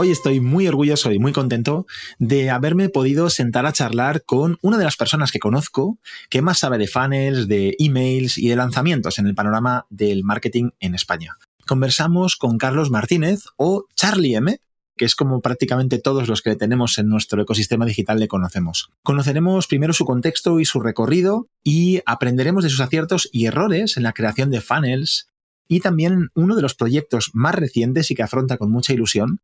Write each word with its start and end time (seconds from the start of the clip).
Hoy 0.00 0.12
estoy 0.12 0.38
muy 0.38 0.68
orgulloso 0.68 1.10
y 1.10 1.18
muy 1.18 1.32
contento 1.32 1.84
de 2.20 2.50
haberme 2.50 2.88
podido 2.88 3.30
sentar 3.30 3.66
a 3.66 3.72
charlar 3.72 4.22
con 4.24 4.56
una 4.62 4.78
de 4.78 4.84
las 4.84 4.96
personas 4.96 5.32
que 5.32 5.40
conozco 5.40 5.98
que 6.30 6.40
más 6.40 6.60
sabe 6.60 6.78
de 6.78 6.86
funnels, 6.86 7.48
de 7.48 7.74
emails 7.80 8.38
y 8.38 8.46
de 8.46 8.54
lanzamientos 8.54 9.18
en 9.18 9.26
el 9.26 9.34
panorama 9.34 9.86
del 9.90 10.22
marketing 10.22 10.70
en 10.78 10.94
España. 10.94 11.36
Conversamos 11.66 12.36
con 12.36 12.58
Carlos 12.58 12.92
Martínez 12.92 13.46
o 13.56 13.86
Charlie 13.96 14.36
M, 14.36 14.60
que 14.96 15.04
es 15.04 15.16
como 15.16 15.40
prácticamente 15.40 15.98
todos 15.98 16.28
los 16.28 16.42
que 16.42 16.54
tenemos 16.54 16.96
en 16.98 17.08
nuestro 17.08 17.42
ecosistema 17.42 17.84
digital 17.84 18.20
le 18.20 18.28
conocemos. 18.28 18.92
Conoceremos 19.02 19.66
primero 19.66 19.92
su 19.92 20.04
contexto 20.04 20.60
y 20.60 20.64
su 20.64 20.78
recorrido 20.78 21.48
y 21.64 22.02
aprenderemos 22.06 22.62
de 22.62 22.70
sus 22.70 22.80
aciertos 22.80 23.28
y 23.32 23.46
errores 23.46 23.96
en 23.96 24.04
la 24.04 24.12
creación 24.12 24.52
de 24.52 24.60
funnels 24.60 25.26
y 25.66 25.80
también 25.80 26.30
uno 26.34 26.54
de 26.54 26.62
los 26.62 26.76
proyectos 26.76 27.30
más 27.34 27.56
recientes 27.56 28.12
y 28.12 28.14
que 28.14 28.22
afronta 28.22 28.58
con 28.58 28.70
mucha 28.70 28.92
ilusión, 28.92 29.40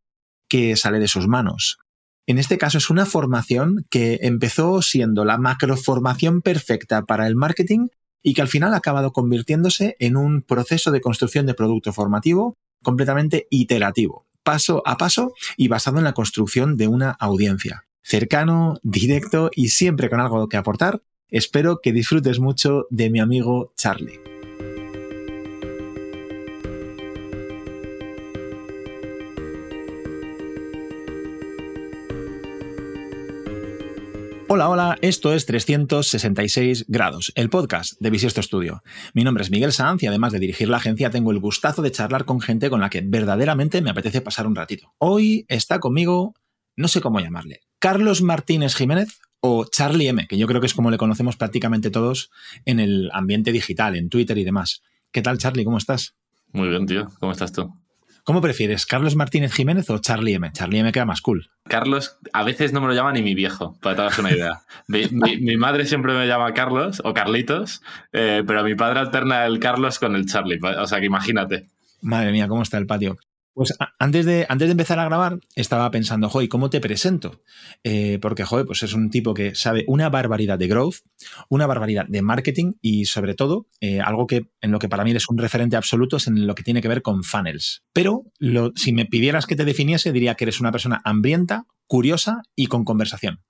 que 0.55 0.77
sale 0.77 1.01
de 1.01 1.09
sus 1.09 1.27
manos. 1.27 1.79
En 2.29 2.39
este 2.39 2.59
caso 2.59 2.79
es 2.79 2.89
una 2.89 3.07
formación 3.07 3.87
que 3.91 4.21
empezó 4.23 4.83
siendo 4.83 5.25
la 5.25 5.37
macroformación 5.37 6.43
perfecta 6.43 7.03
para 7.03 7.27
el 7.27 7.35
marketing 7.35 7.89
y 8.23 8.35
que 8.35 8.43
al 8.43 8.47
final 8.47 8.73
ha 8.73 8.77
acabado 8.77 9.13
convirtiéndose 9.13 9.97
en 9.99 10.17
un 10.17 10.43
proceso 10.43 10.93
de 10.93 11.01
construcción 11.01 11.45
de 11.47 11.55
producto 11.55 11.93
formativo 11.93 12.57
completamente 12.85 13.49
iterativo, 13.51 14.29
paso 14.45 14.81
a 14.87 14.97
paso 14.97 15.33
y 15.57 15.67
basado 15.67 15.99
en 15.99 16.05
la 16.05 16.13
construcción 16.13 16.77
de 16.77 16.87
una 16.87 17.11
audiencia. 17.11 17.89
Cercano, 18.05 18.79
directo 18.85 19.51
y 19.57 19.71
siempre 19.71 20.09
con 20.09 20.21
algo 20.21 20.49
que 20.49 20.57
aportar, 20.57 21.03
espero 21.31 21.81
que 21.83 21.93
disfrutes 21.93 22.39
mucho 22.39 22.87
de 22.91 23.11
mi 23.11 23.19
amigo 23.19 23.73
Charlie. 23.77 24.34
Hola, 34.57 34.69
hola, 34.69 34.99
esto 35.01 35.35
es 35.35 35.47
366 35.47 36.85
grados, 36.87 37.33
el 37.35 37.51
podcast 37.51 37.95
de 37.99 38.09
Bisiesto 38.09 38.41
Studio. 38.41 38.85
Mi 39.13 39.25
nombre 39.25 39.43
es 39.43 39.51
Miguel 39.51 39.73
Sanz 39.73 40.05
y 40.05 40.07
además 40.07 40.33
de 40.33 40.39
dirigir 40.39 40.69
la 40.69 40.77
agencia 40.77 41.11
tengo 41.11 41.33
el 41.33 41.41
gustazo 41.41 41.83
de 41.83 41.91
charlar 41.91 42.25
con 42.25 42.41
gente 42.41 42.71
con 42.71 42.81
la 42.81 42.89
que 42.89 43.03
verdaderamente 43.05 43.83
me 43.83 43.91
apetece 43.91 44.21
pasar 44.21 44.47
un 44.47 44.55
ratito. 44.55 44.95
Hoy 44.99 45.45
está 45.49 45.81
conmigo, 45.81 46.35
no 46.77 46.87
sé 46.87 47.01
cómo 47.01 47.19
llamarle, 47.19 47.63
Carlos 47.81 48.23
Martínez 48.23 48.77
Jiménez 48.77 49.19
o 49.41 49.65
Charlie 49.65 50.07
M, 50.07 50.29
que 50.29 50.39
yo 50.39 50.47
creo 50.47 50.61
que 50.61 50.69
es 50.69 50.75
como 50.75 50.93
le 50.93 50.99
conocemos 50.99 51.37
prácticamente 51.37 51.91
todos 51.91 52.31
en 52.65 52.79
el 52.79 53.11
ambiente 53.13 53.51
digital, 53.51 53.97
en 53.97 54.09
Twitter 54.09 54.39
y 54.39 54.45
demás. 54.45 54.83
¿Qué 55.11 55.21
tal, 55.21 55.39
Charlie? 55.39 55.65
¿Cómo 55.65 55.79
estás? 55.79 56.15
Muy 56.53 56.69
bien, 56.69 56.87
tío. 56.87 57.09
¿Cómo 57.19 57.33
estás 57.33 57.51
tú? 57.51 57.75
¿Cómo 58.25 58.41
prefieres, 58.41 58.87
Carlos 58.87 59.17
Martínez 59.17 59.53
Jiménez 59.53 59.91
o 59.91 59.99
Charlie 59.99 60.33
M? 60.33 60.51
Charlie 60.51 60.79
M 60.79 60.91
queda 60.93 61.05
más 61.05 61.21
cool. 61.21 61.51
Carlos, 61.65 62.17
a 62.33 62.43
veces 62.43 62.73
no 62.73 62.81
me 62.81 62.87
lo 62.87 62.95
llama 62.95 63.13
ni 63.13 63.21
mi 63.21 63.35
viejo, 63.35 63.77
para 63.83 63.95
que 63.95 63.97
te 63.97 64.03
hagas 64.03 64.19
una 64.19 64.33
idea. 64.33 64.63
Mi, 64.89 65.57
madre 65.59 65.85
siempre 65.85 66.15
me 66.15 66.27
llama 66.27 66.55
Carlos 66.55 67.03
o 67.05 67.13
Carlitos, 67.13 67.83
eh, 68.15 68.43
pero 68.47 68.65
mi 68.65 68.75
padre 68.75 69.01
alterna 69.01 69.45
el 69.45 69.59
Carlos 69.59 69.99
con 69.99 70.17
el 70.17 70.25
Charlie. 70.25 70.59
O 70.63 70.87
sea 70.87 71.01
que 71.01 71.07
imagínate. 71.07 71.67
Madre 72.01 72.33
mía, 72.33 72.49
¿cómo 72.49 72.63
está 72.63 72.79
el 72.79 72.87
patio? 72.87 73.19
Pues 73.55 73.73
antes 74.01 74.27
de, 74.27 74.47
antes 74.49 74.67
de 74.67 74.73
empezar 74.73 74.99
a 74.99 75.05
grabar, 75.05 75.39
estaba 75.55 75.89
pensando, 75.93 76.29
joder, 76.29 76.49
¿cómo 76.49 76.71
te 76.71 76.81
presento? 76.81 77.41
Eh, 77.85 78.19
porque, 78.21 78.45
joder, 78.45 78.67
pues 78.67 78.83
es 78.83 78.95
un 78.95 79.11
tipo 79.11 79.33
que 79.33 79.55
sabe 79.55 79.85
una 79.87 80.09
barbaridad 80.09 80.59
de 80.59 80.67
growth, 80.67 80.97
una 81.49 81.67
barbaridad 81.67 82.07
de 82.09 82.21
marketing 82.21 82.73
y, 82.81 83.05
sobre 83.05 83.35
todo, 83.35 83.69
eh, 83.81 84.01
algo 84.01 84.27
que 84.27 84.49
en 84.61 84.73
lo 84.73 84.81
que 84.81 84.89
para 84.89 85.05
mí 85.05 85.13
es 85.13 85.29
un 85.29 85.39
referente 85.39 85.77
absoluto 85.77 86.17
es 86.17 86.27
en 86.27 86.49
lo 86.49 86.57
que 86.57 86.65
tiene 86.65 86.83
que 86.83 86.89
ver 86.89 87.03
con 87.03 87.23
funnels. 87.23 87.85
Pero 87.93 88.25
si 88.75 88.93
me 88.93 89.07
pidieras 89.07 89.47
que 89.47 89.55
te 89.55 89.65
definiese, 89.65 90.11
diría 90.11 90.35
que 90.35 90.45
eres 90.45 90.61
una 90.61 90.73
persona 90.73 91.01
hambrienta, 91.05 91.65
curiosa 91.87 92.43
y 92.57 92.67
con 92.67 92.85
conversación. 92.85 93.41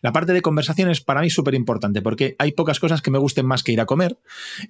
La 0.00 0.12
parte 0.12 0.32
de 0.32 0.42
conversación 0.42 0.90
es 0.90 1.00
para 1.00 1.20
mí 1.20 1.30
súper 1.30 1.54
importante 1.54 2.02
porque 2.02 2.36
hay 2.38 2.52
pocas 2.52 2.80
cosas 2.80 3.02
que 3.02 3.10
me 3.10 3.18
gusten 3.18 3.46
más 3.46 3.62
que 3.62 3.72
ir 3.72 3.80
a 3.80 3.86
comer 3.86 4.18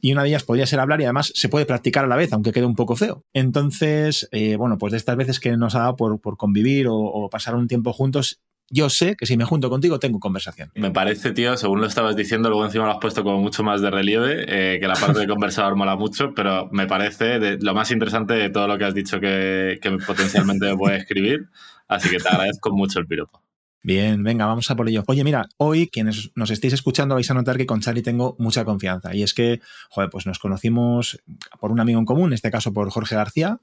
y 0.00 0.12
una 0.12 0.22
de 0.22 0.30
ellas 0.30 0.44
podría 0.44 0.66
ser 0.66 0.80
hablar 0.80 1.00
y 1.00 1.04
además 1.04 1.32
se 1.34 1.48
puede 1.48 1.66
practicar 1.66 2.04
a 2.04 2.08
la 2.08 2.16
vez, 2.16 2.32
aunque 2.32 2.52
quede 2.52 2.66
un 2.66 2.74
poco 2.74 2.96
feo. 2.96 3.24
Entonces, 3.32 4.28
eh, 4.32 4.56
bueno, 4.56 4.78
pues 4.78 4.92
de 4.92 4.96
estas 4.98 5.16
veces 5.16 5.40
que 5.40 5.56
nos 5.56 5.74
ha 5.74 5.80
dado 5.80 5.96
por, 5.96 6.36
convivir 6.36 6.86
o, 6.88 7.28
pasar 7.30 7.54
un 7.54 7.68
tiempo 7.68 7.92
juntos, 7.92 8.40
yo 8.68 8.88
sé 8.88 9.16
que 9.16 9.26
si 9.26 9.36
me 9.36 9.44
junto 9.44 9.68
contigo 9.68 9.98
tengo 9.98 10.18
conversación. 10.18 10.70
Me 10.74 10.90
parece, 10.90 11.32
tío, 11.32 11.56
según 11.56 11.80
lo 11.80 11.86
estabas 11.86 12.16
diciendo, 12.16 12.48
luego 12.48 12.64
encima 12.64 12.86
lo 12.86 12.92
has 12.92 12.98
puesto 13.00 13.22
como 13.22 13.38
mucho 13.40 13.62
más 13.62 13.82
de 13.82 13.90
relieve, 13.90 14.44
eh, 14.48 14.80
que 14.80 14.88
la 14.88 14.94
parte 14.94 15.20
de 15.20 15.26
conversador 15.26 15.76
mola 15.76 15.96
mucho, 15.96 16.32
pero 16.34 16.68
me 16.72 16.86
parece 16.86 17.38
de, 17.38 17.58
lo 17.60 17.74
más 17.74 17.90
interesante 17.90 18.34
de 18.34 18.48
todo 18.48 18.66
lo 18.66 18.78
que 18.78 18.84
has 18.84 18.94
dicho 18.94 19.20
que, 19.20 19.78
que 19.80 19.90
potencialmente 19.98 20.72
voy 20.72 20.92
a 20.92 20.96
escribir, 20.96 21.48
así 21.86 22.08
que 22.08 22.18
te 22.18 22.28
agradezco 22.28 22.70
mucho 22.70 22.98
el 22.98 23.06
piropo. 23.06 23.42
Bien, 23.84 24.22
venga, 24.22 24.46
vamos 24.46 24.70
a 24.70 24.76
por 24.76 24.88
ello. 24.88 25.02
Oye, 25.08 25.24
mira, 25.24 25.48
hoy 25.56 25.88
quienes 25.88 26.30
nos 26.36 26.50
estéis 26.50 26.72
escuchando 26.72 27.16
vais 27.16 27.28
a 27.28 27.34
notar 27.34 27.56
que 27.56 27.66
con 27.66 27.80
Charlie 27.80 28.02
tengo 28.02 28.36
mucha 28.38 28.64
confianza. 28.64 29.12
Y 29.12 29.24
es 29.24 29.34
que, 29.34 29.60
joder, 29.90 30.08
pues 30.08 30.24
nos 30.24 30.38
conocimos 30.38 31.20
por 31.58 31.72
un 31.72 31.80
amigo 31.80 31.98
en 31.98 32.04
común, 32.04 32.28
en 32.28 32.34
este 32.34 32.52
caso 32.52 32.72
por 32.72 32.88
Jorge 32.90 33.16
García, 33.16 33.58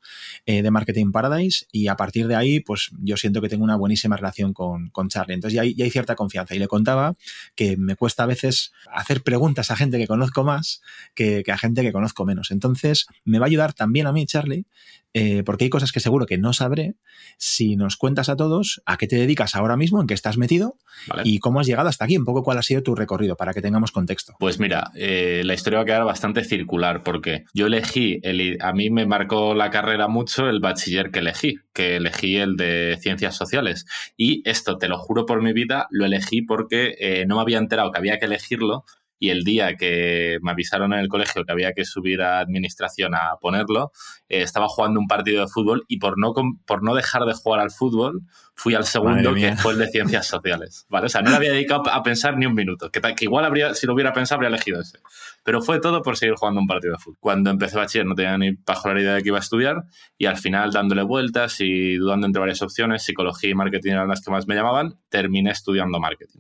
eh, 0.46 0.62
de 0.62 0.72
Marketing 0.72 1.14
Paradise, 1.14 1.68
y 1.72 1.88
a 1.88 1.96
partir 1.96 2.28
de 2.28 2.36
ahí, 2.36 2.60
pues 2.60 2.92
yo 3.02 3.16
siento 3.16 3.40
que 3.42 3.48
tengo 3.48 3.64
una 3.64 3.78
buenísima 3.78 4.18
relación 4.18 4.52
con, 4.52 4.90
con 4.90 5.08
Charlie. 5.08 5.36
Entonces 5.36 5.56
ya 5.56 5.62
hay, 5.62 5.90
cierta 5.90 6.16
confianza. 6.16 6.54
Y 6.54 6.60
le 6.60 6.68
contaba 6.68 7.16
que 7.56 7.78
me 7.78 7.96
cuesta 7.96 8.24
a 8.24 8.26
veces 8.26 8.74
hacer 8.92 9.24
preguntas 9.24 9.72
a 9.72 9.78
gente 9.78 9.98
que 9.98 10.08
conozco 10.08 10.44
más 10.44 10.82
que, 11.16 11.44
que 11.44 11.54
a 11.54 11.58
gente 11.58 11.82
que 11.82 11.94
conozco 11.94 12.26
menos. 12.26 12.52
Entonces, 12.52 13.08
me 13.24 13.40
va 13.40 13.46
a 13.46 13.48
ayudar 13.48 13.72
también 13.72 14.06
a 14.06 14.12
mí, 14.12 14.26
Charlie, 14.26 14.66
eh, 15.14 15.44
porque 15.44 15.64
hay 15.66 15.70
cosas 15.70 15.92
que 15.92 16.00
seguro 16.00 16.26
que 16.26 16.38
no 16.38 16.54
sabré 16.54 16.96
si 17.38 17.76
nos 17.76 17.98
cuentas 17.98 18.30
a 18.30 18.36
todos 18.36 18.82
a 18.86 18.98
qué 18.98 19.08
te 19.08 19.16
dedicas 19.16 19.56
ahora 19.56 19.76
mismo, 19.76 20.02
en 20.02 20.08
qué 20.08 20.14
estás 20.14 20.38
metido 20.38 20.78
y 21.24 21.40
cómo 21.40 21.60
has 21.60 21.68
llegado 21.68 21.90
hasta 21.90 22.06
aquí, 22.06 22.18
un 22.18 22.26
poco 22.26 22.44
cuál 22.44 22.58
ha 22.58 22.62
sido 22.62 22.84
tu 22.84 22.94
recorrido 22.94 23.36
para 23.36 23.54
que 23.54 23.62
tengamos 23.62 23.92
contexto. 23.92 24.36
Pues 24.40 24.60
mira, 24.60 24.92
eh, 24.96 25.42
la 25.46 25.54
historia 25.54 25.80
va 25.80 25.84
a 25.84 25.86
quedar 25.86 26.06
bastante 26.06 26.44
circular 26.44 27.04
porque 27.04 27.46
yo 27.54 27.68
elegí, 27.68 28.20
el, 28.24 28.58
a 28.62 28.72
mí 28.74 28.90
me 28.90 29.06
marcó 29.06 29.54
la 29.56 29.70
carrera 29.70 30.08
mucho 30.08 30.48
el 30.48 30.60
bachiller 30.60 31.12
que 31.12 31.20
elegí, 31.20 31.56
que 31.74 31.96
elegí 31.96 32.38
el 32.38 32.56
de 32.56 32.98
ciencias 33.02 33.36
sociales 33.36 33.86
y 34.16 34.48
esto, 34.48 34.78
te 34.78 34.88
lo 34.88 35.00
juro 35.00 35.26
por 35.26 35.42
mi 35.42 35.54
vida, 35.54 35.88
lo 35.90 36.06
elegí 36.06 36.42
porque 36.42 36.96
eh, 37.00 37.26
no 37.26 37.36
me 37.36 37.42
había 37.42 37.58
enterado 37.58 37.92
que 37.92 37.98
había 37.98 38.20
que 38.20 38.26
elegirlo 38.26 38.86
y 39.20 39.30
el 39.30 39.44
día 39.44 39.76
que 39.76 40.40
me 40.42 40.52
avisaron 40.52 40.94
en 40.94 41.00
el 41.00 41.10
colegio 41.10 41.44
que 41.44 41.52
había 41.52 41.74
que 41.74 41.86
subir 41.86 42.22
a 42.22 42.40
administración 42.40 43.14
a 43.14 43.36
ponerlo, 43.40 43.92
eh, 44.30 44.42
estaba 44.42 44.68
jugando 44.70 45.00
un 45.00 45.08
partido 45.08 45.42
de 45.42 45.48
fútbol 45.48 45.84
y 45.88 46.00
por 46.00 46.18
no, 46.18 46.34
por 46.66 46.84
no 46.84 46.96
dejar 46.96 47.26
de 47.26 47.34
jugar 47.34 47.60
al 47.60 47.72
fútbol, 47.72 48.22
fui 48.56 48.76
al 48.76 48.86
segundo, 48.86 49.34
que 49.34 49.56
fue 49.56 49.74
el 49.74 49.80
de 49.80 49.88
ciencias 49.88 50.28
sociales. 50.28 50.86
¿vale? 50.90 51.08
O 51.08 51.10
sea, 51.10 51.22
no 51.22 51.30
le 51.30 51.36
había 51.36 51.52
dedicado 51.52 51.84
a 51.90 52.02
pensar 52.02 52.38
ni 52.38 52.46
un 52.46 52.54
minuto, 52.54 52.90
que, 52.90 53.02
que 53.02 53.26
igual 53.26 53.46
habría, 53.46 53.74
si 53.74 53.88
lo 53.88 53.94
hubiera 53.94 54.14
pensado, 54.14 54.38
habría 54.38 54.50
elegido 54.50 54.82
ese. 54.82 55.00
Pero 55.44 55.62
fue 55.62 55.80
todo 55.80 56.02
por 56.02 56.18
seguir 56.18 56.36
jugando 56.36 56.62
un 56.62 56.68
partido 56.68 56.94
de 56.94 57.00
fútbol. 57.00 57.18
Cuando 57.20 57.50
empecé 57.50 57.78
bachiller 57.78 58.06
no 58.06 58.16
tenía 58.16 58.38
ni 58.38 58.52
la 58.52 59.02
idea 59.02 59.14
de 59.16 59.22
que 59.22 59.30
iba 59.30 59.38
a 59.38 59.42
estudiar 59.42 59.84
y 60.18 60.26
al 60.26 60.38
final 60.38 60.72
dándole 60.72 61.04
vueltas 61.04 61.58
y 61.60 61.96
dudando 61.96 62.26
entre 62.26 62.40
varias 62.40 62.62
opciones, 62.62 63.04
psicología 63.04 63.50
y 63.50 63.56
marketing 63.56 63.92
eran 63.92 64.08
las 64.08 64.22
que 64.22 64.32
más 64.32 64.48
me 64.48 64.56
llamaban, 64.56 64.96
terminé 65.10 65.52
estudiando 65.52 66.00
marketing 66.00 66.40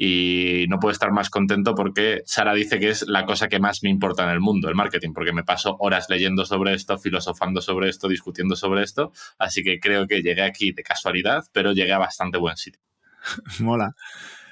y 0.00 0.66
no 0.68 0.78
puedo 0.78 0.92
estar 0.92 1.10
más 1.10 1.28
contento 1.28 1.74
porque 1.74 2.22
Sara 2.24 2.54
dice 2.54 2.78
que 2.78 2.90
es 2.90 3.08
la 3.08 3.24
cosa 3.24 3.48
que 3.48 3.58
más 3.58 3.82
me 3.82 3.90
importa 3.90 4.22
en 4.22 4.30
el 4.30 4.38
mundo, 4.38 4.68
el 4.68 4.76
marketing, 4.76 5.12
porque 5.12 5.32
me 5.32 5.42
paso 5.42 5.74
horas 5.80 6.06
leyendo 6.08 6.44
sobre 6.44 6.72
esto, 6.72 6.98
filosofando 6.98 7.60
sobre 7.60 7.88
esto, 7.88 8.06
discutiendo 8.06 8.54
sobre 8.54 8.84
esto, 8.84 9.10
así 9.38 9.64
que 9.64 9.80
creo 9.80 10.06
que 10.06 10.22
llegué 10.22 10.42
aquí 10.42 10.70
de 10.70 10.84
casualidad, 10.84 11.46
pero 11.52 11.72
llegué 11.72 11.92
a 11.92 11.98
bastante 11.98 12.38
buen 12.38 12.56
sitio. 12.56 12.80
Mola. 13.58 13.96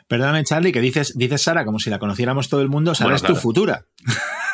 Perdóname, 0.09 0.43
Charlie, 0.43 0.73
que 0.73 0.81
dices, 0.81 1.17
dices 1.17 1.43
Sara 1.43 1.65
como 1.65 1.79
si 1.79 1.91
la 1.91 2.01
conociéramos 2.01 2.49
todo 2.49 2.61
el 2.61 2.69
mundo, 2.69 2.97
Sara 2.97 3.15
es 3.15 3.23
tu 3.23 3.37
futura. 3.37 3.87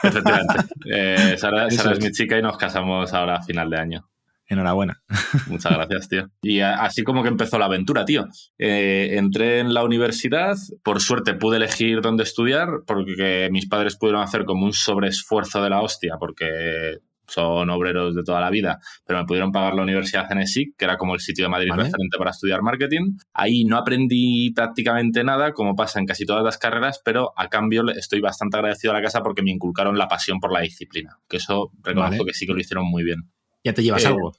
Efectivamente. 0.02 0.54
Eh, 0.94 1.36
Sara, 1.38 1.70
Sara 1.70 1.92
es 1.92 2.00
mi 2.00 2.10
chica 2.10 2.36
y 2.36 2.42
nos 2.42 2.58
casamos 2.58 3.14
ahora 3.14 3.36
a 3.36 3.42
final 3.42 3.70
de 3.70 3.78
año. 3.78 4.11
Enhorabuena. 4.52 5.02
Muchas 5.48 5.72
gracias, 5.72 6.08
tío. 6.08 6.28
Y 6.42 6.60
así 6.60 7.02
como 7.02 7.22
que 7.22 7.28
empezó 7.28 7.58
la 7.58 7.66
aventura, 7.66 8.04
tío. 8.04 8.26
Eh, 8.58 9.14
entré 9.16 9.60
en 9.60 9.74
la 9.74 9.84
universidad, 9.84 10.56
por 10.82 11.00
suerte 11.00 11.34
pude 11.34 11.56
elegir 11.56 12.00
dónde 12.00 12.22
estudiar, 12.22 12.68
porque 12.86 13.48
mis 13.50 13.68
padres 13.68 13.96
pudieron 13.96 14.22
hacer 14.22 14.44
como 14.44 14.64
un 14.66 14.72
sobreesfuerzo 14.72 15.62
de 15.62 15.70
la 15.70 15.80
hostia, 15.80 16.16
porque 16.18 16.98
son 17.26 17.70
obreros 17.70 18.14
de 18.14 18.22
toda 18.22 18.40
la 18.40 18.50
vida, 18.50 18.78
pero 19.06 19.20
me 19.20 19.24
pudieron 19.24 19.52
pagar 19.52 19.74
la 19.74 19.82
Universidad 19.82 20.28
CNSIC, 20.28 20.76
que 20.76 20.84
era 20.84 20.96
como 20.96 21.14
el 21.14 21.20
sitio 21.20 21.44
de 21.44 21.48
Madrid 21.48 21.70
referente 21.70 22.18
para 22.18 22.30
estudiar 22.30 22.62
marketing. 22.62 23.16
Ahí 23.32 23.64
no 23.64 23.78
aprendí 23.78 24.52
prácticamente 24.54 25.24
nada, 25.24 25.52
como 25.52 25.74
pasa 25.74 25.98
en 25.98 26.06
casi 26.06 26.26
todas 26.26 26.44
las 26.44 26.58
carreras, 26.58 27.00
pero 27.04 27.32
a 27.36 27.48
cambio 27.48 27.88
estoy 27.88 28.20
bastante 28.20 28.58
agradecido 28.58 28.92
a 28.92 28.96
la 28.96 29.02
casa 29.02 29.22
porque 29.22 29.42
me 29.42 29.50
inculcaron 29.50 29.96
la 29.96 30.08
pasión 30.08 30.40
por 30.40 30.52
la 30.52 30.60
disciplina, 30.60 31.16
que 31.28 31.38
eso 31.38 31.70
reconozco 31.82 32.24
que 32.24 32.34
sí 32.34 32.46
que 32.46 32.52
lo 32.52 32.60
hicieron 32.60 32.86
muy 32.86 33.02
bien. 33.02 33.30
Ya 33.64 33.72
te 33.72 33.82
llevas 33.82 34.02
Eh, 34.04 34.08
algo. 34.08 34.34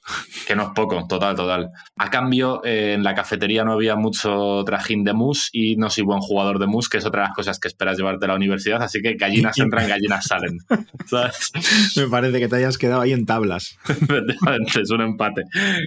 Que 0.46 0.54
no 0.54 0.64
es 0.64 0.68
poco, 0.74 1.06
total, 1.08 1.34
total. 1.34 1.70
A 1.96 2.10
cambio, 2.10 2.62
eh, 2.64 2.92
en 2.92 3.02
la 3.02 3.14
cafetería 3.14 3.64
no 3.64 3.72
había 3.72 3.96
mucho 3.96 4.62
trajín 4.66 5.02
de 5.02 5.14
mousse 5.14 5.48
y 5.52 5.76
no 5.76 5.88
soy 5.88 6.04
buen 6.04 6.20
jugador 6.20 6.58
de 6.58 6.66
mousse, 6.66 6.90
que 6.90 6.98
es 6.98 7.06
otra 7.06 7.22
de 7.22 7.28
las 7.28 7.36
cosas 7.36 7.58
que 7.58 7.68
esperas 7.68 7.96
llevarte 7.96 8.26
a 8.26 8.28
la 8.28 8.34
universidad, 8.34 8.82
así 8.82 9.00
que 9.00 9.14
gallinas 9.14 9.58
entran, 9.58 9.88
gallinas 9.88 10.26
salen. 10.26 10.58
¿Sabes? 11.06 11.52
Me 11.96 12.06
parece 12.08 12.38
que 12.38 12.48
te 12.48 12.56
hayas 12.56 12.76
quedado 12.76 13.00
ahí 13.00 13.12
en 13.12 13.24
tablas. 13.24 13.78
Es 14.80 14.90
un 14.90 15.00
empate. 15.00 15.44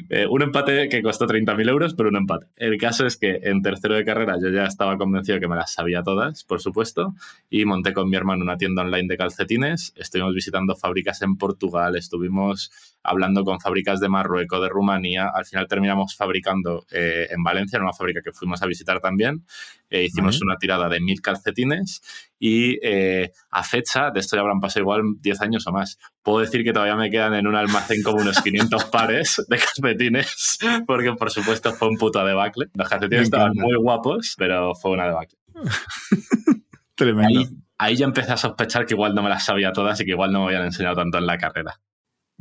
Eh, 0.10 0.26
un 0.28 0.42
empate 0.42 0.90
que 0.90 1.04
costó 1.04 1.28
30.000 1.28 1.70
euros, 1.70 1.94
pero 1.94 2.10
un 2.10 2.16
empate. 2.16 2.48
El 2.56 2.78
caso 2.78 3.06
es 3.06 3.18
que 3.18 3.40
en 3.44 3.62
tercero 3.62 3.96
de 3.96 4.04
carrera 4.04 4.36
yo 4.42 4.50
ya 4.50 4.64
estaba 4.64 4.98
convencido 4.98 5.40
que 5.40 5.48
me 5.48 5.56
las 5.56 5.74
sabía 5.74 6.02
todas, 6.02 6.44
por 6.44 6.62
supuesto, 6.62 7.14
y 7.50 7.66
monté 7.66 7.94
con 7.94 8.10
mi 8.10 8.16
hermano 8.16 8.44
una 8.44 8.58
tienda 8.58 8.82
online 8.82 9.08
de 9.08 9.18
calcetines. 9.18 9.94
Estuvimos 9.96 10.34
visitando 10.34 10.76
fábricas 10.76 11.22
en 11.22 11.38
Portugal, 11.38 11.96
estuvimos 11.96 12.72
hablando 13.08 13.44
con 13.44 13.60
fábricas 13.60 14.00
de 14.02 14.10
Marruecos, 14.10 14.62
de 14.62 14.70
Rumanía. 14.70 15.32
Al 15.34 15.46
final 15.46 15.68
terminamos 15.68 16.16
fabricando 16.16 16.86
eh, 16.92 17.28
en 17.30 17.42
Valencia, 17.42 17.78
en 17.78 17.84
una 17.84 17.94
fábrica 17.94 18.22
que 18.22 18.34
fuimos 18.34 18.62
a 18.62 18.68
visitar 18.68 19.00
también. 19.00 19.46
Eh, 19.90 20.04
hicimos 20.04 20.42
una 20.42 20.58
tirada 20.58 20.90
de 20.90 21.00
mil 21.00 21.22
calcetines 21.22 22.02
y 22.38 22.78
eh, 22.86 23.32
a 23.50 23.64
fecha, 23.64 24.12
de 24.12 24.20
esto 24.20 24.36
ya 24.36 24.42
habrán 24.42 24.60
pasado 24.60 24.82
igual 24.82 25.02
10 25.22 25.42
años 25.42 25.66
o 25.68 25.72
más, 25.72 25.98
puedo 26.22 26.40
decir 26.40 26.66
que 26.66 26.74
todavía 26.74 26.98
me 26.98 27.10
quedan 27.10 27.34
en 27.34 27.48
un 27.48 27.56
almacén 27.56 28.04
como 28.04 28.22
unos 28.22 28.42
500 28.42 28.86
pares 28.92 29.42
de 29.48 29.58
calcetines, 29.58 30.60
porque 30.86 31.14
por 31.14 31.32
supuesto 31.32 31.72
fue 31.72 31.88
un 31.88 31.98
puto 31.98 32.24
debacle. 32.26 32.68
Los 32.74 32.90
calcetines 32.90 33.24
estaban 33.24 33.54
muy 33.56 33.76
guapos, 33.78 34.36
pero 34.38 34.76
fue 34.76 34.92
una 34.92 35.06
debacle. 35.06 35.38
Tremendo. 36.96 37.40
Ahí, 37.40 37.48
ahí 37.78 37.96
ya 37.96 38.06
empecé 38.06 38.34
a 38.34 38.38
sospechar 38.38 38.86
que 38.86 38.96
igual 38.96 39.16
no 39.16 39.24
me 39.24 39.30
las 39.30 39.46
sabía 39.46 39.72
todas 39.72 40.02
y 40.02 40.04
que 40.04 40.12
igual 40.12 40.34
no 40.34 40.42
me 40.42 40.48
habían 40.48 40.66
enseñado 40.66 40.96
tanto 40.96 41.18
en 41.18 41.26
la 41.26 41.38
carrera. 41.38 41.80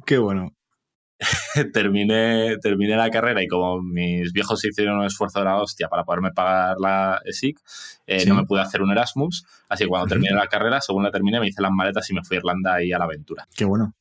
Qué 0.04 0.18
bueno. 0.18 0.55
terminé, 1.72 2.56
terminé 2.58 2.96
la 2.96 3.10
carrera 3.10 3.42
y 3.42 3.46
como 3.48 3.80
mis 3.82 4.32
viejos 4.32 4.64
hicieron 4.64 4.98
un 4.98 5.06
esfuerzo 5.06 5.38
de 5.38 5.46
la 5.46 5.56
hostia 5.56 5.88
para 5.88 6.04
poderme 6.04 6.30
pagar 6.32 6.76
la 6.78 7.20
ESIC, 7.24 7.58
eh, 8.06 8.20
Sí. 8.20 8.28
no 8.28 8.34
me 8.34 8.44
pude 8.44 8.60
hacer 8.60 8.82
un 8.82 8.90
Erasmus. 8.92 9.44
Así 9.68 9.84
que 9.84 9.88
cuando 9.88 10.06
terminé 10.08 10.34
la 10.34 10.46
carrera, 10.46 10.80
según 10.80 11.02
la 11.04 11.10
terminé, 11.10 11.40
me 11.40 11.48
hice 11.48 11.62
las 11.62 11.72
maletas 11.72 12.08
y 12.10 12.14
me 12.14 12.22
fui 12.22 12.36
a 12.36 12.40
Irlanda 12.40 12.74
ahí 12.74 12.92
a 12.92 12.98
la 12.98 13.04
aventura. 13.04 13.46
Qué 13.56 13.64
bueno. 13.64 13.94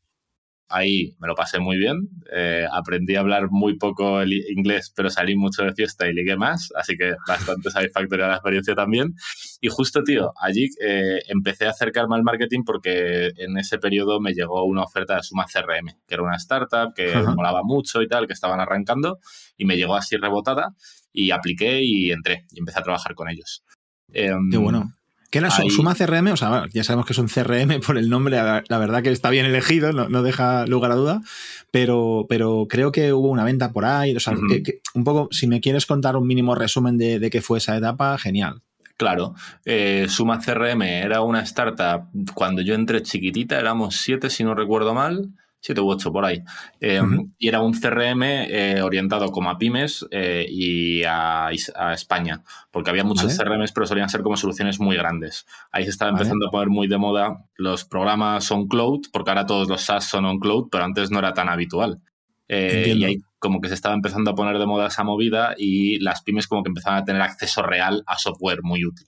Ahí 0.67 1.15
me 1.19 1.27
lo 1.27 1.35
pasé 1.35 1.59
muy 1.59 1.77
bien. 1.77 2.09
eh, 2.35 2.65
aprendí 2.71 3.15
a 3.15 3.19
hablar 3.19 3.49
muy 3.51 3.77
poco 3.77 4.19
el 4.21 4.33
i- 4.33 4.43
inglés, 4.49 4.91
pero 4.95 5.09
salí 5.11 5.35
mucho 5.35 5.63
de 5.63 5.73
fiesta 5.73 6.07
y 6.09 6.13
ligué 6.13 6.35
más. 6.37 6.69
Así 6.75 6.97
que 6.97 7.13
bastante 7.27 7.69
satisfactoria 7.71 8.27
la 8.27 8.35
experiencia 8.35 8.73
también. 8.75 9.13
Y 9.61 9.69
justo, 9.69 10.03
tío, 10.03 10.31
allí 10.41 10.67
eh, 10.81 11.19
empecé 11.27 11.67
a 11.67 11.69
acercarme 11.69 12.15
al 12.15 12.23
marketing 12.23 12.63
porque 12.65 13.31
en 13.37 13.57
ese 13.57 13.77
periodo 13.77 14.19
me 14.19 14.33
llegó 14.33 14.63
una 14.65 14.83
oferta 14.83 15.15
de 15.17 15.23
Suma 15.23 15.45
CRM, 15.47 15.87
que 16.07 16.13
era 16.15 16.23
una 16.23 16.35
startup 16.37 16.93
que 16.95 17.13
Ajá. 17.13 17.33
molaba 17.35 17.61
mucho 17.63 18.01
y 18.01 18.07
tal, 18.07 18.25
que 18.27 18.33
estaban 18.33 18.59
arrancando. 18.59 19.19
Y 19.57 19.65
me 19.65 19.77
llegó 19.77 19.95
así 19.95 20.17
rebotada 20.17 20.69
y 21.13 21.31
apliqué 21.31 21.81
y 21.83 22.11
entré 22.11 22.45
y 22.51 22.59
empecé 22.59 22.79
a 22.79 22.83
trabajar 22.83 23.13
con 23.13 23.29
ellos. 23.29 23.63
Em, 24.11 24.49
Qué 24.51 24.57
bueno. 24.57 24.91
¿Qué 25.35 25.39
era 25.45 25.49
ahí- 25.55 25.69
Suma 25.69 25.95
CRM? 25.95 26.31
O 26.31 26.37
sea, 26.37 26.49
bueno, 26.49 26.65
ya 26.73 26.83
sabemos 26.83 27.05
que 27.05 27.13
es 27.13 27.19
un 27.19 27.27
CRM 27.27 27.79
por 27.85 27.97
el 27.97 28.09
nombre, 28.09 28.37
la, 28.37 28.77
verdad 28.79 29.03
que 29.03 29.11
está 29.11 29.29
bien 29.29 29.45
elegido, 29.45 29.91
no, 29.91 30.07
no 30.07 30.23
deja 30.23 30.65
lugar 30.65 30.91
a 30.91 30.95
duda, 30.95 31.21
pero, 31.71 32.25
pero 32.29 32.67
creo 32.69 32.91
que 32.91 33.11
hubo 33.13 33.29
una 33.29 33.43
venta 33.43 33.71
por 33.71 33.85
ahí. 33.85 34.15
O 34.15 34.19
sea, 34.19 34.33
Ujú. 34.33 34.47
que- 34.47 34.63
que- 34.63 34.79
un 34.93 35.03
poco, 35.03 35.27
si 35.31 35.47
me 35.47 35.59
quieres 35.61 35.85
contar 35.85 36.15
un 36.15 36.25
mínimo 36.27 36.55
resumen 36.55 36.97
de, 36.97 37.19
de 37.19 37.29
qué 37.29 37.41
fue 37.41 37.57
esa 37.57 37.75
etapa, 37.75 38.17
genial. 38.17 38.61
Claro, 38.97 39.35
eh, 39.65 40.05
Suma 40.07 40.39
CRM 40.39 40.81
era 40.83 41.19
una 41.21 41.41
startup, 41.41 42.07
cuando 42.33 42.61
yo 42.61 42.75
entré 42.75 43.01
chiquitita, 43.01 43.59
éramos 43.59 43.97
siete, 43.97 44.29
si 44.29 44.45
no 44.45 44.55
recuerdo 44.55 44.93
mal, 44.93 45.31
siete 45.65 45.81
u 45.81 45.89
ocho 45.89 46.11
por 46.11 46.25
ahí. 46.25 46.43
Eh. 46.79 47.01
Y 47.39 47.47
era 47.47 47.61
un 47.61 47.73
CRM 47.73 48.21
eh, 48.23 48.81
orientado 48.83 49.31
como 49.31 49.49
a 49.49 49.57
pymes 49.57 50.05
eh, 50.11 50.45
y 50.47 51.03
a, 51.03 51.49
España, 51.93 52.43
porque 52.69 52.91
había 52.91 53.03
muchos 53.03 53.35
Vale. 53.35 53.49
CRMs, 53.49 53.71
pero 53.71 53.87
solían 53.87 54.09
ser 54.09 54.21
como 54.21 54.37
soluciones 54.37 54.79
muy 54.79 54.95
grandes. 54.95 55.47
Ahí 55.71 55.85
se 55.85 55.89
estaba 55.89 56.11
Vale. 56.11 56.21
empezando 56.21 56.47
a 56.47 56.51
poner 56.51 56.69
muy 56.69 56.87
de 56.87 56.99
moda 56.99 57.45
los 57.55 57.83
programas 57.83 58.51
on 58.51 58.67
cloud, 58.67 59.07
porque 59.11 59.31
ahora 59.31 59.47
todos 59.47 59.67
los 59.67 59.81
SaaS 59.81 60.05
son 60.05 60.25
on 60.25 60.39
cloud, 60.39 60.67
pero 60.71 60.83
antes 60.83 61.09
no 61.09 61.17
era 61.17 61.33
tan 61.33 61.49
habitual. 61.49 61.99
Y 62.47 63.03
ahí 63.03 63.17
como 63.39 63.59
que 63.59 63.69
se 63.69 63.73
estaba 63.73 63.95
empezando 63.95 64.29
a 64.29 64.35
poner 64.35 64.59
de 64.59 64.67
moda 64.67 64.87
esa 64.87 65.03
movida 65.03 65.55
y 65.57 65.97
las 65.99 66.21
pymes 66.21 66.47
como 66.47 66.61
que 66.61 66.69
empezaban 66.69 67.01
a 67.01 67.05
tener 67.05 67.23
acceso 67.23 67.63
real 67.63 68.03
a 68.05 68.19
software 68.19 68.59
muy 68.61 68.85
útil. 68.85 69.07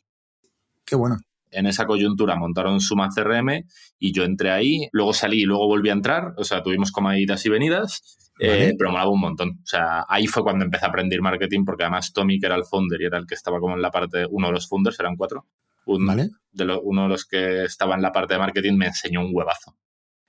Qué 0.86 0.95
bueno. 0.95 1.18
En 1.51 1.65
esa 1.65 1.85
coyuntura 1.85 2.35
montaron 2.35 2.79
Suma 2.81 3.09
CRM 3.13 3.65
y 3.99 4.11
yo 4.13 4.23
entré 4.23 4.51
ahí, 4.51 4.88
luego 4.91 5.13
salí 5.13 5.41
y 5.41 5.45
luego 5.45 5.67
volví 5.67 5.89
a 5.89 5.94
entrar, 5.94 6.33
o 6.38 6.44
sea, 6.44 6.61
tuvimos 6.61 6.91
como 6.91 7.13
idas 7.13 7.45
y 7.45 7.49
venidas, 7.49 8.31
eh, 8.39 8.47
Vale. 8.49 8.75
pero 8.77 8.91
molaba 8.91 9.09
un 9.09 9.21
montón. 9.21 9.49
O 9.63 9.65
sea, 9.65 10.05
ahí 10.09 10.27
fue 10.27 10.44
cuando 10.44 10.65
empecé 10.65 10.85
a 10.85 10.89
aprender 10.89 11.21
marketing 11.21 11.63
porque 11.65 11.83
además 11.83 12.11
Tommy, 12.13 12.39
que 12.39 12.45
era 12.47 12.55
el 12.55 12.65
founder 12.65 13.01
y 13.01 13.05
era 13.05 13.17
el 13.17 13.25
que 13.25 13.35
estaba 13.35 13.59
como 13.59 13.75
en 13.75 13.81
la 13.81 13.91
parte, 13.91 14.25
uno 14.29 14.47
de 14.47 14.53
los 14.53 14.67
founders, 14.67 14.99
eran 14.99 15.15
cuatro, 15.15 15.45
un- 15.85 16.05
¿Vale? 16.05 16.29
de 16.51 16.65
lo- 16.65 16.81
uno 16.81 17.03
de 17.03 17.09
los 17.09 17.25
que 17.25 17.63
estaba 17.63 17.95
en 17.95 18.01
la 18.01 18.11
parte 18.11 18.33
de 18.33 18.39
marketing 18.39 18.73
me 18.77 18.88
enseñó 18.88 19.21
un 19.21 19.29
huevazo. 19.33 19.75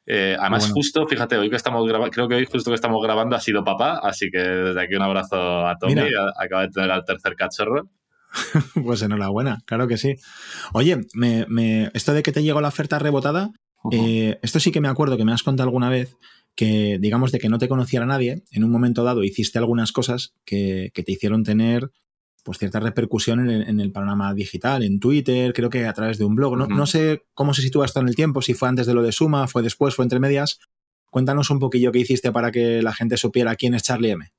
Eh, 0.06 0.37
además, 0.38 0.62
Bueno. 0.62 0.75
justo, 0.76 1.06
fíjate, 1.06 1.37
hoy 1.37 1.50
que 1.50 1.56
estamos 1.56 1.87
grabando, 1.87 2.11
creo 2.11 2.29
que 2.29 2.37
hoy 2.37 2.47
justo 2.47 2.71
que 2.71 2.76
estamos 2.76 3.03
grabando 3.03 3.37
ha 3.37 3.41
sido 3.41 3.62
papá, 3.62 3.99
así 4.03 4.31
que 4.31 4.38
desde 4.38 4.81
aquí 4.81 4.94
un 4.94 5.03
abrazo 5.03 5.67
a 5.67 5.76
Tommy, 5.79 6.00
acaba 6.41 6.62
de 6.62 6.69
tener 6.71 6.91
al 6.91 7.05
tercer 7.05 7.35
cachorro. 7.35 7.91
Pues 8.85 9.03
enhorabuena, 9.03 9.63
claro 9.67 9.89
que 9.89 9.97
sí. 9.99 10.17
Oye, 10.73 11.01
me, 11.15 11.47
me- 11.49 11.91
esto 11.95 12.13
de 12.13 12.23
que 12.23 12.33
te 12.33 12.43
llegó 12.43 12.61
la 12.61 12.69
oferta 12.69 12.99
rebotada, 12.99 13.51
eh, 13.93 14.39
esto 14.43 14.61
sí 14.61 14.71
que 14.73 14.81
me 14.81 14.89
acuerdo 14.89 15.17
que 15.17 15.25
me 15.25 15.33
has 15.33 15.43
contado 15.43 15.69
alguna 15.69 15.89
vez 15.89 16.17
que, 16.55 16.99
digamos, 17.01 17.31
de 17.33 17.39
que 17.39 17.49
no 17.49 17.59
te 17.59 17.69
conociera 17.69 18.05
nadie, 18.07 18.43
en 18.51 18.65
un 18.65 18.71
momento 18.71 19.05
dado 19.05 19.23
hiciste 19.23 19.59
algunas 19.59 19.93
cosas 19.93 20.35
que, 20.45 20.91
que 20.95 21.03
te 21.05 21.13
hicieron 21.13 21.45
tener 21.45 21.91
pues 22.45 22.59
cierta 22.59 22.81
repercusión 22.81 23.41
en 23.41 23.51
el, 23.51 23.63
en 23.69 23.79
el 23.81 23.93
panorama 23.93 24.33
digital, 24.33 24.83
en 24.83 25.01
Twitter, 25.01 25.53
creo 25.53 25.69
que 25.71 25.87
a 25.87 25.93
través 25.93 26.17
de 26.19 26.25
un 26.25 26.35
blog. 26.35 26.57
No, 26.57 26.67
no 26.77 26.87
sé 26.87 27.23
cómo 27.35 27.53
se 27.53 27.63
sitúa 27.63 27.85
esto 27.85 28.01
en 28.01 28.09
el 28.09 28.17
tiempo, 28.17 28.41
si 28.43 28.55
fue 28.55 28.69
antes 28.69 28.87
de 28.87 28.95
lo 28.95 29.03
de 29.03 29.13
Suma, 29.13 29.47
fue 29.49 29.63
después, 29.63 29.95
fue 29.95 30.05
entre 30.05 30.19
medias. 30.19 30.59
Cuéntanos 31.11 31.51
un 31.51 31.59
poquillo 31.59 31.93
qué 31.93 31.99
hiciste 32.01 32.33
para 32.33 32.51
que 32.51 32.83
la 32.83 32.93
gente 32.95 33.17
supiera 33.19 33.55
quién 33.55 33.75
es 33.75 33.83
Charlie 33.83 34.11
M. 34.11 34.31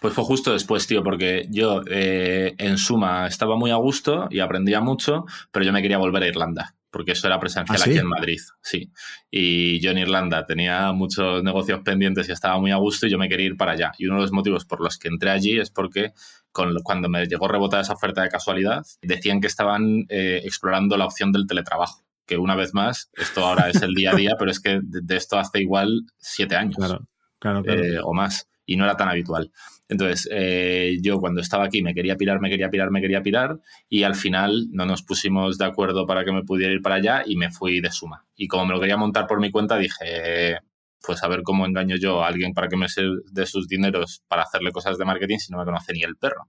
Pues 0.00 0.12
fue 0.12 0.24
justo 0.24 0.52
después, 0.52 0.86
tío, 0.86 1.02
porque 1.02 1.46
yo 1.50 1.82
eh, 1.88 2.54
en 2.58 2.76
suma 2.76 3.26
estaba 3.26 3.56
muy 3.56 3.70
a 3.70 3.76
gusto 3.76 4.28
y 4.30 4.40
aprendía 4.40 4.80
mucho, 4.80 5.24
pero 5.50 5.64
yo 5.64 5.72
me 5.72 5.80
quería 5.80 5.96
volver 5.96 6.22
a 6.22 6.28
Irlanda, 6.28 6.74
porque 6.90 7.12
eso 7.12 7.26
era 7.26 7.40
presencial 7.40 7.78
¿Ah, 7.80 7.84
sí? 7.84 7.90
aquí 7.90 7.98
en 7.98 8.06
Madrid, 8.06 8.40
sí. 8.60 8.92
Y 9.30 9.80
yo 9.80 9.92
en 9.92 9.98
Irlanda 9.98 10.44
tenía 10.44 10.92
muchos 10.92 11.42
negocios 11.42 11.80
pendientes 11.82 12.28
y 12.28 12.32
estaba 12.32 12.58
muy 12.58 12.72
a 12.72 12.76
gusto 12.76 13.06
y 13.06 13.10
yo 13.10 13.16
me 13.16 13.28
quería 13.30 13.46
ir 13.46 13.56
para 13.56 13.72
allá. 13.72 13.92
Y 13.96 14.06
uno 14.06 14.16
de 14.16 14.22
los 14.22 14.32
motivos 14.32 14.66
por 14.66 14.82
los 14.82 14.98
que 14.98 15.08
entré 15.08 15.30
allí 15.30 15.58
es 15.58 15.70
porque 15.70 16.12
con, 16.52 16.74
cuando 16.82 17.08
me 17.08 17.24
llegó 17.24 17.48
rebotada 17.48 17.82
esa 17.82 17.94
oferta 17.94 18.22
de 18.22 18.28
casualidad, 18.28 18.84
decían 19.00 19.40
que 19.40 19.46
estaban 19.46 20.04
eh, 20.10 20.42
explorando 20.44 20.98
la 20.98 21.06
opción 21.06 21.32
del 21.32 21.46
teletrabajo. 21.46 22.04
Que 22.26 22.36
una 22.36 22.54
vez 22.54 22.74
más, 22.74 23.08
esto 23.14 23.46
ahora 23.46 23.70
es 23.70 23.80
el 23.80 23.94
día 23.94 24.10
a 24.10 24.14
día, 24.14 24.34
pero 24.38 24.50
es 24.50 24.60
que 24.60 24.80
de, 24.82 25.00
de 25.02 25.16
esto 25.16 25.38
hace 25.38 25.60
igual 25.60 26.02
siete 26.18 26.56
años 26.56 26.76
Claro, 26.76 27.08
claro, 27.38 27.62
claro. 27.62 27.82
eh, 27.82 27.98
o 28.02 28.12
más, 28.12 28.48
y 28.66 28.76
no 28.76 28.84
era 28.84 28.96
tan 28.96 29.08
habitual. 29.08 29.52
Entonces, 29.88 30.28
eh, 30.32 30.98
yo 31.00 31.18
cuando 31.18 31.40
estaba 31.40 31.64
aquí 31.64 31.82
me 31.82 31.94
quería 31.94 32.16
pirar, 32.16 32.40
me 32.40 32.50
quería 32.50 32.70
pirar, 32.70 32.90
me 32.90 33.00
quería 33.00 33.22
pirar, 33.22 33.60
y 33.88 34.02
al 34.02 34.16
final 34.16 34.66
no 34.72 34.84
nos 34.84 35.02
pusimos 35.02 35.58
de 35.58 35.64
acuerdo 35.64 36.06
para 36.06 36.24
que 36.24 36.32
me 36.32 36.42
pudiera 36.42 36.72
ir 36.72 36.82
para 36.82 36.96
allá 36.96 37.22
y 37.24 37.36
me 37.36 37.50
fui 37.50 37.80
de 37.80 37.92
suma. 37.92 38.24
Y 38.34 38.48
como 38.48 38.66
me 38.66 38.74
lo 38.74 38.80
quería 38.80 38.96
montar 38.96 39.26
por 39.26 39.40
mi 39.40 39.50
cuenta, 39.50 39.78
dije, 39.78 40.58
pues 41.06 41.22
a 41.22 41.28
ver 41.28 41.42
cómo 41.42 41.64
engaño 41.64 41.96
yo 41.96 42.22
a 42.22 42.28
alguien 42.28 42.52
para 42.52 42.68
que 42.68 42.76
me 42.76 42.86
de 43.30 43.46
sus 43.46 43.68
dineros 43.68 44.22
para 44.28 44.42
hacerle 44.42 44.72
cosas 44.72 44.98
de 44.98 45.04
marketing 45.04 45.38
si 45.38 45.52
no 45.52 45.58
me 45.58 45.64
conoce 45.64 45.92
ni 45.92 46.02
el 46.02 46.16
perro. 46.16 46.48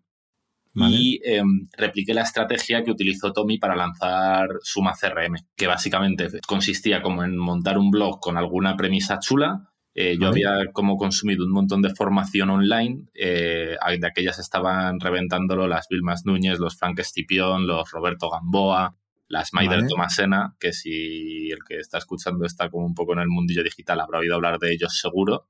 Vale. 0.74 0.96
Y 0.96 1.22
eh, 1.24 1.41
repliqué 1.75 2.13
la 2.13 2.22
estrategia 2.22 2.84
que 2.84 2.91
utilizó 2.91 3.34
Tommy 3.34 3.58
para 3.58 3.75
lanzar 3.75 4.48
Suma 4.62 4.94
CRM, 4.94 5.36
que 5.56 5.65
básicamente 5.65 6.27
consistía 6.46 7.01
como 7.01 7.24
en 7.24 7.36
montar 7.36 7.77
un 7.77 7.89
blog 7.89 8.20
con 8.20 8.38
alguna 8.38 8.75
premisa 8.75 9.20
chula. 9.20 9.72
Eh, 10.00 10.16
yo 10.22 10.27
había 10.27 10.72
como 10.74 10.96
consumido 10.96 11.44
un 11.44 11.51
montón 11.51 11.82
de 11.82 11.89
formación 11.89 12.51
online, 12.51 13.08
eh, 13.16 13.77
de 14.00 14.08
aquellas 14.08 14.38
estaban 14.38 15.00
reventándolo 15.00 15.68
las 15.68 15.88
Vilmas 15.89 16.24
Núñez, 16.24 16.60
los 16.60 16.77
Frank 16.77 17.00
Estipión, 17.00 17.66
los 17.66 17.89
Roberto 17.89 18.30
Gamboa, 18.30 18.96
las 19.27 19.56
Maider 19.56 19.77
Vale. 19.77 19.88
Tomasena, 19.89 20.56
que 20.60 20.72
si 20.72 21.50
el 21.50 21.63
que 21.68 21.80
está 21.80 21.98
escuchando 21.98 22.46
está 22.46 22.70
como 22.70 22.86
un 22.86 22.94
poco 22.94 23.13
en 23.13 23.20
el 23.22 23.27
mundillo 23.27 23.63
digital 23.63 24.00
habrá 24.00 24.20
oído 24.20 24.36
hablar 24.36 24.60
de 24.60 24.72
ellos 24.72 25.00
seguro. 25.00 25.48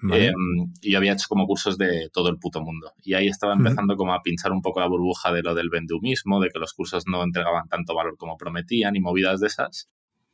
Vale. 0.00 0.28
Eh, 0.28 0.32
y 0.80 0.92
yo 0.92 0.98
había 0.98 1.14
hecho 1.14 1.26
como 1.28 1.48
cursos 1.48 1.76
de 1.76 2.08
todo 2.12 2.28
el 2.28 2.38
puto 2.38 2.60
mundo. 2.60 2.92
Y 3.02 3.14
ahí 3.14 3.26
estaba 3.26 3.54
empezando 3.54 3.96
como 3.96 4.14
a 4.14 4.22
pinchar 4.22 4.52
un 4.52 4.62
poco 4.62 4.78
la 4.78 4.86
burbuja 4.86 5.32
de 5.32 5.42
lo 5.42 5.56
del 5.56 5.70
vendumismo, 5.70 6.38
de 6.38 6.50
que 6.50 6.60
los 6.60 6.72
cursos 6.72 7.08
no 7.08 7.24
entregaban 7.24 7.66
tanto 7.68 7.96
valor 7.96 8.16
como 8.16 8.36
prometían 8.36 8.94
y 8.94 9.00
movidas 9.00 9.40
de 9.40 9.48
esas. 9.48 9.90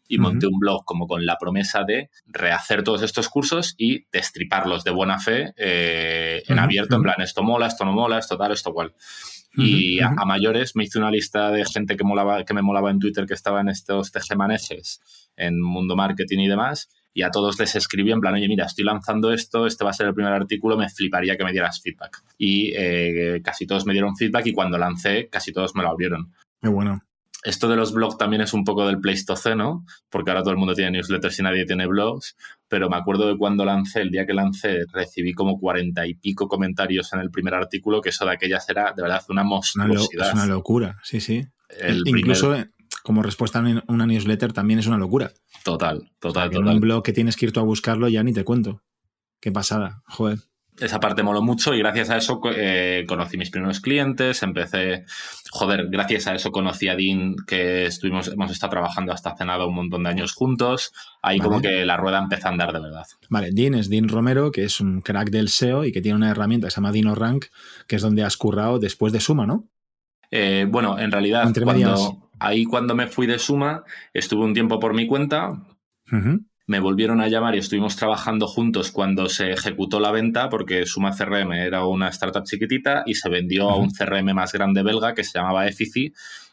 Y 0.07 0.19
monté 0.19 0.47
un 0.47 0.59
blog 0.59 0.85
como 0.85 1.07
con 1.07 1.25
la 1.25 1.39
promesa 1.39 1.85
de 1.85 2.11
rehacer 2.27 2.83
todos 2.83 3.03
estos 3.03 3.29
cursos 3.29 3.75
y 3.79 4.07
destriparlos 4.13 4.85
de 4.85 4.91
buena 4.91 5.19
fe 5.19 5.55
eh, 5.57 6.43
en 6.47 6.59
abierto, 6.59 6.97
en 6.97 7.03
plan, 7.03 7.21
esto 7.21 7.43
mola, 7.43 7.67
esto 7.67 7.85
no 7.85 7.93
mola, 7.93 8.19
esto 8.19 8.37
tal, 8.37 8.53
esto 8.53 8.73
cual. 8.73 8.95
Y 9.57 10.01
a 10.01 10.11
mayores 10.27 10.75
me 10.75 10.85
hice 10.85 10.99
una 10.99 11.11
lista 11.11 11.51
de 11.51 11.65
gente 11.65 11.97
que, 11.97 12.05
molaba, 12.05 12.45
que 12.45 12.55
me 12.55 12.63
molaba 12.63 12.91
en 12.91 12.99
Twitter 12.99 13.25
que 13.25 13.35
estaba 13.35 13.61
en 13.61 13.69
estos 13.69 14.11
tejemanejes, 14.11 15.01
en 15.37 15.61
mundo 15.61 15.95
marketing 15.95 16.41
y 16.41 16.49
demás, 16.49 16.89
y 17.15 17.23
a 17.23 17.31
todos 17.31 17.59
les 17.61 17.77
escribí 17.77 18.11
en 18.11 18.21
plan, 18.21 18.35
oye, 18.35 18.49
mira, 18.49 18.67
estoy 18.67 18.85
lanzando 18.85 19.33
esto, 19.33 19.67
este 19.67 19.85
va 19.85 19.91
a 19.91 19.95
ser 19.95 20.09
el 20.09 20.15
primer 20.15 20.33
artículo, 20.33 20.77
me 20.77 20.89
fliparía 20.89 21.37
que 21.37 21.45
me 21.45 21.53
dieras 21.53 21.81
feedback. 21.81 22.25
Y 22.37 22.73
eh, 22.75 23.41
casi 23.43 23.67
todos 23.67 23.87
me 23.87 23.93
dieron 23.93 24.17
feedback 24.17 24.47
y 24.47 24.53
cuando 24.53 24.77
lancé, 24.77 25.29
casi 25.31 25.53
todos 25.53 25.77
me 25.77 25.85
lo 25.85 25.91
abrieron. 25.91 26.33
Qué 26.61 26.69
bueno. 26.69 27.01
Esto 27.45 27.69
de 27.69 27.77
los 27.77 27.93
blogs 27.93 28.17
también 28.17 28.41
es 28.41 28.55
un 28.55 28.65
poco 28.65 28.87
del 28.87 29.01
Pleistoceno, 29.01 29.85
porque 30.09 30.31
ahora 30.31 30.43
todo 30.43 30.53
el 30.53 30.57
mundo 30.57 30.75
tiene 30.75 30.93
newsletters 30.93 31.39
y 31.39 31.43
nadie 31.43 31.67
tiene 31.67 31.87
blogs, 31.87 32.37
pero 32.69 32.89
me 32.89 32.97
acuerdo 32.97 33.29
de 33.29 33.37
cuando 33.37 33.67
lancé, 33.67 34.01
el 34.01 34.11
día 34.11 34.25
que 34.25 34.33
lancé, 34.33 34.79
recibí 34.91 35.35
como 35.35 35.59
cuarenta 35.61 36.07
y 36.07 36.15
pico 36.15 36.49
comentarios 36.49 37.13
en 37.13 37.21
el 37.21 37.31
primer 37.31 37.53
artículo, 37.53 38.01
que 38.01 38.09
eso 38.09 38.25
de 38.25 38.33
aquellas 38.33 38.67
era 38.71 38.95
de 38.97 39.03
verdad 39.03 39.23
una 39.29 39.45
monstruosidad. 39.45 40.29
es 40.29 40.35
una 40.35 40.47
locura, 40.47 40.99
sí, 41.03 41.21
sí. 41.21 41.47
Incluso 42.07 42.55
eh, 42.55 42.71
como 43.03 43.23
respuesta 43.23 43.59
a 43.59 43.83
una 43.89 44.07
newsletter 44.07 44.55
también 44.55 44.79
es 44.79 44.87
una 44.87 44.97
locura. 44.97 45.31
Total, 45.65 45.99
total, 46.19 46.51
total. 46.51 46.69
En 46.69 46.75
un 46.77 46.81
blog 46.81 47.03
que 47.03 47.13
tienes 47.13 47.37
que 47.37 47.45
ir 47.45 47.53
tú 47.53 47.61
a 47.61 47.65
buscarlo 47.65 48.09
ya 48.09 48.23
ni 48.23 48.33
te 48.33 48.45
cuento. 48.45 48.83
Qué 49.39 49.53
pasada, 49.53 50.03
joder 50.07 50.39
esa 50.81 50.99
parte 50.99 51.23
moló 51.23 51.41
mucho 51.43 51.73
y 51.75 51.79
gracias 51.79 52.11
a 52.11 52.17
eso 52.17 52.41
eh, 52.55 53.05
conocí 53.07 53.37
mis 53.37 53.51
primeros 53.51 53.81
clientes, 53.81 54.43
empecé, 54.43 55.05
joder, 55.51 55.89
gracias 55.89 56.27
a 56.27 56.35
eso 56.35 56.51
conocí 56.51 56.89
a 56.89 56.97
Dean, 56.97 57.37
que 57.47 57.87
estuvimos, 57.87 58.29
hemos 58.29 58.51
estado 58.51 58.71
trabajando 58.71 59.13
hasta 59.13 59.31
hace 59.31 59.45
nada 59.45 59.67
un 59.67 59.75
montón 59.75 60.03
de 60.03 60.11
años 60.11 60.33
juntos, 60.33 60.93
ahí 61.23 61.39
como 61.39 61.61
que 61.61 61.85
la 61.85 61.97
rueda 61.97 62.19
empezó 62.19 62.49
a 62.49 62.51
andar 62.51 62.73
de 62.73 62.81
verdad. 62.81 63.07
Vale, 63.29 63.51
Dean 63.53 63.75
es 63.75 63.89
Dean 63.89 64.09
Romero, 64.09 64.51
que 64.51 64.65
es 64.65 64.81
un 64.81 65.01
crack 65.01 65.31
del 65.31 65.49
SEO 65.49 65.85
y 65.85 65.93
que 65.93 66.01
tiene 66.01 66.17
una 66.17 66.31
herramienta 66.31 66.67
que 66.67 66.73
se 66.73 66.77
llama 66.77 66.93
DinoRank, 66.93 67.47
que 67.87 67.97
es 67.97 68.03
donde 68.03 68.25
has 68.25 68.37
currado 68.37 68.79
después 68.79 69.13
de 69.13 69.21
Suma, 69.21 69.47
¿no? 69.47 69.69
Eh, 70.31 70.67
bueno, 70.69 70.99
en 70.99 71.13
realidad, 71.13 71.53
cuando, 71.63 72.31
ahí 72.41 72.65
cuando 72.65 72.97
me 72.97 73.07
fui 73.07 73.29
de 73.29 73.39
Suma, 73.39 73.85
estuve 74.13 74.45
un 74.45 74.55
tiempo 74.55 74.81
por 74.81 74.95
mi 74.95 75.07
cuenta 75.07 75.63
me 76.67 76.81
volvieron 76.81 77.21
a 77.21 77.29
llamar 77.29 77.55
y 77.55 77.59
estuvimos 77.59 77.97
trabajando 77.97 78.47
juntos 78.47 78.91
cuando 78.91 79.29
se 79.29 79.53
ejecutó 79.53 80.01
la 80.01 80.11
venta, 80.11 80.49
porque 80.49 80.87
Suma 80.87 81.15
CRM 81.17 81.53
era 81.53 81.85
una 81.85 82.09
startup 82.09 82.45
chiquitita 82.45 83.03
y 83.07 83.15
se 83.15 83.29
vendió 83.29 83.71
a 83.71 83.77
un 83.77 83.91
CRM 83.91 84.35
más 84.35 84.53
grande 84.53 84.83
belga 84.83 85.15
que 85.15 85.25
se 85.25 85.39
llamaba 85.39 85.67
Effici, 85.67 86.13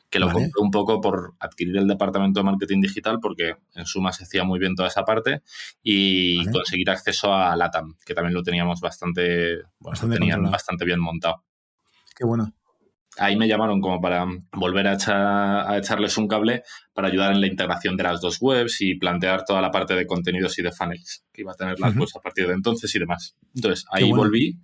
que 0.09 0.19
lo 0.19 0.29
compré 0.29 0.61
un 0.61 0.71
poco 0.71 0.99
por 0.99 1.35
adquirir 1.39 1.77
el 1.77 1.87
departamento 1.87 2.41
de 2.41 2.43
marketing 2.43 2.81
digital, 2.81 3.19
porque 3.21 3.55
en 3.75 3.85
Suma 3.85 4.11
se 4.11 4.25
hacía 4.25 4.43
muy 4.43 4.59
bien 4.59 4.75
toda 4.75 4.89
esa 4.89 5.05
parte, 5.05 5.41
y 5.81 6.45
conseguir 6.51 6.89
acceso 6.89 7.33
a 7.33 7.55
LATAM, 7.55 7.95
que 8.05 8.13
también 8.13 8.33
lo 8.33 8.43
teníamos 8.43 8.81
bastante, 8.81 9.61
bastante, 9.79 10.19
bastante 10.37 10.85
bien 10.85 10.99
montado. 10.99 11.43
Qué 12.13 12.25
bueno 12.25 12.53
ahí 13.17 13.35
me 13.35 13.47
llamaron 13.47 13.81
como 13.81 13.99
para 13.99 14.25
volver 14.53 14.87
a, 14.87 15.77
echarles 15.77 16.17
un 16.17 16.27
cable 16.27 16.63
para 16.93 17.09
ayudar 17.09 17.33
en 17.33 17.41
la 17.41 17.47
integración 17.47 17.97
de 17.97 18.03
las 18.03 18.21
dos 18.21 18.37
webs 18.41 18.81
y 18.81 18.95
plantear 18.95 19.43
toda 19.45 19.61
la 19.61 19.71
parte 19.71 19.95
de 19.95 20.05
contenidos 20.05 20.57
y 20.59 20.61
de 20.61 20.71
funnels 20.71 21.23
que 21.31 21.41
iba 21.41 21.51
a 21.51 21.55
tener 21.55 21.79
las 21.79 21.95
webs 21.95 22.15
a 22.15 22.19
partir 22.19 22.47
de 22.47 22.53
entonces 22.53 22.93
y 22.95 22.99
demás. 22.99 23.35
Entonces, 23.53 23.85
ahí 23.91 24.11
volví, 24.11 24.59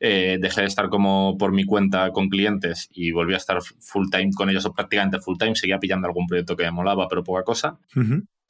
eh, 0.00 0.38
dejé 0.40 0.62
de 0.62 0.66
estar 0.66 0.88
como 0.88 1.36
por 1.38 1.52
mi 1.52 1.64
cuenta 1.64 2.10
con 2.10 2.28
clientes 2.28 2.88
y 2.92 3.12
volví 3.12 3.34
a 3.34 3.38
estar 3.38 3.58
full 3.62 4.08
time 4.10 4.30
con 4.34 4.48
ellos 4.50 4.64
o 4.66 4.72
prácticamente 4.72 5.20
full 5.20 5.36
time, 5.38 5.54
seguía 5.54 5.78
pillando 5.78 6.08
algún 6.08 6.26
proyecto 6.26 6.56
que 6.56 6.64
me 6.64 6.72
molaba, 6.72 7.08
pero 7.08 7.22
poca 7.22 7.44
cosa. 7.44 7.78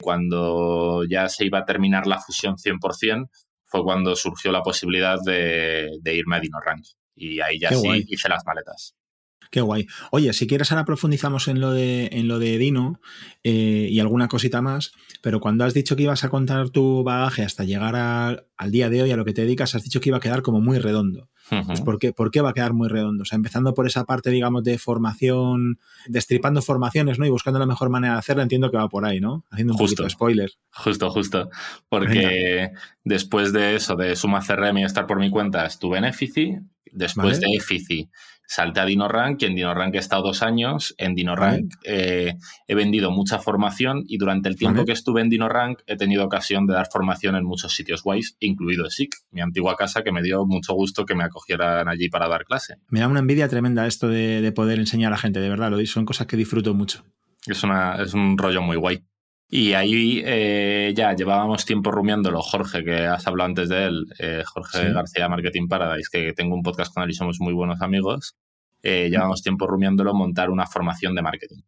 Cuando 0.01 1.05
ya 1.09 1.29
se 1.29 1.45
iba 1.45 1.59
a 1.59 1.65
terminar 1.65 2.07
la 2.07 2.19
fusión 2.19 2.57
100%, 2.57 3.29
fue 3.67 3.83
cuando 3.83 4.15
surgió 4.17 4.53
la 4.53 4.63
posibilidad 4.63 5.19
de, 5.25 5.91
irme 6.05 6.37
a 6.37 6.41
DinoRank. 6.41 6.85
Y 7.15 7.41
ahí 7.41 7.59
ya 7.59 7.71
sí 7.71 8.05
hice 8.09 8.29
las 8.29 8.45
maletas. 8.45 8.95
Qué 9.53 9.61
guay. 9.61 9.87
Oye, 10.11 10.33
si 10.33 10.47
quieres 10.47 10.73
ahora 10.73 10.87
profundizamos 10.87 11.47
en 11.47 11.61
lo 11.61 11.73
de, 11.73 12.09
en 12.13 12.27
lo 12.27 12.39
de 12.39 12.57
Dino 12.57 12.99
eh, 13.45 13.87
y 13.91 14.01
alguna 14.01 14.27
cosita 14.27 14.63
más, 14.63 14.93
pero 15.21 15.41
cuando 15.41 15.67
has 15.67 15.75
dicho 15.75 15.95
que 15.95 16.05
ibas 16.05 16.25
a 16.25 16.31
contar 16.31 16.71
tu 16.71 17.05
bagaje 17.05 17.45
hasta 17.45 17.65
llegar 17.65 18.47
al 18.57 18.71
día 18.71 18.89
de 18.89 19.03
hoy, 19.03 19.11
a 19.11 19.17
lo 19.17 19.27
que 19.27 19.35
te 19.35 19.43
dedicas, 19.43 19.75
has 19.75 19.85
dicho 19.85 20.01
que 20.01 20.09
iba 20.09 20.17
a 20.17 20.21
quedar 20.21 20.41
como 20.41 20.63
muy 20.63 20.79
redondo. 20.79 21.29
Pues, 21.67 21.83
¿por, 21.83 21.99
qué, 21.99 22.15
¿por, 22.15 22.31
qué, 22.31 22.41
va 22.41 22.51
a 22.51 22.53
quedar 22.55 22.73
muy 22.73 22.89
redondo? 22.89 23.23
O 23.23 23.25
sea, 23.27 23.37
empezando 23.37 23.75
por 23.75 23.87
esa 23.87 24.05
parte, 24.05 24.31
digamos, 24.31 24.65
de 24.65 24.79
formación, 24.79 25.79
destripando 26.07 26.63
formaciones, 26.63 27.19
¿no? 27.19 27.27
Y 27.27 27.31
buscando 27.31 27.59
la 27.59 27.67
mejor 27.67 27.91
manera 27.91 28.15
de 28.15 28.21
hacerlo, 28.21 28.43
entiendo 28.43 28.71
que 28.71 28.79
va 28.79 28.89
por 28.89 29.05
ahí, 29.05 29.21
¿no? 29.21 29.45
Haciendo 29.51 29.75
un 29.75 29.79
poquito 29.79 30.05
de 30.05 30.09
spoiler. 30.09 30.51
Justo, 30.71 31.11
justo. 31.11 31.51
Porque 31.91 32.71
después 33.05 33.53
de 33.53 33.77
eso, 33.77 33.97
de 33.97 34.17
Suma 34.17 34.41
CRM 34.41 34.79
y 34.79 34.85
estar 34.85 35.07
por 35.07 35.19
mi 35.19 35.29
cuenta, 35.29 35.67
estuve 35.67 35.99
en 35.99 36.07
Effici. 36.07 36.57
Después 36.91 37.39
de 37.39 37.49
Effici 37.55 38.09
salté 38.53 38.81
a 38.81 38.85
DinoRank 38.85 39.41
y 39.41 39.47
en 39.47 39.55
DinoRank 39.55 39.95
he 39.95 39.99
estado 39.99 40.25
dos 40.25 40.43
años. 40.43 40.95
En 40.99 41.15
DinoRank 41.15 41.73
eh, 41.85 42.35
he 42.69 42.75
vendido 42.75 43.11
mucha 43.11 43.39
formación 43.39 44.05
y 44.07 44.19
durante 44.19 44.51
el 44.51 44.57
tiempo 44.57 44.85
que 44.85 44.93
estuve 44.93 45.23
en 45.23 45.31
DinoRank 45.31 45.81
he 45.87 45.97
tenido 45.97 46.27
ocasión 46.27 46.67
de 46.67 46.75
dar 46.75 46.87
formación 46.93 47.35
en 47.35 47.45
muchos 47.45 47.75
sitios 47.75 48.03
guays, 48.03 48.37
incluido 48.41 48.91
SIC, 48.91 49.15
mi 49.31 49.41
antigua 49.41 49.75
casa, 49.77 50.03
que 50.03 50.13
me 50.13 50.23
dio 50.23 50.45
mucho 50.45 50.75
gusto 50.75 51.07
que 51.07 51.15
me 51.15 51.25
acogieran 51.25 51.89
allí 51.89 52.11
para 52.11 52.29
dar 52.29 52.45
clase. 52.45 52.75
Me 52.91 53.01
da 53.01 53.09
una 53.09 53.21
envidia 53.21 53.49
tremenda 53.49 53.87
esto 53.87 54.09
de, 54.09 54.53
poder 54.55 54.79
enseñar 54.79 55.09
a 55.09 55.17
la 55.17 55.19
gente, 55.19 55.41
de 55.41 55.49
verdad, 55.49 55.71
lo 55.71 55.83
son 55.87 56.05
cosas 56.05 56.27
que 56.27 56.37
disfruto 56.37 56.75
mucho. 56.75 57.05
Es, 57.47 57.65
una, 57.65 58.03
es 58.03 58.13
un 58.13 58.37
rollo 58.37 58.61
muy 58.61 58.77
guay. 58.77 59.03
Y 59.55 59.75
ahí 59.75 60.23
eh, 60.25 60.95
ya 60.97 61.15
llevábamos 61.15 61.67
tiempo 61.67 61.91
rumiándolo, 61.91 62.41
Jorge, 62.41 62.83
que 62.83 63.05
has 63.05 63.27
hablado 63.27 63.49
antes 63.49 63.69
de 63.69 63.85
él, 63.85 64.07
eh, 64.19 64.43
Jorge 64.47 64.91
García 64.95 65.29
Marketing 65.29 65.69
Paradise, 65.69 66.09
que 66.11 66.33
tengo 66.33 66.55
un 66.55 66.63
podcast 66.63 66.95
con 66.95 67.03
él 67.03 67.11
y 67.11 67.13
somos 67.13 67.39
muy 67.39 67.53
buenos 67.53 67.83
amigos. 67.83 68.35
Eh, 68.83 69.11
llevamos 69.11 69.43
tiempo 69.43 69.67
rumiándolo 69.67 70.15
montar 70.15 70.49
una 70.49 70.67
formación 70.67 71.15
de 71.15 71.21
marketing. 71.21 71.61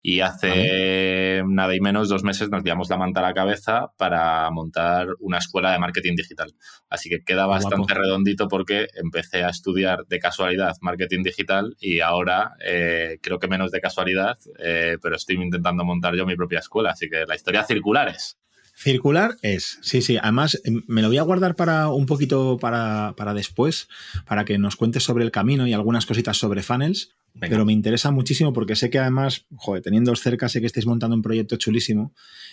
Y 0.00 0.20
hace 0.20 1.42
nada 1.46 1.74
y 1.74 1.80
menos 1.80 2.08
dos 2.08 2.22
meses 2.22 2.50
nos 2.50 2.62
dimos 2.62 2.88
la 2.88 2.96
manta 2.96 3.20
a 3.20 3.24
la 3.24 3.34
cabeza 3.34 3.92
para 3.96 4.48
montar 4.50 5.08
una 5.18 5.38
escuela 5.38 5.72
de 5.72 5.78
marketing 5.78 6.14
digital. 6.14 6.54
Así 6.88 7.08
que 7.08 7.24
queda 7.24 7.46
bastante 7.46 7.94
redondito 7.94 8.48
porque 8.48 8.86
empecé 8.94 9.42
a 9.42 9.48
estudiar 9.48 10.06
de 10.06 10.18
casualidad 10.18 10.76
marketing 10.80 11.24
digital 11.24 11.76
y 11.80 12.00
ahora 12.00 12.54
eh, 12.64 13.18
creo 13.20 13.38
que 13.38 13.48
menos 13.48 13.72
de 13.72 13.80
casualidad, 13.80 14.38
eh, 14.58 14.98
pero 15.02 15.16
estoy 15.16 15.36
intentando 15.36 15.84
montar 15.84 16.14
yo 16.14 16.26
mi 16.26 16.36
propia 16.36 16.60
escuela. 16.60 16.90
Así 16.90 17.08
que 17.08 17.24
la 17.26 17.34
historia 17.34 17.64
circular 17.64 18.08
es. 18.08 18.38
Circular 18.80 19.36
es, 19.42 19.80
sí, 19.82 20.02
sí. 20.02 20.18
Además, 20.22 20.60
em, 20.62 20.84
me 20.86 21.02
lo 21.02 21.08
voy 21.08 21.18
a 21.18 21.22
guardar 21.22 21.56
para 21.56 21.88
un 21.88 22.06
poquito 22.06 22.58
para, 22.58 23.12
para 23.16 23.34
después, 23.34 23.88
para 24.24 24.44
que 24.44 24.56
nos 24.56 24.76
cuentes 24.76 25.02
sobre 25.02 25.24
el 25.24 25.32
camino 25.32 25.66
y 25.66 25.72
algunas 25.72 26.06
cositas 26.06 26.36
sobre 26.36 26.62
funnels. 26.62 27.10
Pero 27.40 27.64
me 27.64 27.72
interesa 27.72 28.10
muchísimo 28.10 28.52
porque 28.52 28.74
sé 28.74 28.88
que 28.90 28.98
además, 28.98 29.46
joder, 29.56 29.82
teniéndoos 29.82 30.20
cerca, 30.20 30.48
sé 30.48 30.60
que 30.60 30.66
estáis 30.66 30.86
montando 30.86 31.14
un 31.14 31.22
proyecto 31.22 31.56
chulísimo 31.56 32.12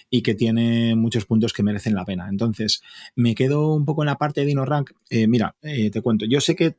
y 0.09 0.21
que 0.21 0.35
tiene 0.35 0.95
muchos 0.95 1.25
puntos 1.25 1.53
que 1.53 1.63
merecen 1.63 1.95
la 1.95 2.05
pena. 2.05 2.27
Entonces, 2.29 2.81
me 3.15 3.33
quedo 3.33 3.73
un 3.73 3.85
poco 3.85 4.03
en 4.03 4.07
la 4.07 4.17
parte 4.17 4.41
de 4.41 4.47
DinoRank. 4.47 4.91
Eh, 5.09 5.27
mira, 5.27 5.55
eh, 5.61 5.89
te 5.89 6.01
cuento, 6.01 6.25
yo 6.25 6.41
sé 6.41 6.55
que 6.55 6.75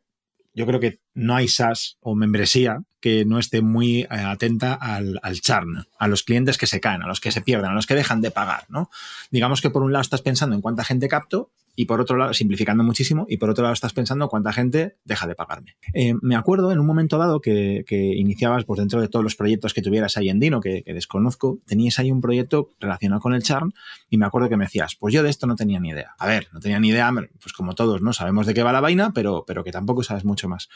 yo 0.56 0.66
creo 0.66 0.80
que 0.80 0.98
no 1.14 1.36
hay 1.36 1.48
SaaS 1.48 1.98
o 2.00 2.16
membresía 2.16 2.82
que 3.00 3.26
no 3.26 3.38
esté 3.38 3.60
muy 3.60 4.00
eh, 4.00 4.06
atenta 4.10 4.72
al, 4.72 5.20
al, 5.22 5.40
churn, 5.40 5.86
a 5.98 6.08
los 6.08 6.22
clientes 6.22 6.56
que 6.56 6.66
se 6.66 6.80
caen, 6.80 7.02
a 7.02 7.06
los 7.06 7.20
que 7.20 7.30
se 7.30 7.42
pierden, 7.42 7.70
a 7.70 7.74
los 7.74 7.86
que 7.86 7.94
dejan 7.94 8.22
de 8.22 8.30
pagar, 8.30 8.64
¿no? 8.68 8.90
Digamos 9.30 9.60
que 9.60 9.68
por 9.68 9.82
un 9.82 9.92
lado 9.92 10.00
estás 10.00 10.22
pensando 10.22 10.56
en 10.56 10.62
cuánta 10.62 10.82
gente 10.82 11.08
capto 11.08 11.50
y 11.76 11.84
por 11.84 12.00
otro 12.00 12.16
lado, 12.16 12.32
simplificando 12.34 12.82
muchísimo, 12.82 13.26
y 13.28 13.36
por 13.36 13.50
otro 13.50 13.62
lado 13.62 13.74
estás 13.74 13.92
pensando 13.92 14.28
cuánta 14.28 14.52
gente 14.52 14.96
deja 15.04 15.26
de 15.26 15.34
pagarme. 15.34 15.76
Eh, 15.92 16.14
me 16.22 16.34
acuerdo 16.34 16.72
en 16.72 16.80
un 16.80 16.86
momento 16.86 17.18
dado 17.18 17.40
que, 17.40 17.84
iniciabas, 17.90 18.64
pues 18.64 18.78
dentro 18.78 19.00
de 19.00 19.08
todos 19.08 19.22
los 19.22 19.36
proyectos 19.36 19.74
que 19.74 19.82
tuvieras 19.82 20.16
ahí 20.16 20.30
en 20.30 20.40
Dino, 20.40 20.60
que, 20.60 20.82
desconozco, 20.86 21.60
tenías 21.66 21.98
ahí 21.98 22.10
un 22.10 22.22
proyecto 22.22 22.70
relacionado 22.80 23.20
con 23.20 23.34
el 23.34 23.42
charm 23.42 23.72
y 24.08 24.16
me 24.16 24.24
acuerdo 24.24 24.48
que 24.48 24.56
me 24.56 24.64
decías, 24.64 24.96
pues 24.96 25.12
yo 25.14 25.22
de 25.22 25.28
esto 25.28 25.46
no 25.46 25.54
tenía 25.54 25.78
ni 25.78 25.90
idea. 25.90 26.14
A 26.18 26.26
ver, 26.26 26.48
no 26.52 26.60
tenía 26.60 26.80
ni 26.80 26.88
idea, 26.88 27.12
pues 27.40 27.52
como 27.52 27.74
todos, 27.74 28.00
¿no? 28.00 28.14
Sabemos 28.14 28.46
de 28.46 28.54
qué 28.54 28.62
va 28.62 28.72
la 28.72 28.80
vaina, 28.80 29.12
pero, 29.12 29.44
pero 29.46 29.62
que 29.62 29.70
tampoco 29.70 30.02
sabes 30.02 30.24
mucho 30.24 30.48
más. 30.48 30.68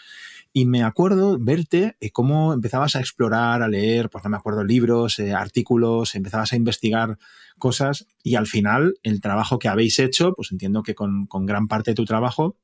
Y 0.53 0.67
me 0.67 0.83
acuerdo 0.83 1.39
verte 1.39 1.97
eh, 2.01 2.11
cómo 2.11 2.53
empezabas 2.53 2.97
a 2.97 3.01
explorar, 3.01 3.63
a 3.63 3.69
leer, 3.69 4.11
pues 4.11 4.25
no 4.25 4.31
me 4.31 4.37
acuerdo, 4.37 4.65
libros, 4.65 5.19
eh, 5.21 5.33
artículos, 5.33 6.15
empezabas 6.17 6.53
a 6.53 6.57
investigar 6.57 7.19
cosas 7.59 8.09
y 8.25 8.35
al 8.35 8.49
final 8.49 8.95
el 9.05 9.21
trabajo 9.21 9.59
que 9.61 9.69
habéis 9.69 9.99
hecho, 10.01 10.33
pues 10.35 10.51
entiendo 10.51 10.83
que 10.83 10.95
con, 10.95 11.29
gran 11.47 11.69
parte 11.69 11.93
de 11.93 11.95
tu 11.95 12.05
trabajo 12.05 12.57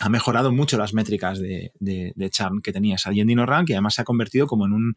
ha 0.00 0.08
mejorado 0.08 0.50
mucho 0.50 0.78
las 0.78 0.94
métricas 0.94 1.38
de, 1.38 1.72
de, 1.78 2.12
de 2.16 2.30
charm 2.30 2.60
que 2.60 2.72
tenías 2.72 3.06
allí 3.06 3.20
en 3.20 3.28
DinoRank 3.28 3.70
y 3.70 3.74
además 3.74 3.94
se 3.94 4.02
ha 4.02 4.04
convertido 4.04 4.48
como 4.48 4.66
en 4.66 4.72
un, 4.72 4.96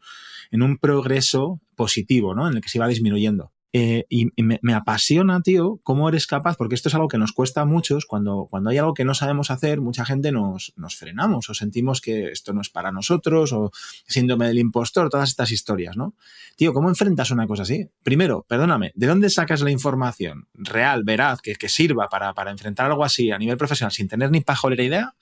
en 0.50 0.62
un 0.62 0.78
progreso 0.78 1.60
positivo, 1.76 2.34
¿no? 2.34 2.48
En 2.48 2.56
el 2.56 2.60
que 2.60 2.68
se 2.68 2.78
iba 2.78 2.88
disminuyendo. 2.88 3.52
Eh, 3.78 4.06
y, 4.08 4.30
me, 4.42 4.72
apasiona, 4.72 5.42
tío, 5.42 5.80
cómo 5.82 6.08
eres 6.08 6.26
capaz, 6.26 6.56
porque 6.56 6.74
esto 6.74 6.88
es 6.88 6.94
algo 6.94 7.08
que 7.08 7.18
nos 7.18 7.32
cuesta 7.32 7.60
a 7.60 7.66
muchos, 7.66 8.06
cuando, 8.06 8.46
cuando 8.48 8.70
hay 8.70 8.78
algo 8.78 8.94
que 8.94 9.04
no 9.04 9.12
sabemos 9.12 9.50
hacer, 9.50 9.82
mucha 9.82 10.06
gente 10.06 10.32
nos, 10.32 10.72
frenamos 10.96 11.50
o 11.50 11.52
sentimos 11.52 12.00
que 12.00 12.30
esto 12.30 12.54
no 12.54 12.62
es 12.62 12.70
para 12.70 12.90
nosotros 12.90 13.52
o 13.52 13.70
síndrome 14.08 14.46
del 14.46 14.60
impostor, 14.60 15.10
todas 15.10 15.28
estas 15.28 15.50
historias, 15.50 15.94
¿no? 15.94 16.14
Tío, 16.56 16.72
¿cómo 16.72 16.88
enfrentas 16.88 17.30
una 17.30 17.46
cosa 17.46 17.64
así? 17.64 17.86
Primero, 18.02 18.46
perdóname, 18.48 18.92
¿de 18.94 19.08
dónde 19.08 19.28
sacas 19.28 19.60
la 19.60 19.70
información 19.70 20.48
real, 20.54 21.04
veraz, 21.04 21.42
que, 21.42 21.54
que 21.56 21.68
sirva 21.68 22.08
para, 22.08 22.32
para, 22.32 22.52
enfrentar 22.52 22.86
algo 22.86 23.04
así 23.04 23.30
a 23.30 23.36
nivel 23.36 23.58
profesional 23.58 23.92
sin 23.92 24.08
tener 24.08 24.30
ni 24.30 24.40
pajolera 24.40 24.84
idea? 24.84 25.14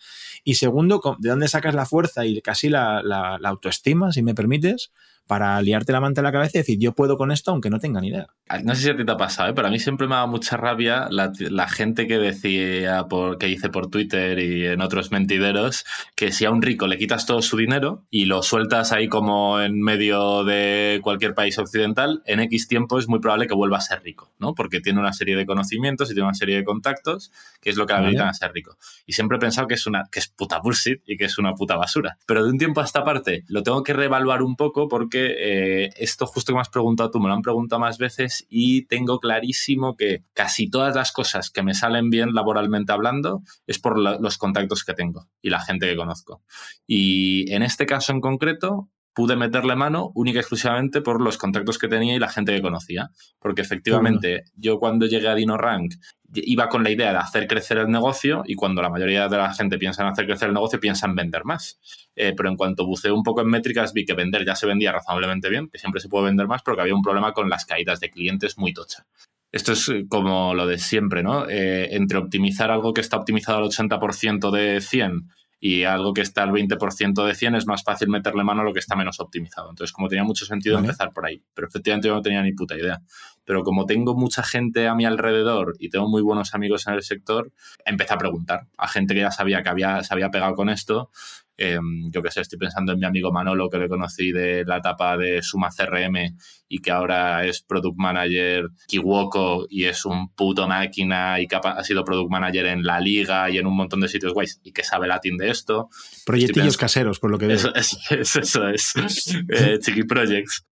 Y 0.44 0.54
segundo, 0.54 1.02
¿de 1.18 1.28
dónde 1.28 1.49
sacas 1.49 1.75
la 1.75 1.87
fuerza 1.87 2.25
y 2.25 2.40
casi 2.40 2.68
la 2.68 3.40
autoestima, 3.42 4.12
si 4.12 4.23
me 4.23 4.32
permites, 4.32 4.92
para 5.26 5.61
liarte 5.62 5.93
la 5.93 6.00
manta 6.00 6.21
en 6.21 6.25
la 6.25 6.33
cabeza 6.33 6.59
y 6.59 6.61
decir, 6.61 6.78
yo 6.78 6.93
puedo 6.93 7.16
con 7.16 7.33
esto 7.33 7.50
aunque 7.50 7.71
no 7.71 7.78
tenga 7.78 8.00
ni 8.00 8.09
idea. 8.09 8.26
No 8.62 8.75
sé 8.75 8.83
si 8.83 8.90
a 8.90 8.97
ti 8.97 9.04
te 9.04 9.12
ha 9.12 9.16
pasado, 9.16 9.49
¿eh? 9.49 9.54
pero 9.54 9.69
a 9.69 9.71
mí 9.71 9.78
siempre 9.78 10.07
me 10.07 10.14
da 10.14 10.26
mucha 10.26 10.57
rabia 10.59 11.09
la, 11.11 11.69
gente 11.69 12.07
que 12.07 12.19
decía, 12.19 13.04
por, 13.09 13.38
que 13.38 13.47
dice 13.47 13.71
por 13.71 13.88
Twitter 13.88 14.38
y 14.38 14.66
en 14.66 14.83
otros 14.83 15.11
mentideros, 15.11 15.87
que 16.14 16.31
si 16.31 16.45
a 16.45 16.50
un 16.50 16.61
rico 16.61 16.87
le 16.87 16.99
quitas 16.99 17.25
todo 17.25 17.40
su 17.40 17.57
dinero 17.57 18.04
y 18.11 18.26
lo 18.26 18.43
sueltas 18.43 18.93
ahí 18.93 19.09
como 19.09 19.61
en 19.61 19.81
medio 19.81 20.45
de 20.45 21.00
cualquier 21.02 21.35
país 21.35 21.59
occidental, 21.59 22.23
en 22.26 22.40
X 22.40 22.69
tiempo 22.69 22.99
es 22.99 23.09
muy 23.09 23.19
probable 23.19 23.47
que 23.47 23.54
vuelva 23.54 23.78
a 23.78 23.81
ser 23.81 24.02
rico, 24.02 24.31
¿no? 24.38 24.54
Porque 24.54 24.81
tiene 24.81 25.00
una 25.00 25.14
serie 25.14 25.37
de 25.37 25.47
conocimientos 25.47 26.11
y 26.11 26.14
tiene 26.14 26.28
una 26.28 26.35
serie 26.35 26.57
de 26.57 26.64
contactos, 26.64 27.33
que 27.62 27.71
es 27.71 27.76
lo 27.76 27.87
que 27.87 27.95
le 27.95 28.00
habilitan 28.00 28.28
a 28.28 28.35
ser 28.35 28.52
rico. 28.52 28.76
Y 29.07 29.14
siempre 29.14 29.38
he 29.38 29.40
pensado 29.40 29.66
que 29.66 29.75
es 29.75 29.87
una 29.87 30.04
que 30.12 30.19
es 30.19 30.28
puta 30.28 30.59
bullshit 30.59 31.00
y 31.07 31.16
que 31.16 31.25
es 31.25 31.38
una 31.38 31.54
puta 31.54 31.76
basura. 31.76 32.19
Pero 32.26 32.45
de 32.45 32.50
un 32.50 32.59
tiempo 32.59 32.83
a 32.83 32.85
esta 32.85 33.04
parte 33.04 33.45
lo 33.49 33.62
tengo 33.62 33.83
que 33.83 33.95
reevaluar 33.95 34.43
un 34.43 34.57
poco 34.57 34.87
porque 34.88 35.13
eh, 35.18 35.90
esto 35.97 36.26
justo 36.26 36.52
que 36.52 36.56
me 36.56 36.61
has 36.61 36.68
preguntado 36.68 37.11
tú, 37.11 37.21
me 37.21 37.28
lo 37.28 37.35
han 37.35 37.42
preguntado 37.42 37.80
más 37.80 37.99
veces 37.99 38.47
y 38.49 38.87
tengo 38.87 39.21
clarísimo 39.21 39.97
que 39.97 40.25
casi 40.33 40.68
todas 40.68 40.94
las 40.94 41.12
cosas 41.12 41.50
que 41.50 41.62
me 41.62 41.75
salen 41.75 42.11
bien 42.11 42.35
laboralmente 42.35 42.92
hablando 42.92 43.42
es 43.66 43.78
por 43.78 43.99
los 43.99 44.38
contactos 44.38 44.85
que 44.85 44.94
tengo 44.94 45.28
y 45.42 45.50
la 45.50 45.61
gente 45.61 45.87
que 45.87 45.97
conozco. 45.97 46.42
Y 46.87 47.52
en 47.52 47.62
este 47.62 47.87
caso 47.87 48.12
en 48.12 48.21
concreto, 48.21 48.88
pude 49.14 49.37
meterle 49.37 49.76
mano 49.76 50.11
única 50.14 50.38
y 50.38 50.40
exclusivamente 50.40 51.00
por 51.00 51.21
los 51.21 51.38
contactos 51.38 51.78
que 51.78 51.88
tenía 51.88 52.14
y 52.14 52.18
la 52.18 52.28
gente 52.28 52.54
que 52.54 52.61
conocía. 52.61 53.11
Porque 53.38 53.62
efectivamente, 53.62 54.44
yo 54.56 54.78
cuando 54.78 55.06
llegué 55.06 55.28
a 55.28 55.35
DinoRank 55.35 55.94
iba 56.35 56.68
con 56.68 56.83
la 56.83 56.90
idea 56.90 57.12
de 57.12 57.18
hacer 57.18 57.47
crecer 57.47 57.78
el 57.78 57.88
negocio 57.88 58.42
y 58.44 58.54
cuando 58.54 58.83
la 58.83 58.90
mayoría 58.90 59.28
de 59.28 59.37
la 59.37 59.52
gente 59.54 59.78
piensa 59.78 60.02
en 60.02 60.09
hacer 60.09 60.26
crecer 60.26 60.49
el 60.49 60.54
negocio, 60.54 60.80
piensa 60.80 61.06
en 61.06 61.14
vender 61.14 61.44
más. 61.44 61.78
Eh, 62.16 62.33
pero 62.37 62.49
en 62.49 62.56
cuanto 62.56 62.87
buceé 62.87 63.12
un 63.12 63.23
poco 63.23 63.40
en 63.40 63.49
métricas, 63.49 63.92
vi 63.92 64.04
que 64.04 64.14
vender 64.14 64.44
ya 64.44 64.56
se 64.56 64.66
vendía 64.66 64.92
razonablemente 64.92 65.49
bien, 65.49 65.68
que 65.68 65.78
siempre 65.78 66.00
se 66.00 66.09
puede 66.09 66.26
vender 66.26 66.49
más, 66.49 66.62
pero 66.62 66.76
que 66.76 66.83
había 66.83 66.94
un 66.94 67.02
problema 67.02 67.33
con 67.33 67.49
las 67.49 67.64
caídas 67.64 68.00
de 68.00 68.11
clientes 68.11 68.59
muy 68.59 68.73
tocha. 68.73 69.06
Esto 69.52 69.73
es 69.73 69.88
eh, 69.88 70.06
como 70.09 70.54
lo 70.54 70.66
de 70.66 70.78
siempre, 70.78 71.23
¿no? 71.23 71.49
Eh, 71.49 71.94
entre 71.94 72.18
optimizar 72.18 72.71
algo 72.73 72.92
que 72.92 73.00
está 73.00 73.16
optimizado 73.16 73.59
al 73.59 73.64
80% 73.64 74.50
de 74.50 74.80
100 74.80 75.28
y 75.66 75.85
algo 75.85 76.12
que 76.12 76.21
está 76.21 76.42
al 76.42 76.50
20% 76.50 77.25
de 77.25 77.35
100 77.35 77.54
es 77.54 77.66
más 77.66 77.83
fácil 77.83 78.11
meterle 78.11 78.44
mano 78.44 78.61
a 78.61 78.64
lo 78.64 78.75
que 78.75 78.80
está 78.80 78.97
menos 78.97 79.18
optimizado. 79.18 79.71
Entonces, 79.71 79.92
como 79.92 80.09
tenía 80.09 80.23
mucho 80.23 80.44
sentido 80.44 80.78
empezar 80.78 81.11
por 81.14 81.25
ahí, 81.25 81.42
pero 81.54 81.66
efectivamente 81.66 82.06
yo 82.06 82.14
no 82.14 82.21
tenía 82.21 82.42
ni 82.42 82.52
puta 82.52 82.76
idea. 82.76 83.00
Pero 83.47 83.62
como 83.62 83.87
tengo 83.87 84.14
mucha 84.14 84.42
gente 84.42 84.88
a 84.88 84.94
mi 84.94 85.06
alrededor 85.06 85.75
y 85.78 85.88
tengo 85.88 86.06
muy 86.06 86.21
buenos 86.21 86.52
amigos 86.52 86.87
en 86.87 86.92
el 86.92 87.02
sector, 87.02 87.50
empecé 87.87 88.12
a 88.12 88.18
preguntar 88.18 88.66
a 88.76 88.88
gente 88.88 89.14
que 89.14 89.21
ya 89.21 89.30
sabía 89.30 89.62
que 89.62 89.71
había, 89.71 90.02
se 90.02 90.12
había 90.12 90.30
pegado 90.30 90.54
con 90.54 90.68
esto 90.68 91.11
Em, 91.56 92.11
yo 92.11 92.23
qué 92.23 92.30
sé, 92.30 92.40
estoy 92.40 92.58
pensando 92.58 92.92
en 92.92 92.99
mi 92.99 93.06
amigo 93.06 93.30
Manolo, 93.32 93.70
que 93.70 93.78
le 93.78 93.88
conocí 93.88 94.32
de 94.32 94.64
la 94.64 94.78
etapa 94.78 95.16
de 95.16 95.40
Suma 95.42 95.68
CRM 95.70 96.37
y 96.68 96.78
que 96.80 96.90
ahora 96.90 97.44
es 97.46 97.62
Product 97.62 97.96
Manager 97.96 98.68
Kiwoko 98.88 99.66
y 99.68 99.84
es 99.84 100.04
un 100.04 100.34
puto 100.34 100.66
máquina 100.66 101.40
y 101.40 101.46
que 101.46 101.56
ha 101.56 101.84
sido 101.84 102.04
Product 102.04 102.30
Manager 102.30 102.66
en 102.66 102.82
la 102.82 102.99
liga 102.99 103.49
y 103.50 103.58
en 103.58 103.66
un 103.66 103.76
montón 103.76 104.00
de 104.00 104.08
sitios 104.08 104.32
guays 104.32 104.61
y 104.64 104.73
que 104.73 104.82
sabe 104.82 105.06
latín 105.06 105.37
de 105.37 105.50
esto. 105.50 105.88
Proyectillos 106.26 106.76
caseros, 106.76 107.20
por 107.20 107.30
lo 107.30 107.38
que 107.38 107.46
veo. 107.46 107.56
Eso 107.56 107.73
es, 107.75 107.96
eso 108.37 108.68
es. 108.68 108.94
eh, 109.49 109.78
Chiqui 109.80 110.04
Projects. 110.04 110.66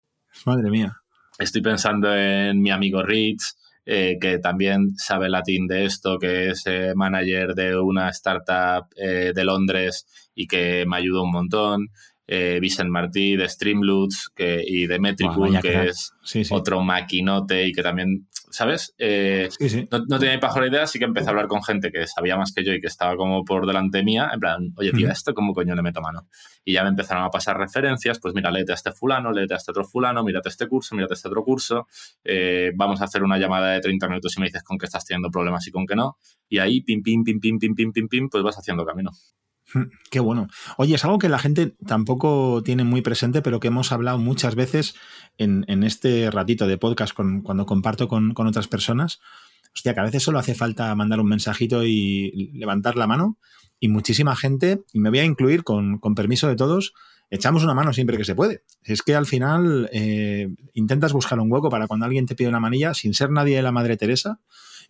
Madre 0.46 0.70
mía. 0.70 0.96
Estoy 1.38 1.62
pensando 1.62 2.14
en 2.16 2.62
mi 2.62 2.70
amigo 2.70 3.02
Rich, 3.02 3.54
eh, 3.92 4.20
que 4.22 4.38
también 4.38 4.96
sabe 4.98 5.30
latín 5.30 5.66
de 5.66 5.86
esto, 5.86 6.20
que 6.20 6.52
es 6.52 6.62
eh, 6.68 6.94
manager 6.96 7.56
de 7.56 7.76
una 7.76 8.10
startup 8.10 8.86
eh, 8.96 9.32
de 9.34 9.44
Londres 9.44 10.06
y 10.36 10.46
que 10.46 10.86
me 10.88 10.98
ayuda 10.98 11.24
un 11.24 11.32
montón. 11.32 11.88
Vicent 12.28 12.92
Martí 12.92 13.36
de 13.36 13.50
Streamloots 13.50 14.30
que, 14.36 14.62
y 14.64 14.86
de 14.86 15.00
Metricool, 15.00 15.60
que 15.60 15.88
es 15.88 16.12
otro 16.52 16.84
maquinote 16.84 17.66
y 17.66 17.72
que 17.72 17.82
también 17.82 18.28
¿sabes? 18.50 18.94
Eh, 18.98 19.50
no, 19.92 20.20
tenía 20.20 20.36
ni 20.36 20.42
la 20.42 20.68
idea, 20.68 20.84
así 20.84 21.00
que 21.00 21.06
empecé 21.06 21.28
a 21.28 21.30
hablar 21.32 21.48
con 21.48 21.64
gente 21.64 21.92
que 21.92 22.08
sabía 22.08 22.38
más 22.38 22.52
que 22.54 22.64
yo 22.64 22.74
y 22.74 22.82
que 22.82 22.88
estaba 22.88 23.16
como 23.16 23.44
por 23.44 23.66
delante 23.66 24.04
mía, 24.04 24.30
en 24.34 24.40
plan, 24.40 24.74
oye, 24.78 24.92
tío, 24.92 25.10
¿esto 25.10 25.34
cómo 25.34 25.54
coño 25.54 25.76
le 25.76 25.82
meto 25.82 26.02
mano? 26.02 26.28
Y 26.66 26.74
ya 26.74 26.84
me 26.84 26.90
empezaron 26.90 27.24
a 27.24 27.30
pasar 27.30 27.58
referencias, 27.58 28.20
pues 28.20 28.34
mira, 28.34 28.52
léete 28.52 28.72
a 28.72 28.76
este 28.76 28.92
fulano, 28.92 29.32
léete 29.32 29.54
a 29.54 29.58
este 29.58 29.72
otro 29.72 29.86
fulano, 29.86 30.24
mírate 30.24 30.50
este 30.50 30.68
curso, 30.68 30.96
mírate 30.96 31.14
este 31.14 31.28
otro 31.28 31.44
curso, 31.44 31.88
eh, 32.24 32.72
vamos 32.76 33.02
a 33.02 33.06
hacer 33.06 33.24
una 33.24 33.38
llamada 33.38 33.72
de 33.72 33.82
30 33.82 34.08
minutos 34.08 34.36
y 34.38 34.40
me 34.42 34.48
dices 34.48 34.64
con 34.64 34.78
qué 34.78 34.86
estás 34.86 35.06
teniendo 35.06 35.30
problemas 35.30 35.68
y 35.68 35.72
con 35.72 35.86
qué 35.86 35.96
no, 35.96 36.18
y 36.48 36.60
ahí, 36.60 36.82
pim, 36.82 37.02
pim, 37.02 37.24
pim, 37.24 37.40
pim, 37.40 37.60
pim, 37.60 37.76
pim, 37.76 37.92
pim, 37.92 38.08
pim, 38.08 38.30
pues 38.30 38.44
vas 38.44 38.58
haciendo 38.58 38.86
camino. 38.86 39.12
Qué 40.10 40.20
bueno. 40.20 40.48
Oye, 40.78 40.96
es 40.96 41.06
algo 41.06 41.20
que 41.20 41.30
la 41.30 41.40
gente 41.40 41.76
tampoco 41.86 42.62
tiene 42.64 42.84
muy 42.84 43.02
presente, 43.02 43.42
pero 43.42 43.60
que 43.60 43.68
hemos 43.68 43.92
hablado 43.92 44.18
muchas 44.18 44.56
veces 44.56 44.96
en, 45.38 45.84
este 45.84 46.32
ratito 46.32 46.68
de 46.68 46.78
podcast 46.78 47.14
cuando 47.14 47.66
comparto 47.66 48.08
con, 48.08 48.34
otras 48.36 48.68
personas. 48.68 49.20
Hostia, 49.74 49.94
que 49.94 50.00
a 50.00 50.04
veces 50.04 50.24
solo 50.24 50.40
hace 50.40 50.56
falta 50.56 50.94
mandar 50.96 51.20
un 51.20 51.28
mensajito 51.28 51.86
y 51.86 52.52
levantar 52.54 52.96
la 52.96 53.08
mano. 53.08 53.38
Y 53.80 53.88
muchísima 53.88 54.36
gente, 54.36 54.84
y 54.92 55.00
me 55.00 55.10
voy 55.10 55.20
a 55.20 55.24
incluir 55.24 55.64
con, 55.64 56.00
permiso 56.16 56.48
de 56.48 56.58
todos, 56.58 56.94
echamos 57.30 57.64
una 57.64 57.74
mano 57.74 57.94
siempre 57.94 58.18
que 58.18 58.26
se 58.26 58.36
puede. 58.36 58.64
Es 58.84 59.02
que 59.02 59.16
al 59.16 59.26
final 59.26 59.90
eh, 59.94 60.50
intentas 60.74 61.14
buscar 61.14 61.40
un 61.40 61.52
hueco 61.52 61.70
para 61.70 61.88
cuando 61.88 62.06
alguien 62.06 62.26
te 62.26 62.36
pide 62.36 62.50
una 62.50 62.60
manilla, 62.60 62.94
sin 62.94 63.14
ser 63.14 63.32
nadie 63.32 63.56
de 63.56 63.62
la 63.62 63.72
Madre 63.72 63.96
Teresa, 63.96 64.42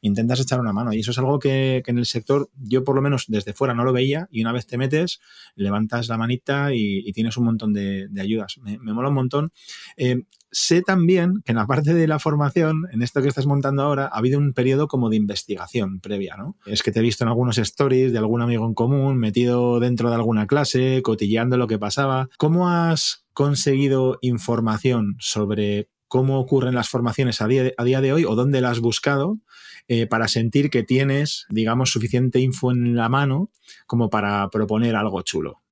intentas 0.02 0.40
echar 0.40 0.60
una 0.60 0.74
mano. 0.74 0.94
Y 0.94 1.00
eso 1.00 1.12
es 1.12 1.18
algo 1.18 1.40
que, 1.40 1.84
en 1.86 1.98
el 1.98 2.06
sector 2.06 2.50
yo 2.56 2.84
por 2.84 2.96
lo 2.96 3.02
menos 3.02 3.26
desde 3.28 3.54
fuera 3.54 3.74
no 3.74 3.84
lo 3.84 3.94
veía 3.94 4.28
y 4.32 4.42
una 4.42 4.52
vez 4.52 4.68
te 4.68 4.78
metes, 4.78 5.20
levantas 5.56 6.08
la 6.08 6.18
manita 6.18 6.74
y, 6.74 7.12
tienes 7.14 7.38
un 7.38 7.46
montón 7.46 7.74
de, 7.74 8.08
ayudas. 8.20 8.60
Me, 8.62 8.78
mola 8.78 9.10
un 9.10 9.16
montón. 9.16 9.52
Eh, 9.98 10.24
sé 10.52 10.82
también 10.82 11.42
que 11.44 11.52
en 11.52 11.58
la 11.58 11.68
parte 11.68 11.94
de 11.94 12.08
la 12.08 12.20
formación, 12.20 12.88
en 12.92 13.02
esto 13.02 13.22
que 13.22 13.28
estás 13.28 13.46
montando 13.46 13.84
ahora, 13.84 14.06
ha 14.06 14.18
habido 14.18 14.40
un 14.40 14.54
periodo 14.54 14.88
como 14.88 15.10
de 15.10 15.16
investigación 15.16 16.00
previa, 16.00 16.36
¿no? 16.38 16.56
Es 16.66 16.84
que 16.84 16.92
te 16.92 17.00
he 17.00 17.04
visto 17.04 17.24
en 17.24 17.30
algunos 17.30 17.58
stories 17.58 18.12
de 18.12 18.18
algún 18.18 18.42
amigo 18.42 18.66
en 18.66 18.74
común, 18.74 19.18
metido 19.18 19.80
dentro 19.80 20.10
de 20.10 20.16
alguna 20.16 20.48
clase, 20.48 21.02
cotilleando 21.04 21.58
lo 21.58 21.68
que 21.68 21.80
pasaba. 21.80 22.30
¿Cómo 22.38 22.70
has 22.70 23.26
conseguido 23.34 24.18
información 24.22 25.16
sobre 25.20 25.90
cómo 26.08 26.40
ocurren 26.40 26.76
las 26.76 26.90
formaciones 26.90 27.42
a 27.42 27.48
día, 27.48 27.72
a 27.78 27.84
día 27.84 28.02
de 28.02 28.12
hoy 28.12 28.26
o 28.26 28.36
dónde 28.36 28.62
las 28.62 28.72
has 28.72 28.80
buscado 28.80 29.38
eh, 29.92 30.06
para 30.06 30.28
sentir 30.28 30.70
que 30.70 30.84
tienes, 30.84 31.48
digamos, 31.50 31.92
suficiente 31.92 32.40
info 32.40 32.72
en 32.72 32.96
la 32.96 33.10
mano 33.10 33.50
como 33.88 34.12
para 34.12 34.48
proponer 34.50 34.96
algo 34.96 35.24
chulo? 35.24 35.64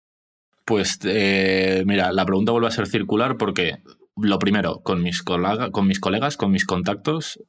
Pues 0.65 0.99
eh, 1.05 1.83
mira, 1.85 2.11
la 2.11 2.25
pregunta 2.25 2.51
vuelve 2.51 2.67
a 2.67 2.71
ser 2.71 2.87
circular 2.87 3.37
porque 3.37 3.77
lo 4.17 4.39
primero, 4.39 4.81
con 4.81 5.03
mis, 5.03 5.21
con 5.21 5.87
mis 5.87 5.99
colegas, 5.99 6.35
con 6.35 6.51
mis 6.51 6.65
contactos, 6.65 7.39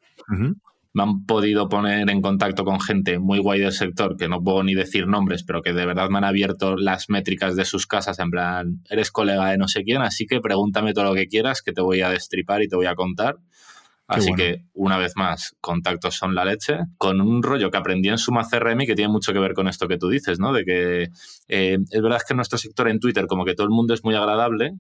me 0.93 1.03
han 1.03 1.25
podido 1.25 1.69
poner 1.69 2.11
en 2.11 2.21
contacto 2.21 2.65
con 2.65 2.81
gente 2.81 3.19
muy 3.19 3.39
guay 3.39 3.61
del 3.61 3.73
sector, 3.73 4.17
que 4.17 4.29
no 4.29 4.43
puedo 4.43 4.63
ni 4.63 4.75
decir 4.75 5.07
nombres, 5.07 5.45
pero 5.45 5.63
que 5.63 5.73
de 5.73 5.87
verdad 5.87 6.11
me 6.11 6.19
han 6.19 6.25
abierto 6.25 6.77
las 6.77 7.09
métricas 7.09 7.57
de 7.57 7.65
sus 7.65 7.87
casas, 7.87 8.19
en 8.19 8.31
plan, 8.31 8.83
eres 8.91 9.11
colega 9.11 9.51
de 9.51 9.59
no 9.59 9.69
sé 9.69 9.85
quién, 9.85 10.03
así 10.03 10.27
que 10.27 10.41
pregúntame 10.41 10.93
todo 10.93 11.05
lo 11.05 11.15
que 11.15 11.29
quieras, 11.29 11.63
que 11.63 11.73
te 11.73 11.81
voy 11.81 12.03
a 12.03 12.11
destripar 12.11 12.63
y 12.63 12.69
te 12.69 12.77
voy 12.77 12.87
a 12.87 12.95
contar. 12.95 13.39
Así 14.09 14.33
que, 14.33 14.65
una 14.73 14.97
vez 14.97 15.13
más, 15.17 15.55
contactos 15.61 16.15
son 16.15 16.35
la 16.35 16.47
leche, 16.47 16.79
con 16.97 17.21
un 17.21 17.43
rollo 17.43 17.71
que 17.71 17.77
aprendí 17.77 18.09
en 18.09 18.17
Suma 18.17 18.49
CRM 18.51 18.81
y 18.81 18.87
que 18.87 18.95
tiene 18.95 19.13
mucho 19.13 19.35
que 19.35 19.39
ver 19.39 19.53
con 19.53 19.69
esto 19.69 19.87
que 19.87 19.99
tú 19.99 20.09
dices, 20.09 20.41
¿no? 20.41 20.55
De 20.55 20.65
que 20.65 21.09
eh, 21.49 21.79
es 21.91 22.03
verdad 22.03 22.23
que 22.27 22.33
en 22.33 22.39
nuestro 22.39 22.57
sector 22.57 22.89
en 22.89 23.01
Twitter 23.01 23.27
como 23.27 23.45
que 23.45 23.55
todo 23.55 23.67
el 23.67 23.71
mundo 23.71 23.93
es 23.93 24.03
muy 24.05 24.15
agradable 24.15 24.73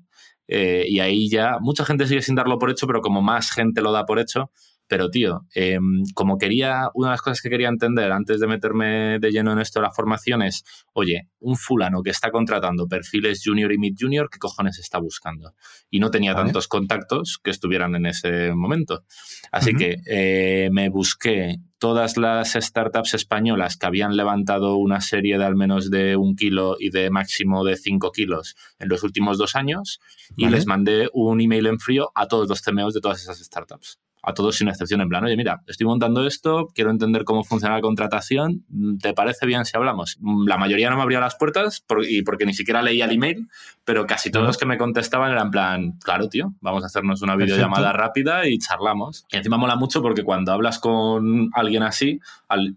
eh, 0.46 0.86
y 0.88 1.00
ahí 1.00 1.28
ya 1.28 1.58
mucha 1.60 1.84
gente 1.84 2.06
sigue 2.06 2.22
sin 2.22 2.36
darlo 2.36 2.58
por 2.58 2.70
hecho, 2.70 2.86
pero 2.86 3.02
como 3.02 3.20
más 3.20 3.50
gente 3.50 3.82
lo 3.82 3.92
da 3.92 4.06
por 4.06 4.18
hecho, 4.18 4.50
pero, 4.88 5.10
tío, 5.10 5.46
em, 5.54 6.02
como 6.14 6.38
quería, 6.38 6.88
una 6.94 7.08
de 7.08 7.12
las 7.12 7.22
cosas 7.22 7.42
que 7.42 7.50
quería 7.50 7.68
entender 7.68 8.10
antes 8.10 8.40
de 8.40 8.46
meterme 8.46 9.18
de 9.18 9.30
lleno 9.30 9.52
en 9.52 9.58
esto 9.58 9.80
de 9.80 9.84
la 9.84 9.92
formación 9.92 10.42
es, 10.42 10.64
oye, 10.94 11.28
un 11.40 11.56
fulano 11.56 12.02
que 12.02 12.10
está 12.10 12.30
contratando 12.30 12.88
perfiles 12.88 13.42
junior 13.44 13.70
y 13.70 13.78
mid 13.78 13.94
junior, 13.98 14.30
¿qué 14.30 14.38
cojones 14.38 14.78
está 14.78 14.98
buscando? 14.98 15.52
Y 15.90 16.00
no 16.00 16.10
tenía 16.10 16.34
tantos 16.34 16.68
contactos 16.68 17.38
que 17.42 17.50
estuvieran 17.50 17.94
en 17.96 18.06
ese 18.06 18.54
momento. 18.54 19.04
Así 19.52 19.74
que 19.74 19.96
eh, 20.06 20.70
me 20.72 20.88
busqué 20.88 21.56
todas 21.78 22.16
las 22.16 22.54
startups 22.54 23.14
españolas 23.14 23.76
que 23.76 23.86
habían 23.86 24.16
levantado 24.16 24.76
una 24.76 25.00
serie 25.00 25.38
de 25.38 25.44
al 25.44 25.54
menos 25.54 25.90
de 25.90 26.16
un 26.16 26.34
kilo 26.34 26.76
y 26.78 26.90
de 26.90 27.10
máximo 27.10 27.62
de 27.62 27.76
cinco 27.76 28.10
kilos 28.10 28.56
en 28.78 28.88
los 28.88 29.02
últimos 29.04 29.38
dos 29.38 29.54
años 29.54 30.00
y 30.36 30.48
les 30.48 30.66
mandé 30.66 31.08
un 31.12 31.40
email 31.40 31.66
en 31.66 31.78
frío 31.78 32.10
a 32.14 32.26
todos 32.26 32.48
los 32.48 32.62
CMOs 32.62 32.94
de 32.94 33.00
todas 33.00 33.22
esas 33.22 33.38
startups 33.38 34.00
a 34.28 34.34
todos 34.34 34.56
sin 34.56 34.68
excepción, 34.68 35.00
en 35.00 35.08
plan, 35.08 35.24
oye, 35.24 35.36
mira, 35.36 35.62
estoy 35.66 35.86
montando 35.86 36.26
esto, 36.26 36.68
quiero 36.74 36.90
entender 36.90 37.24
cómo 37.24 37.44
funciona 37.44 37.76
la 37.76 37.80
contratación, 37.80 38.64
¿te 39.00 39.14
parece 39.14 39.46
bien 39.46 39.64
si 39.64 39.76
hablamos? 39.76 40.18
La 40.46 40.58
mayoría 40.58 40.90
no 40.90 40.96
me 40.96 41.02
abría 41.02 41.20
las 41.20 41.36
puertas 41.36 41.84
y 42.08 42.22
porque 42.22 42.46
ni 42.46 42.54
siquiera 42.54 42.82
leía 42.82 43.06
el 43.06 43.12
email, 43.12 43.48
pero 43.84 44.06
casi 44.06 44.30
todos 44.30 44.46
los 44.46 44.58
que 44.58 44.66
me 44.66 44.78
contestaban 44.78 45.32
eran 45.32 45.46
en 45.46 45.50
plan, 45.50 45.92
claro, 46.04 46.28
tío, 46.28 46.52
vamos 46.60 46.82
a 46.82 46.86
hacernos 46.86 47.22
una 47.22 47.36
videollamada 47.36 47.92
rápida 47.92 48.46
y 48.46 48.58
charlamos. 48.58 49.24
Y 49.30 49.36
encima 49.36 49.56
mola 49.56 49.76
mucho 49.76 50.02
porque 50.02 50.22
cuando 50.22 50.52
hablas 50.52 50.78
con 50.78 51.50
alguien 51.54 51.82
así, 51.82 52.20
al, 52.48 52.76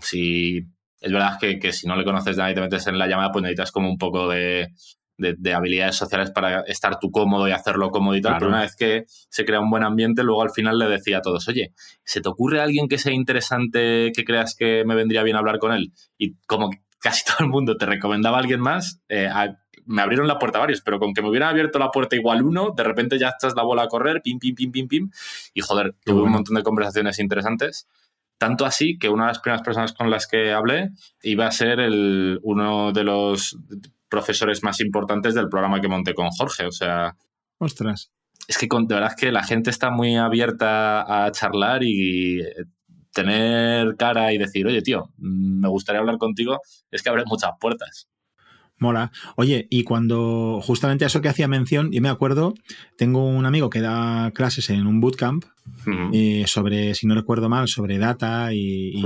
si 0.00 0.64
es 1.00 1.12
verdad 1.12 1.38
que, 1.40 1.58
que, 1.58 1.72
si 1.72 1.86
no 1.86 1.96
le 1.96 2.04
conoces 2.04 2.36
nada 2.36 2.50
y 2.50 2.54
te 2.54 2.60
metes 2.60 2.86
en 2.86 2.98
la 2.98 3.06
llamada, 3.06 3.32
pues 3.32 3.42
necesitas 3.42 3.72
como 3.72 3.88
un 3.90 3.98
poco 3.98 4.28
de 4.28 4.72
de, 5.18 5.54
habilidades 5.54 5.96
sociales 5.96 6.30
para 6.30 6.60
estar 6.62 6.98
tú 6.98 7.10
cómodo 7.10 7.48
y 7.48 7.52
hacerlo 7.52 7.90
cómodo 7.90 8.16
y 8.16 8.20
tal, 8.20 8.34
pero 8.38 8.48
una 8.48 8.60
vez 8.60 8.76
que 8.76 9.04
se 9.06 9.44
crea 9.44 9.60
un 9.60 9.70
buen 9.70 9.82
ambiente, 9.82 10.22
luego 10.22 10.42
al 10.42 10.50
final 10.50 10.78
le 10.78 10.88
decía 10.88 11.18
a 11.18 11.22
todos, 11.22 11.48
oye, 11.48 11.72
¿se 12.04 12.20
te 12.20 12.28
ocurre 12.28 12.60
alguien 12.60 12.88
que 12.88 12.98
sea 12.98 13.12
interesante 13.12 14.12
que 14.14 14.24
creas 14.24 14.54
que 14.54 14.84
me 14.84 14.94
vendría 14.94 15.22
bien 15.22 15.36
hablar 15.36 15.58
con 15.58 15.72
él? 15.72 15.92
Y 16.18 16.34
como 16.46 16.70
casi 17.00 17.24
todo 17.26 17.38
el 17.40 17.48
mundo 17.48 17.76
te 17.76 17.86
recomendaba 17.86 18.36
a 18.36 18.40
alguien 18.40 18.60
más, 18.60 19.00
eh, 19.08 19.30
me 19.86 20.02
abrieron 20.02 20.26
la 20.26 20.38
puerta 20.38 20.58
varios, 20.58 20.80
pero 20.82 20.98
con 20.98 21.14
que 21.14 21.22
me 21.22 21.28
hubiera 21.28 21.48
abierto 21.48 21.78
la 21.78 21.90
puerta 21.90 22.16
igual 22.16 22.42
uno, 22.42 22.72
de 22.76 22.82
repente 22.82 23.18
ya 23.18 23.28
estás 23.28 23.54
la 23.54 23.62
bola 23.62 23.84
a 23.84 23.88
correr, 23.88 24.20
pim, 24.22 24.38
pim, 24.38 24.54
pim, 24.54 24.72
pim, 24.72 24.88
pim, 24.88 25.10
y 25.54 25.60
joder, 25.60 25.94
tuve 26.04 26.22
un 26.22 26.32
montón 26.32 26.56
de 26.56 26.62
conversaciones 26.62 27.18
interesantes. 27.18 27.88
Tanto 28.38 28.66
así 28.66 28.98
que 28.98 29.08
una 29.08 29.24
de 29.24 29.28
las 29.28 29.38
primeras 29.38 29.62
personas 29.62 29.92
con 29.94 30.10
las 30.10 30.26
que 30.26 30.52
hablé 30.52 30.90
iba 31.22 31.46
a 31.46 31.50
ser 31.50 31.80
el, 31.80 32.38
uno 32.42 32.92
de 32.92 33.02
los 33.02 33.56
profesores 34.08 34.62
más 34.62 34.80
importantes 34.80 35.34
del 35.34 35.48
programa 35.48 35.80
que 35.80 35.88
monté 35.88 36.14
con 36.14 36.28
Jorge. 36.30 36.66
O 36.66 36.72
sea. 36.72 37.16
Ostras. 37.58 38.10
Es 38.48 38.58
que 38.58 38.68
de 38.70 38.94
verdad 38.94 39.10
es 39.10 39.20
que 39.20 39.32
la 39.32 39.42
gente 39.42 39.70
está 39.70 39.90
muy 39.90 40.16
abierta 40.16 41.24
a 41.24 41.30
charlar 41.32 41.82
y 41.82 42.40
eh, 42.40 42.64
tener 43.12 43.96
cara 43.96 44.32
y 44.32 44.38
decir, 44.38 44.66
oye, 44.66 44.82
tío, 44.82 45.10
mm, 45.16 45.60
me 45.60 45.68
gustaría 45.68 46.00
hablar 46.00 46.18
contigo, 46.18 46.60
es 46.90 47.02
que 47.02 47.08
abre 47.08 47.24
muchas 47.26 47.50
puertas. 47.58 48.08
Mola. 48.78 49.10
Oye, 49.36 49.66
y 49.70 49.84
cuando 49.84 50.60
justamente 50.62 51.06
eso 51.06 51.22
que 51.22 51.30
hacía 51.30 51.48
mención, 51.48 51.90
yo 51.92 52.02
me 52.02 52.10
acuerdo, 52.10 52.52
tengo 52.98 53.26
un 53.26 53.46
amigo 53.46 53.70
que 53.70 53.80
da 53.80 54.30
clases 54.32 54.68
en 54.68 54.86
un 54.86 55.00
bootcamp 55.00 55.44
eh, 56.12 56.44
sobre, 56.46 56.94
si 56.94 57.06
no 57.06 57.14
recuerdo 57.14 57.48
mal, 57.48 57.68
sobre 57.68 57.96
data 57.96 58.52
y, 58.52 59.02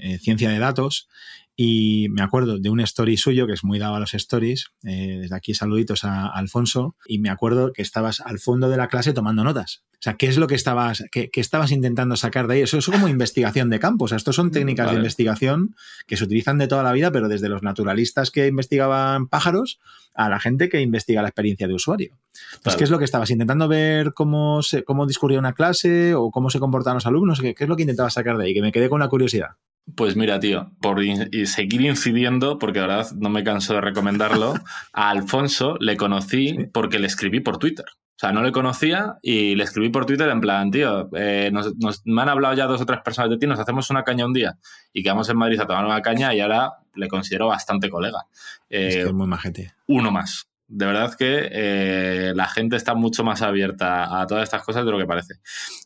eh, 0.00 0.18
ciencia 0.18 0.50
de 0.50 0.58
datos. 0.58 1.08
Y 1.54 2.08
me 2.10 2.22
acuerdo 2.22 2.58
de 2.58 2.70
un 2.70 2.80
story 2.80 3.16
suyo, 3.16 3.46
que 3.46 3.52
es 3.52 3.62
muy 3.62 3.78
dado 3.78 3.94
a 3.94 4.00
los 4.00 4.14
stories, 4.14 4.72
eh, 4.84 5.18
desde 5.20 5.36
aquí 5.36 5.52
saluditos 5.54 6.04
a, 6.04 6.26
Alfonso, 6.26 6.96
y 7.06 7.18
me 7.18 7.28
acuerdo 7.28 7.72
que 7.72 7.82
estabas 7.82 8.20
al 8.20 8.38
fondo 8.38 8.70
de 8.70 8.78
la 8.78 8.88
clase 8.88 9.12
tomando 9.12 9.44
notas. 9.44 9.82
O 9.94 10.02
sea, 10.02 10.14
¿qué 10.14 10.26
es 10.26 10.38
lo 10.38 10.46
que 10.46 10.54
estabas, 10.54 11.04
qué, 11.12 11.30
estabas 11.34 11.70
intentando 11.70 12.16
sacar 12.16 12.48
de 12.48 12.54
ahí? 12.54 12.60
Eso 12.62 12.78
es 12.78 12.86
como 12.86 13.06
investigación 13.06 13.70
de 13.70 13.78
campo. 13.78 14.06
O 14.06 14.08
sea, 14.08 14.16
estos 14.16 14.34
son 14.34 14.50
técnicas 14.52 14.90
de 14.90 14.96
investigación 14.96 15.76
que 16.06 16.16
se 16.16 16.24
utilizan 16.24 16.58
de 16.58 16.68
toda 16.68 16.82
la 16.82 16.92
vida, 16.92 17.12
pero 17.12 17.28
desde 17.28 17.48
los 17.48 17.62
naturalistas 17.62 18.30
que 18.30 18.46
investigaban 18.46 19.28
pájaros 19.28 19.78
a 20.14 20.28
la 20.28 20.40
gente 20.40 20.68
que 20.68 20.80
investiga 20.80 21.22
la 21.22 21.28
experiencia 21.28 21.68
de 21.68 21.74
usuario. 21.74 22.18
Entonces, 22.54 22.78
¿qué 22.78 22.84
es 22.84 22.90
lo 22.90 22.98
que 22.98 23.04
estabas 23.04 23.30
intentando 23.30 23.68
ver 23.68 24.14
cómo, 24.14 24.62
se, 24.62 24.84
cómo 24.84 25.06
discurría 25.06 25.38
una 25.38 25.52
clase 25.52 26.14
o 26.14 26.30
cómo 26.30 26.50
se 26.50 26.58
comportaban 26.58 26.96
los 26.96 27.06
alumnos? 27.06 27.40
¿Qué, 27.40 27.54
¿Qué, 27.54 27.64
es 27.64 27.70
lo 27.70 27.76
que 27.76 27.82
intentabas 27.82 28.14
sacar 28.14 28.38
de 28.38 28.46
ahí? 28.46 28.54
Que 28.54 28.62
me 28.62 28.72
quedé 28.72 28.88
con 28.88 29.00
la 29.00 29.08
curiosidad. 29.08 29.50
Pues 29.96 30.16
mira, 30.16 30.38
tío, 30.38 30.70
por 30.80 31.00
seguir 31.44 31.80
incidiendo, 31.82 32.58
porque 32.58 32.80
de 32.80 32.86
verdad 32.86 33.10
no 33.16 33.28
me 33.28 33.44
canso 33.44 33.74
de 33.74 33.80
recomendarlo, 33.80 34.54
a 34.92 35.10
Alfonso 35.10 35.76
le 35.80 35.96
conocí 35.96 36.56
porque 36.72 36.98
le 36.98 37.06
escribí 37.06 37.40
por 37.40 37.58
Twitter. 37.58 37.86
O 37.88 38.18
sea, 38.22 38.30
no 38.30 38.42
le 38.42 38.52
conocía 38.52 39.18
y 39.20 39.56
le 39.56 39.64
escribí 39.64 39.88
por 39.88 40.06
Twitter 40.06 40.28
en 40.28 40.40
plan, 40.40 40.70
tío, 40.70 41.10
eh, 41.16 41.50
nos, 41.52 41.74
me 42.04 42.22
han 42.22 42.28
hablado 42.28 42.54
ya 42.54 42.66
dos 42.66 42.80
o 42.80 42.86
tres 42.86 43.00
personas 43.00 43.30
de 43.30 43.38
ti, 43.38 43.48
nos 43.48 43.58
hacemos 43.58 43.90
una 43.90 44.04
caña 44.04 44.24
un 44.24 44.32
día 44.32 44.58
y 44.92 45.02
quedamos 45.02 45.28
en 45.28 45.36
Madrid 45.36 45.60
a 45.60 45.66
tomar 45.66 45.84
una 45.84 46.00
caña 46.02 46.32
y 46.32 46.40
ahora 46.40 46.74
le 46.94 47.08
considero 47.08 47.48
bastante 47.48 47.90
colega. 47.90 48.26
es 48.68 48.94
que 48.94 49.02
es 49.02 49.12
muy 49.12 49.26
majete. 49.26 49.74
Uno 49.88 50.12
más 50.12 50.51
de 50.74 50.86
verdad 50.86 51.14
que 51.18 51.50
eh, 51.52 52.32
la 52.34 52.48
gente 52.48 52.76
está 52.76 52.94
mucho 52.94 53.22
más 53.24 53.42
abierta 53.42 54.22
a 54.22 54.26
todas 54.26 54.44
estas 54.44 54.62
cosas 54.64 54.86
de 54.86 54.90
lo 54.90 54.96
que 54.96 55.04
parece. 55.04 55.34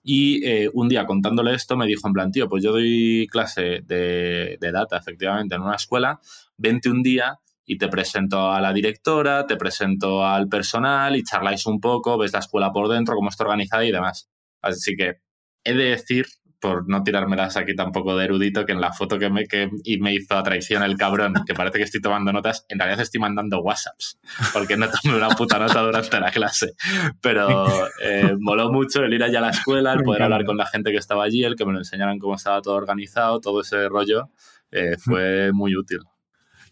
Y 0.05 0.47
eh, 0.47 0.71
un 0.73 0.89
día 0.89 1.07
contándole 1.07 1.55
esto 1.55 1.77
me 1.77 1.87
dijo 1.87 2.07
en 2.07 2.13
plan, 2.13 2.31
tío, 2.31 2.49
pues 2.49 2.63
yo 2.63 2.71
doy 2.71 3.27
clase 3.29 3.81
de, 3.85 4.57
data 4.61 4.97
efectivamente 4.97 5.57
en 5.57 5.63
una 5.63 5.75
escuela, 5.75 6.21
vente 6.57 6.89
un 6.89 7.03
día 7.03 7.41
y 7.65 7.79
te 7.79 7.89
presento 7.89 8.53
a 8.53 8.61
la 8.61 8.73
directora, 8.73 9.45
te 9.45 9.57
presento 9.57 10.25
al 10.25 10.49
personal 10.49 11.17
y 11.17 11.25
charláis 11.25 11.67
un 11.67 11.81
poco, 11.81 12.17
ves 12.17 12.33
la 12.33 12.39
escuela 12.39 12.71
por 12.71 12.89
dentro, 12.89 13.17
cómo 13.17 13.31
está 13.31 13.43
organizada 13.43 13.85
y 13.85 13.91
demás. 13.91 14.31
Así 14.63 14.95
que 14.95 15.17
he 15.65 15.75
de 15.75 15.85
decir 15.85 16.27
por 16.67 16.89
no 16.89 17.05
tirármelas 17.05 17.57
aquí 17.57 17.77
tampoco 17.77 18.17
de 18.17 18.25
erudito, 18.25 18.67
que 18.67 18.73
en 18.73 18.81
la 18.81 18.93
foto 18.93 19.21
que 19.21 19.31
me, 19.31 19.47
que, 19.47 19.71
y 19.85 19.99
me 19.99 20.13
hizo 20.13 20.37
a 20.37 20.43
traición 20.43 20.83
el 20.83 20.97
cabrón, 20.97 21.35
que 21.47 21.55
parece 21.55 21.79
que 21.79 21.85
estoy 21.85 22.01
tomando 22.01 22.33
notas, 22.33 22.67
en 22.69 22.81
realidad 22.81 23.01
estoy 23.01 23.21
mandando 23.21 23.61
WhatsApps, 23.61 24.19
porque 24.53 24.77
no 24.77 24.89
tomé 24.91 25.17
una 25.17 25.29
puta 25.29 25.61
nota 25.61 25.81
durante 25.81 26.19
la 26.19 26.33
clase. 26.33 26.73
Pero 27.21 27.87
eh, 28.03 28.35
moló 28.41 28.73
mucho 28.73 29.05
el 29.05 29.15
ir 29.15 29.23
allá 29.23 29.39
a 29.39 29.43
la 29.43 29.51
escuela, 29.51 29.93
el 29.93 30.03
poder 30.03 30.25
hablar 30.25 30.45
con 30.45 30.57
la 30.57 30.67
gente 30.67 30.91
que 30.91 30.99
estaba 30.99 31.23
allí, 31.23 31.45
el 31.45 31.55
que 31.55 31.65
me 31.65 31.73
lo 31.73 31.79
enseñaran 31.79 32.19
cómo 32.19 32.35
estaba 32.35 32.61
todo 32.61 32.75
organizado, 32.75 33.41
todo 33.41 33.61
ese 33.61 33.89
rollo, 33.89 34.31
eh, 34.73 34.97
fue 34.99 35.53
muy 35.53 35.77
útil. 35.77 36.01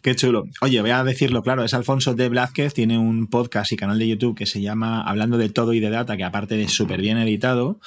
Qué 0.05 0.15
chulo. 0.15 0.45
Oye, 0.61 0.81
voy 0.81 0.91
a 0.91 1.03
decirlo 1.03 1.41
claro, 1.41 1.63
es 1.63 1.73
Alfonso 1.73 2.13
de 2.13 2.29
Blázquez, 2.29 2.75
tiene 2.75 2.99
un 2.99 3.25
podcast 3.25 3.71
y 3.71 3.75
canal 3.75 3.97
de 3.97 4.07
YouTube 4.07 4.35
que 4.35 4.45
se 4.45 4.61
llama 4.61 5.01
Hablando 5.01 5.39
de 5.39 5.49
todo 5.49 5.73
y 5.73 5.79
de 5.79 5.89
data, 5.89 6.15
que 6.15 6.23
aparte 6.23 6.57
de 6.57 6.67
súper 6.67 7.01
bien 7.01 7.17
editado, 7.17 7.79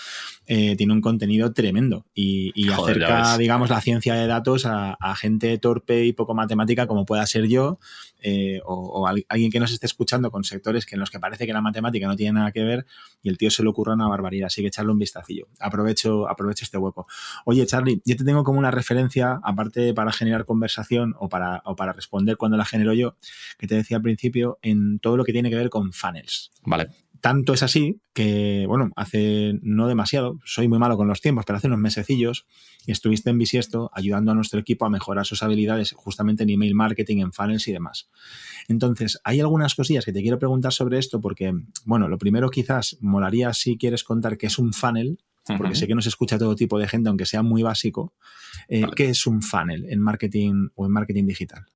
eh, 0.49 0.75
tiene 0.75 0.95
un 0.95 1.01
contenido 1.01 1.53
tremendo 1.53 2.07
y, 2.17 2.69
acerca, 2.73 3.39
digamos, 3.39 3.71
la 3.71 3.81
ciencia 3.81 4.15
de 4.15 4.27
datos 4.27 4.67
a, 4.67 4.97
gente 5.15 5.57
torpe 5.59 6.07
y 6.07 6.13
poco 6.13 6.35
matemática 6.35 6.89
como 6.89 7.07
pueda 7.07 7.25
ser 7.25 7.47
yo 7.47 7.79
eh, 8.21 8.61
o, 8.65 9.07
alguien 9.07 9.51
que 9.51 9.61
nos 9.61 9.73
esté 9.73 9.87
escuchando 9.87 10.31
con 10.31 10.45
sectores 10.45 10.87
que 10.87 10.97
en 10.97 11.01
los 11.01 11.11
que 11.11 11.21
parece 11.21 11.47
que 11.47 11.53
la 11.53 11.61
matemática 11.61 12.07
no 12.07 12.17
tiene 12.17 12.39
nada 12.39 12.53
que 12.53 12.63
ver 12.63 12.87
y 13.23 13.29
el 13.29 13.39
tío 13.39 13.51
se 13.51 13.63
le 13.63 13.69
ocurre 13.69 13.95
una 13.95 14.09
barbaridad, 14.09 14.47
así 14.47 14.61
que 14.61 14.69
echarle 14.69 14.93
un 14.93 14.99
vistacillo. 14.99 15.49
Aprovecho, 15.61 16.29
aprovecho 16.29 16.65
este 16.65 16.79
hueco. 16.79 17.07
Oye, 17.45 17.67
Charlie, 17.67 18.03
yo 18.05 18.17
te 18.17 18.25
tengo 18.25 18.45
como 18.45 18.59
una 18.59 18.71
referencia, 18.71 19.41
aparte 19.43 19.95
para 19.95 20.13
generar 20.13 20.45
conversación 20.45 21.15
o 21.19 21.29
para, 21.29 21.63
o 21.65 21.77
para 21.77 21.93
responder 21.93 22.37
cuando 22.37 22.57
la 22.57 22.65
genero 22.65 22.93
yo, 22.95 23.17
que 23.59 23.67
te 23.67 23.75
decía 23.75 23.99
al 23.99 24.03
principio, 24.03 24.59
en 24.63 24.99
todo 24.99 25.17
lo 25.17 25.25
que 25.25 25.33
tiene 25.33 25.51
que 25.51 25.57
ver 25.57 25.71
con 25.71 25.93
funnels. 25.93 26.51
Vale. 26.65 26.89
Tanto 27.21 27.53
es 27.53 27.63
así 27.63 28.01
que, 28.13 28.65
bueno, 28.67 28.91
hace 28.97 29.59
no 29.63 29.89
demasiado, 29.89 30.39
soy 30.45 30.69
muy 30.69 30.79
malo 30.79 30.97
con 30.97 31.09
los 31.09 31.21
tiempos, 31.21 31.45
pero 31.45 31.57
hace 31.57 31.67
unos 31.67 31.81
mesecillos 31.81 32.47
estuviste 32.87 33.31
en 33.31 33.39
Bisiesto 33.39 33.91
ayudando 33.93 34.33
a 34.33 34.35
nuestro 34.35 34.61
equipo 34.61 34.87
a 34.87 34.91
mejorar 34.91 35.27
sus 35.27 35.43
habilidades 35.43 35.93
justamente 35.93 36.45
en 36.45 36.51
email 36.51 36.75
marketing, 36.75 37.19
en 37.19 37.33
funnels 37.33 37.67
y 37.69 37.73
demás. 37.73 38.09
Entonces, 38.69 39.21
hay 39.25 39.41
algunas 39.41 39.75
cosillas 39.75 40.05
que 40.05 40.13
te 40.13 40.23
quiero 40.23 40.39
preguntar 40.39 40.73
sobre 40.73 40.99
esto 40.99 41.21
porque, 41.21 41.53
bueno, 41.85 42.09
lo 42.09 42.19
primero 42.19 42.51
quizás 42.51 42.97
molaría 43.01 43.53
si 43.53 43.77
quieres 43.77 44.05
contar 44.05 44.39
qué 44.39 44.47
es 44.47 44.59
un 44.59 44.73
funnel, 44.73 45.19
porque 45.57 45.75
sé 45.75 45.87
que 45.87 45.95
nos 45.95 46.07
escucha 46.07 46.39
todo 46.39 46.55
tipo 46.55 46.79
de 46.79 46.89
gente, 46.89 47.09
aunque 47.09 47.27
sea 47.27 47.43
muy 47.43 47.63
básico. 47.63 48.13
Eh, 48.69 48.85
¿Qué 48.95 49.09
es 49.09 49.27
un 49.27 49.43
funnel 49.43 49.87
en 49.89 50.01
marketing 50.01 50.69
o 50.75 50.87
en 50.87 50.93
marketing 50.93 51.27
digital? 51.27 51.67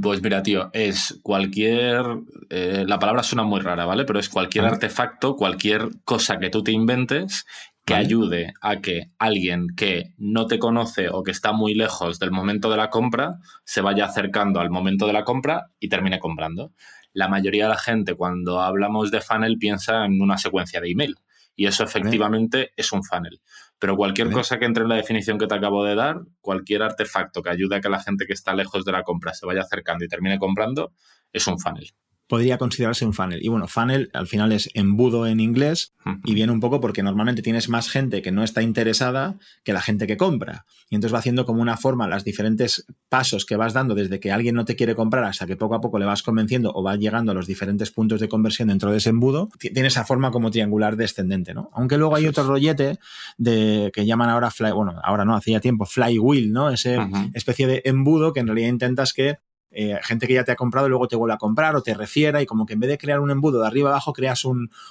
Pues 0.00 0.22
mira, 0.22 0.42
tío, 0.42 0.70
es 0.72 1.18
cualquier. 1.22 2.04
Eh, 2.50 2.84
la 2.86 2.98
palabra 2.98 3.22
suena 3.22 3.44
muy 3.44 3.60
rara, 3.60 3.86
¿vale? 3.86 4.04
Pero 4.04 4.18
es 4.18 4.28
cualquier 4.28 4.64
artefacto, 4.64 5.36
cualquier 5.36 5.88
cosa 6.04 6.38
que 6.38 6.50
tú 6.50 6.62
te 6.62 6.72
inventes 6.72 7.46
que 7.84 7.94
ayude 7.94 8.54
a 8.62 8.80
que 8.80 9.10
alguien 9.18 9.68
que 9.76 10.14
no 10.16 10.46
te 10.46 10.58
conoce 10.58 11.10
o 11.10 11.22
que 11.22 11.30
está 11.30 11.52
muy 11.52 11.74
lejos 11.74 12.18
del 12.18 12.30
momento 12.30 12.70
de 12.70 12.78
la 12.78 12.88
compra 12.88 13.40
se 13.64 13.82
vaya 13.82 14.06
acercando 14.06 14.60
al 14.60 14.70
momento 14.70 15.06
de 15.06 15.12
la 15.12 15.24
compra 15.24 15.70
y 15.78 15.88
termine 15.90 16.18
comprando. 16.18 16.72
La 17.12 17.28
mayoría 17.28 17.64
de 17.64 17.70
la 17.70 17.78
gente 17.78 18.14
cuando 18.14 18.60
hablamos 18.60 19.10
de 19.10 19.20
funnel 19.20 19.58
piensa 19.58 20.06
en 20.06 20.20
una 20.20 20.38
secuencia 20.38 20.80
de 20.80 20.90
email 20.90 21.16
y 21.56 21.66
eso 21.66 21.84
efectivamente 21.84 22.72
es 22.76 22.92
un 22.92 23.02
funnel. 23.02 23.40
Pero 23.78 23.96
cualquier 23.96 24.30
cosa 24.30 24.58
que 24.58 24.64
entre 24.64 24.82
en 24.82 24.88
la 24.88 24.96
definición 24.96 25.38
que 25.38 25.46
te 25.46 25.54
acabo 25.54 25.84
de 25.84 25.94
dar, 25.94 26.20
cualquier 26.40 26.82
artefacto 26.82 27.42
que 27.42 27.50
ayude 27.50 27.76
a 27.76 27.80
que 27.80 27.88
la 27.88 28.00
gente 28.00 28.26
que 28.26 28.32
está 28.32 28.54
lejos 28.54 28.84
de 28.84 28.92
la 28.92 29.02
compra 29.02 29.34
se 29.34 29.46
vaya 29.46 29.62
acercando 29.62 30.04
y 30.04 30.08
termine 30.08 30.38
comprando, 30.38 30.92
es 31.32 31.46
un 31.46 31.58
funnel 31.58 31.94
podría 32.26 32.58
considerarse 32.58 33.04
un 33.04 33.12
funnel. 33.12 33.40
Y 33.42 33.48
bueno, 33.48 33.68
funnel 33.68 34.10
al 34.12 34.26
final 34.26 34.52
es 34.52 34.70
embudo 34.74 35.26
en 35.26 35.40
inglés 35.40 35.92
y 36.24 36.34
viene 36.34 36.52
un 36.52 36.60
poco 36.60 36.80
porque 36.80 37.02
normalmente 37.02 37.42
tienes 37.42 37.68
más 37.68 37.90
gente 37.90 38.22
que 38.22 38.32
no 38.32 38.42
está 38.42 38.62
interesada 38.62 39.36
que 39.62 39.72
la 39.72 39.80
gente 39.80 40.06
que 40.06 40.16
compra. 40.16 40.64
Y 40.88 40.94
entonces 40.94 41.14
va 41.14 41.18
haciendo 41.18 41.44
como 41.44 41.60
una 41.60 41.76
forma 41.76 42.06
los 42.06 42.24
diferentes 42.24 42.86
pasos 43.08 43.44
que 43.44 43.56
vas 43.56 43.72
dando 43.74 43.94
desde 43.94 44.20
que 44.20 44.32
alguien 44.32 44.54
no 44.54 44.64
te 44.64 44.76
quiere 44.76 44.94
comprar 44.94 45.24
hasta 45.24 45.46
que 45.46 45.56
poco 45.56 45.74
a 45.74 45.80
poco 45.80 45.98
le 45.98 46.06
vas 46.06 46.22
convenciendo 46.22 46.72
o 46.74 46.82
va 46.82 46.96
llegando 46.96 47.32
a 47.32 47.34
los 47.34 47.46
diferentes 47.46 47.90
puntos 47.90 48.20
de 48.20 48.28
conversión 48.28 48.68
dentro 48.68 48.90
de 48.90 48.98
ese 48.98 49.10
embudo. 49.10 49.50
Tiene 49.58 49.88
esa 49.88 50.04
forma 50.04 50.30
como 50.30 50.50
triangular 50.50 50.96
descendente, 50.96 51.52
¿no? 51.52 51.70
Aunque 51.74 51.98
luego 51.98 52.16
hay 52.16 52.26
otro 52.26 52.44
rollete 52.44 52.98
de 53.36 53.90
que 53.94 54.06
llaman 54.06 54.30
ahora 54.30 54.50
fly, 54.50 54.72
bueno, 54.72 54.94
ahora 55.02 55.24
no, 55.24 55.36
hacía 55.36 55.60
tiempo, 55.60 55.84
flywheel, 55.84 56.52
¿no? 56.52 56.70
Ese 56.70 56.98
especie 57.34 57.66
de 57.66 57.82
embudo 57.84 58.32
que 58.32 58.40
en 58.40 58.46
realidad 58.46 58.68
intentas 58.68 59.12
que 59.12 59.38
eh, 59.74 59.98
gente 60.02 60.26
que 60.26 60.34
ya 60.34 60.44
te 60.44 60.52
ha 60.52 60.56
comprado 60.56 60.86
y 60.86 60.90
luego 60.90 61.08
te 61.08 61.16
vuelve 61.16 61.34
a 61.34 61.38
comprar 61.38 61.74
o 61.76 61.82
te 61.82 61.94
refiera 61.94 62.40
y 62.40 62.46
como 62.46 62.64
que 62.64 62.74
en 62.74 62.80
vez 62.80 62.90
de 62.90 62.98
crear 62.98 63.20
un 63.20 63.30
embudo 63.30 63.60
de 63.60 63.66
arriba 63.66 63.90
abajo 63.90 64.12
creas 64.12 64.44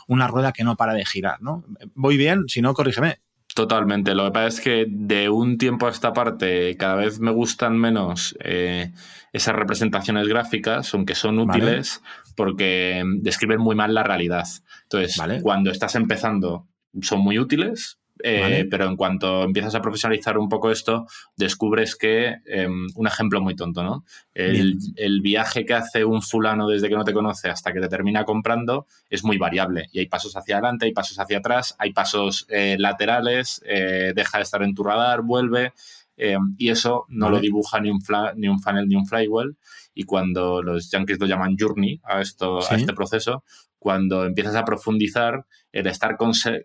una 0.07 0.27
rueda 0.27 0.51
que 0.51 0.63
no 0.63 0.75
para 0.75 0.93
de 0.93 1.05
girar, 1.05 1.41
¿no? 1.41 1.63
¿Voy 1.95 2.17
bien? 2.17 2.43
Si 2.47 2.61
no, 2.61 2.73
corrígeme. 2.73 3.19
Totalmente. 3.55 4.15
Lo 4.15 4.25
que 4.25 4.31
pasa 4.31 4.47
es 4.47 4.61
que 4.61 4.85
de 4.89 5.29
un 5.29 5.57
tiempo 5.57 5.85
a 5.85 5.91
esta 5.91 6.11
parte 6.11 6.75
cada 6.75 6.95
vez 6.95 7.19
me 7.19 7.31
gustan 7.31 7.77
menos 7.77 8.35
eh, 8.39 8.91
esas 9.31 9.55
representaciones 9.55 10.27
gráficas, 10.27 10.93
aunque 10.93 11.13
son 11.13 11.39
útiles, 11.39 12.01
porque 12.35 13.03
describen 13.19 13.59
muy 13.59 13.75
mal 13.75 13.93
la 13.93 14.03
realidad. 14.03 14.47
Entonces, 14.83 15.21
cuando 15.43 15.69
estás 15.69 15.95
empezando, 15.95 16.67
son 17.01 17.19
muy 17.19 17.37
útiles, 17.37 17.99
Eh, 18.25 18.65
pero 18.71 18.87
en 18.87 18.95
cuanto 18.95 19.43
empiezas 19.43 19.75
a 19.75 19.81
profesionalizar 19.81 20.37
un 20.37 20.47
poco 20.47 20.71
esto, 20.71 21.05
descubres 21.35 21.97
que, 21.97 22.37
em, 22.45 22.87
un 22.95 23.05
ejemplo 23.05 23.41
muy 23.41 23.53
tonto, 23.53 23.83
¿no? 23.83 24.05
El, 24.33 24.79
viaje 25.21 25.65
que 25.65 25.73
hace 25.73 26.05
un 26.05 26.21
fulano 26.21 26.67
desde 26.69 26.87
que 26.87 26.95
no 26.95 27.03
te 27.03 27.13
conoce 27.13 27.49
hasta 27.49 27.73
que 27.73 27.81
te 27.81 27.89
termina 27.89 28.23
comprando 28.23 28.87
es 29.09 29.25
muy 29.25 29.37
variable. 29.37 29.89
Y 29.91 29.99
hay 29.99 30.05
pasos 30.05 30.37
hacia 30.37 30.55
adelante, 30.55 30.85
hay 30.85 30.93
pasos 30.93 31.19
hacia 31.19 31.39
atrás, 31.39 31.75
hay 31.79 31.91
pasos 31.91 32.45
eh, 32.49 32.77
laterales, 32.79 33.61
eh, 33.65 34.13
deja 34.15 34.37
de 34.37 34.43
estar 34.43 34.63
en 34.63 34.73
tu 34.73 34.83
radar, 34.83 35.21
vuelve. 35.21 35.73
Y 36.57 36.69
eso 36.69 37.05
no 37.09 37.29
lo 37.29 37.39
dibuja 37.39 37.81
ni 37.81 37.89
un, 37.89 37.99
ni 38.37 38.47
un 38.47 38.61
funnel 38.61 38.87
ni 38.87 38.95
un 38.95 39.05
flywheel. 39.05 39.57
Y 39.93 40.03
cuando 40.03 40.63
los 40.63 40.89
yankees 40.89 41.19
lo 41.19 41.25
llaman 41.25 41.57
journey 41.59 41.99
a, 42.03 42.21
esto, 42.21 42.59
a 42.59 42.75
este 42.75 42.93
proceso, 42.93 43.43
cuando 43.83 44.23
empiezas 44.23 44.55
a 44.55 44.63
profundizar, 44.63 45.45
el 45.73 45.87
estar 45.87 46.15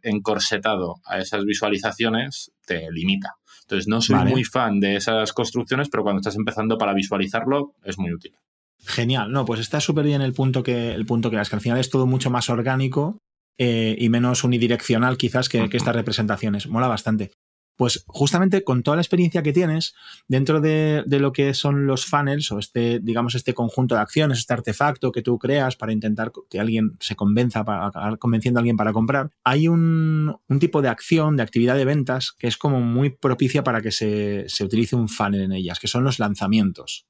encorsetado 0.05 1.01
a 1.05 1.19
esas 1.19 1.45
visualizaciones 1.45 2.53
te 2.65 2.87
limita. 2.93 3.35
Entonces, 3.63 3.89
no 3.89 4.01
soy 4.01 4.25
muy 4.25 4.45
fan 4.45 4.79
de 4.79 4.95
esas 4.95 5.33
construcciones, 5.33 5.89
pero 5.91 6.05
cuando 6.05 6.21
estás 6.21 6.37
empezando 6.37 6.79
para 6.79 6.95
visualizarlo, 6.95 7.75
es 7.83 7.99
muy 7.99 8.13
útil. 8.13 8.37
Genial, 8.79 9.33
no, 9.33 9.45
pues 9.45 9.59
está 9.59 9.81
súper 9.81 10.05
bien 10.05 10.23
el 10.23 10.33
punto 10.33 10.63
que 10.63 10.93
el 10.93 11.05
punto 11.07 11.29
que 11.29 11.37
das, 11.37 11.51
que 11.51 11.57
al 11.57 11.61
final 11.61 11.79
es 11.79 11.91
todo 11.91 12.07
mucho 12.07 12.31
más 12.31 12.49
orgánico 12.49 13.19
eh, 13.59 13.97
y 13.99 14.09
menos 14.11 14.45
unidireccional 14.45 15.17
quizás 15.17 15.49
que, 15.49 15.69
que, 15.69 15.77
estas 15.77 15.97
representaciones. 15.97 16.69
Mola 16.69 16.87
bastante. 16.87 17.33
Pues 17.79 18.03
justamente 18.09 18.65
con 18.65 18.83
toda 18.83 18.97
la 18.97 19.03
experiencia 19.03 19.45
que 19.45 19.53
tienes 19.53 19.95
dentro 20.27 20.61
de, 20.61 21.05
lo 21.07 21.33
que 21.33 21.55
son 21.55 21.87
los 21.87 22.07
funnels 22.07 22.51
o 22.51 22.59
este, 22.59 22.99
digamos, 23.01 23.37
este 23.37 23.55
conjunto 23.55 23.95
de 23.95 24.01
acciones, 24.01 24.39
este 24.39 24.53
artefacto 24.53 25.13
que 25.13 25.23
tú 25.23 25.39
creas 25.39 25.77
para 25.77 25.93
intentar 25.93 26.33
que 26.51 26.59
alguien 26.59 26.97
se 26.99 27.15
convenza, 27.15 27.65
para 27.65 27.87
acabar 27.87 28.19
convenciendo 28.19 28.59
a 28.59 28.63
alguien 28.63 28.77
para 28.77 28.93
comprar, 28.93 29.31
hay 29.45 29.69
un, 29.69 30.41
tipo 30.59 30.83
de 30.83 30.89
acción, 30.89 31.37
de 31.37 31.45
actividad 31.45 31.77
de 31.77 31.85
ventas 31.85 32.33
que 32.33 32.49
es 32.49 32.57
como 32.57 32.81
muy 32.81 33.11
propicia 33.11 33.63
para 33.63 33.81
que 33.81 33.93
se, 33.93 34.47
se 34.49 34.65
utilice 34.65 34.97
un 34.97 35.09
funnel 35.09 35.43
en 35.43 35.53
ellas, 35.53 35.79
que 35.79 35.87
son 35.87 36.03
los 36.03 36.19
lanzamientos. 36.19 37.08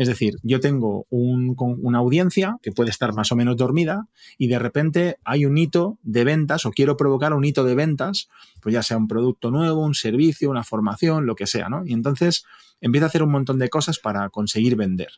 Es 0.00 0.08
decir, 0.08 0.38
yo 0.42 0.60
tengo 0.60 1.06
una 1.10 1.98
audiencia 1.98 2.56
que 2.62 2.72
puede 2.72 2.88
estar 2.88 3.12
más 3.12 3.32
o 3.32 3.36
menos 3.36 3.58
dormida 3.58 4.08
y 4.38 4.46
de 4.46 4.58
repente 4.58 5.18
hay 5.26 5.44
un 5.44 5.58
hito 5.58 5.98
de 6.02 6.24
ventas 6.24 6.64
o 6.64 6.70
quiero 6.70 6.96
provocar 6.96 7.34
un 7.34 7.44
hito 7.44 7.64
de 7.64 7.74
ventas, 7.74 8.30
pues 8.62 8.72
ya 8.72 8.82
sea 8.82 8.96
un 8.96 9.08
producto 9.08 9.50
nuevo, 9.50 9.84
un 9.84 9.92
servicio, 9.92 10.48
una 10.48 10.64
formación, 10.64 11.26
lo 11.26 11.34
que 11.34 11.46
sea, 11.46 11.68
¿no? 11.68 11.84
Y 11.84 11.92
entonces 11.92 12.46
empiezo 12.80 13.04
a 13.04 13.08
hacer 13.08 13.22
un 13.22 13.30
montón 13.30 13.58
de 13.58 13.68
cosas 13.68 13.98
para 13.98 14.30
conseguir 14.30 14.74
vender. 14.74 15.10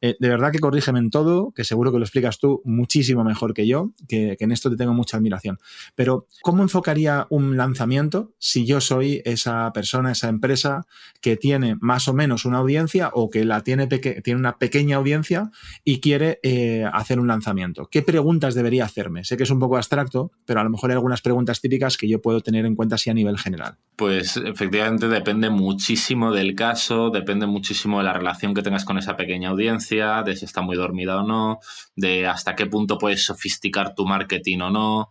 Eh, 0.00 0.16
de 0.18 0.28
verdad 0.28 0.52
que 0.52 0.60
corrígeme 0.60 1.00
en 1.00 1.10
todo, 1.10 1.52
que 1.52 1.64
seguro 1.64 1.90
que 1.90 1.98
lo 1.98 2.04
explicas 2.04 2.38
tú 2.38 2.62
muchísimo 2.64 3.24
mejor 3.24 3.52
que 3.52 3.66
yo, 3.66 3.90
que, 4.08 4.36
en 4.38 4.52
esto 4.52 4.70
te 4.70 4.76
tengo 4.76 4.94
mucha 4.94 5.16
admiración. 5.16 5.58
Pero, 5.94 6.26
¿cómo 6.42 6.62
enfocaría 6.62 7.26
un 7.30 7.56
lanzamiento 7.56 8.32
si 8.38 8.64
yo 8.64 8.80
soy 8.80 9.22
esa 9.24 9.72
persona, 9.72 10.12
esa 10.12 10.28
empresa 10.28 10.86
que 11.20 11.36
tiene 11.36 11.76
más 11.80 12.06
o 12.06 12.14
menos 12.14 12.44
una 12.44 12.58
audiencia 12.58 13.10
o 13.12 13.28
que 13.28 13.44
la 13.44 13.62
tiene, 13.62 13.86
tiene 13.88 14.38
una 14.38 14.58
pequeña 14.58 14.96
audiencia 14.96 15.50
y 15.84 16.00
quiere 16.00 16.38
eh, 16.42 16.84
hacer 16.92 17.18
un 17.18 17.26
lanzamiento? 17.26 17.88
¿Qué 17.90 18.02
preguntas 18.02 18.54
debería 18.54 18.84
hacerme? 18.84 19.24
Sé 19.24 19.36
que 19.36 19.42
es 19.42 19.50
un 19.50 19.58
poco 19.58 19.76
abstracto, 19.76 20.30
pero 20.44 20.60
a 20.60 20.64
lo 20.64 20.70
mejor 20.70 20.90
hay 20.90 20.94
algunas 20.94 21.22
preguntas 21.22 21.60
típicas 21.60 21.96
que 21.96 22.08
yo 22.08 22.22
puedo 22.22 22.40
tener 22.40 22.66
en 22.66 22.76
cuenta 22.76 22.94
así 22.94 23.10
a 23.10 23.14
nivel 23.14 23.38
general. 23.38 23.76
Pues 23.96 24.36
efectivamente 24.36 25.08
depende 25.08 25.50
muchísimo 25.50 26.32
del 26.32 26.54
caso, 26.54 27.10
depende 27.10 27.46
muchísimo 27.46 27.98
de 27.98 28.04
la 28.04 28.12
relación 28.12 28.54
que 28.54 28.62
tengas 28.62 28.84
con 28.84 28.96
esa 28.96 29.16
pequeña 29.16 29.48
audiencia 29.48 29.87
de 29.96 30.36
si 30.36 30.44
está 30.44 30.60
muy 30.62 30.76
dormida 30.76 31.18
o 31.18 31.22
no, 31.22 31.60
de 31.96 32.26
hasta 32.26 32.54
qué 32.54 32.66
punto 32.66 32.98
puedes 32.98 33.24
sofisticar 33.24 33.94
tu 33.94 34.06
marketing 34.06 34.60
o 34.60 34.70
no. 34.70 35.08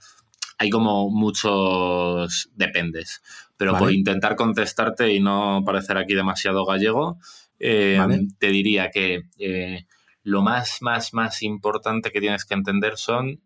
Hay 0.57 0.69
como 0.69 1.09
muchos 1.09 2.49
dependes. 2.55 3.21
Pero 3.57 3.77
por 3.77 3.91
intentar 3.91 4.35
contestarte 4.35 5.11
y 5.13 5.19
no 5.19 5.63
parecer 5.65 5.97
aquí 5.97 6.13
demasiado 6.13 6.65
gallego, 6.65 7.17
eh, 7.59 7.99
te 8.37 8.47
diría 8.47 8.91
que 8.91 9.23
eh, 9.39 9.85
lo 10.23 10.41
más, 10.41 10.77
más, 10.81 11.13
más 11.13 11.41
importante 11.41 12.11
que 12.11 12.19
tienes 12.19 12.45
que 12.45 12.53
entender 12.53 12.97
son 12.97 13.41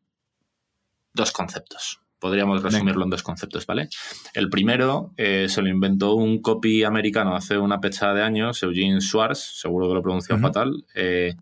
dos 1.14 1.32
conceptos. 1.32 2.02
Podríamos 2.22 2.62
resumirlo 2.62 3.04
en 3.04 3.10
dos 3.10 3.24
conceptos, 3.24 3.66
¿vale? 3.66 3.90
El 4.36 4.50
primero 4.50 5.12
eh, 5.18 5.48
se 5.50 5.62
lo 5.64 5.70
inventó 5.70 6.14
un 6.14 6.40
copy 6.40 6.84
americano 6.84 7.36
hace 7.36 7.58
una 7.58 7.82
pecha 7.82 8.14
de 8.14 8.22
años, 8.22 8.62
Eugene 8.62 9.02
Schwartz, 9.02 9.60
seguro 9.60 9.88
que 9.88 9.96
lo 9.96 10.04
pronunció 10.04 10.38
fatal. 10.38 10.86
Eh, 10.94 11.36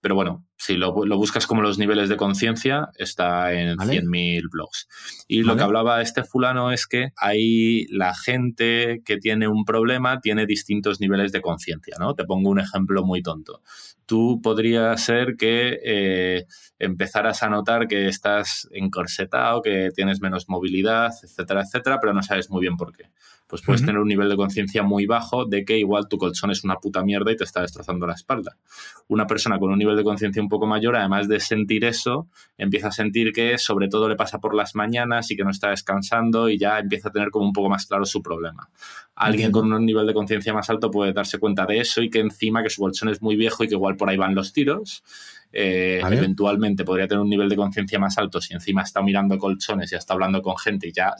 pero 0.00 0.14
bueno, 0.14 0.46
si 0.56 0.76
lo, 0.76 0.92
buscas 0.92 1.46
como 1.46 1.62
los 1.62 1.78
niveles 1.78 2.08
de 2.08 2.16
conciencia, 2.16 2.88
está 2.96 3.52
en 3.52 3.76
100.000 3.76 4.42
blogs. 4.50 4.88
Y 5.26 5.42
lo 5.42 5.56
que 5.56 5.62
hablaba 5.62 6.00
este 6.00 6.22
fulano 6.22 6.70
es 6.70 6.86
que 6.86 7.10
hay 7.16 7.86
la 7.88 8.14
gente 8.14 9.02
que 9.04 9.18
tiene 9.18 9.48
un 9.48 9.64
problema, 9.64 10.20
tiene 10.20 10.46
distintos 10.46 11.00
niveles 11.00 11.32
de 11.32 11.42
conciencia, 11.42 11.96
¿no? 11.98 12.14
Te 12.14 12.24
pongo 12.24 12.50
un 12.50 12.60
ejemplo 12.60 13.04
muy 13.04 13.20
tonto 13.20 13.62
tú 14.10 14.40
podría 14.42 14.96
ser 14.96 15.36
que 15.36 15.78
eh, 15.84 16.46
empezaras 16.80 17.44
a 17.44 17.48
notar 17.48 17.86
que 17.86 18.08
estás 18.08 18.68
encorsetado, 18.72 19.62
que 19.62 19.90
tienes 19.94 20.20
menos 20.20 20.48
movilidad, 20.48 21.12
etcétera, 21.22 21.62
etcétera, 21.62 22.00
pero 22.00 22.12
no 22.12 22.20
sabes 22.20 22.50
muy 22.50 22.60
bien 22.62 22.76
por 22.76 22.92
qué. 22.92 23.04
Pues 23.50 23.62
puedes 23.62 23.84
tener 23.84 23.98
un 23.98 24.06
nivel 24.06 24.28
de 24.28 24.36
conciencia 24.36 24.84
muy 24.84 25.06
bajo 25.06 25.44
de 25.44 25.64
que 25.64 25.76
igual 25.76 26.06
tu 26.08 26.18
colchón 26.18 26.52
es 26.52 26.62
una 26.62 26.76
puta 26.76 27.02
mierda 27.02 27.32
y 27.32 27.36
te 27.36 27.42
está 27.42 27.62
destrozando 27.62 28.06
la 28.06 28.14
espalda. 28.14 28.56
Una 29.08 29.26
persona 29.26 29.58
con 29.58 29.72
un 29.72 29.78
nivel 29.78 29.96
de 29.96 30.04
conciencia 30.04 30.40
un 30.40 30.48
poco 30.48 30.68
mayor, 30.68 30.94
además 30.94 31.26
de 31.26 31.40
sentir 31.40 31.84
eso, 31.84 32.28
empieza 32.56 32.88
a 32.88 32.92
sentir 32.92 33.32
que 33.32 33.58
sobre 33.58 33.88
todo 33.88 34.08
le 34.08 34.14
pasa 34.14 34.38
por 34.38 34.54
las 34.54 34.76
mañanas 34.76 35.32
y 35.32 35.36
que 35.36 35.42
no 35.42 35.50
está 35.50 35.70
descansando 35.70 36.48
y 36.48 36.58
ya 36.58 36.78
empieza 36.78 37.08
a 37.08 37.12
tener 37.12 37.30
como 37.30 37.44
un 37.44 37.52
poco 37.52 37.68
más 37.68 37.86
claro 37.86 38.04
su 38.04 38.22
problema. 38.22 38.70
Alguien 39.16 39.50
con 39.50 39.72
un 39.72 39.84
nivel 39.84 40.06
de 40.06 40.14
conciencia 40.14 40.54
más 40.54 40.70
alto 40.70 40.88
puede 40.88 41.12
darse 41.12 41.38
cuenta 41.38 41.66
de 41.66 41.80
eso 41.80 42.02
y 42.02 42.08
que 42.08 42.20
encima 42.20 42.62
que 42.62 42.70
su 42.70 42.80
colchón 42.80 43.08
es 43.08 43.20
muy 43.20 43.34
viejo 43.34 43.64
y 43.64 43.68
que 43.68 43.74
igual 43.74 43.96
por 43.96 44.08
ahí 44.08 44.16
van 44.16 44.36
los 44.36 44.52
tiros. 44.52 45.02
Eh, 45.52 46.00
eventualmente 46.04 46.84
podría 46.84 47.08
tener 47.08 47.20
un 47.20 47.28
nivel 47.28 47.48
de 47.48 47.56
conciencia 47.56 47.98
más 47.98 48.16
alto 48.18 48.40
si 48.40 48.54
encima 48.54 48.82
está 48.82 49.02
mirando 49.02 49.36
colchones 49.36 49.90
y 49.90 49.96
está 49.96 50.14
hablando 50.14 50.40
con 50.40 50.56
gente 50.56 50.86
y 50.86 50.92
ya 50.92 51.14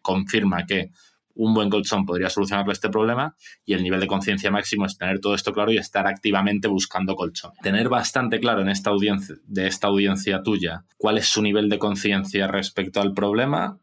confirma 0.00 0.64
que 0.64 0.90
un 1.34 1.54
buen 1.54 1.70
colchón 1.70 2.06
podría 2.06 2.30
solucionarle 2.30 2.72
este 2.72 2.88
problema 2.88 3.36
y 3.64 3.74
el 3.74 3.82
nivel 3.82 4.00
de 4.00 4.06
conciencia 4.06 4.50
máximo 4.50 4.86
es 4.86 4.96
tener 4.96 5.20
todo 5.20 5.34
esto 5.34 5.52
claro 5.52 5.72
y 5.72 5.78
estar 5.78 6.06
activamente 6.06 6.68
buscando 6.68 7.14
colchón. 7.16 7.52
Tener 7.62 7.88
bastante 7.88 8.40
claro 8.40 8.62
en 8.62 8.68
esta 8.68 8.90
audiencia, 8.90 9.34
de 9.44 9.66
esta 9.66 9.88
audiencia 9.88 10.42
tuya 10.42 10.84
cuál 10.96 11.18
es 11.18 11.26
su 11.26 11.42
nivel 11.42 11.68
de 11.68 11.78
conciencia 11.78 12.46
respecto 12.46 13.00
al 13.00 13.12
problema 13.12 13.78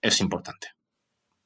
es 0.00 0.20
importante. 0.20 0.68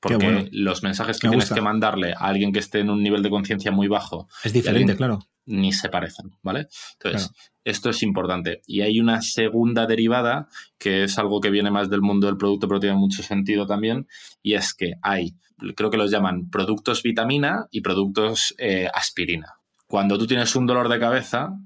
Porque 0.00 0.48
los 0.52 0.82
mensajes 0.82 1.18
que 1.18 1.28
tienes 1.28 1.52
que 1.52 1.60
mandarle 1.60 2.14
a 2.14 2.26
alguien 2.26 2.52
que 2.52 2.58
esté 2.58 2.80
en 2.80 2.88
un 2.88 3.02
nivel 3.02 3.22
de 3.22 3.28
conciencia 3.28 3.70
muy 3.70 3.86
bajo 3.86 4.28
es 4.42 4.52
diferente, 4.54 4.96
claro. 4.96 5.18
Ni 5.44 5.72
se 5.72 5.90
parecen, 5.90 6.30
¿vale? 6.42 6.68
Entonces, 6.94 7.30
esto 7.64 7.90
es 7.90 8.02
importante. 8.02 8.62
Y 8.66 8.80
hay 8.80 8.98
una 8.98 9.20
segunda 9.20 9.86
derivada, 9.86 10.48
que 10.78 11.04
es 11.04 11.18
algo 11.18 11.40
que 11.40 11.50
viene 11.50 11.70
más 11.70 11.90
del 11.90 12.00
mundo 12.00 12.28
del 12.28 12.38
producto, 12.38 12.66
pero 12.66 12.80
tiene 12.80 12.96
mucho 12.96 13.22
sentido 13.22 13.66
también, 13.66 14.06
y 14.42 14.54
es 14.54 14.72
que 14.72 14.94
hay, 15.02 15.34
creo 15.74 15.90
que 15.90 15.96
los 15.96 16.10
llaman 16.10 16.50
productos 16.50 17.02
vitamina 17.02 17.66
y 17.70 17.80
productos 17.80 18.54
eh, 18.58 18.88
aspirina. 18.92 19.54
Cuando 19.86 20.18
tú 20.18 20.26
tienes 20.26 20.54
un 20.54 20.66
dolor 20.66 20.88
de 20.88 21.00
cabeza, 21.00 21.56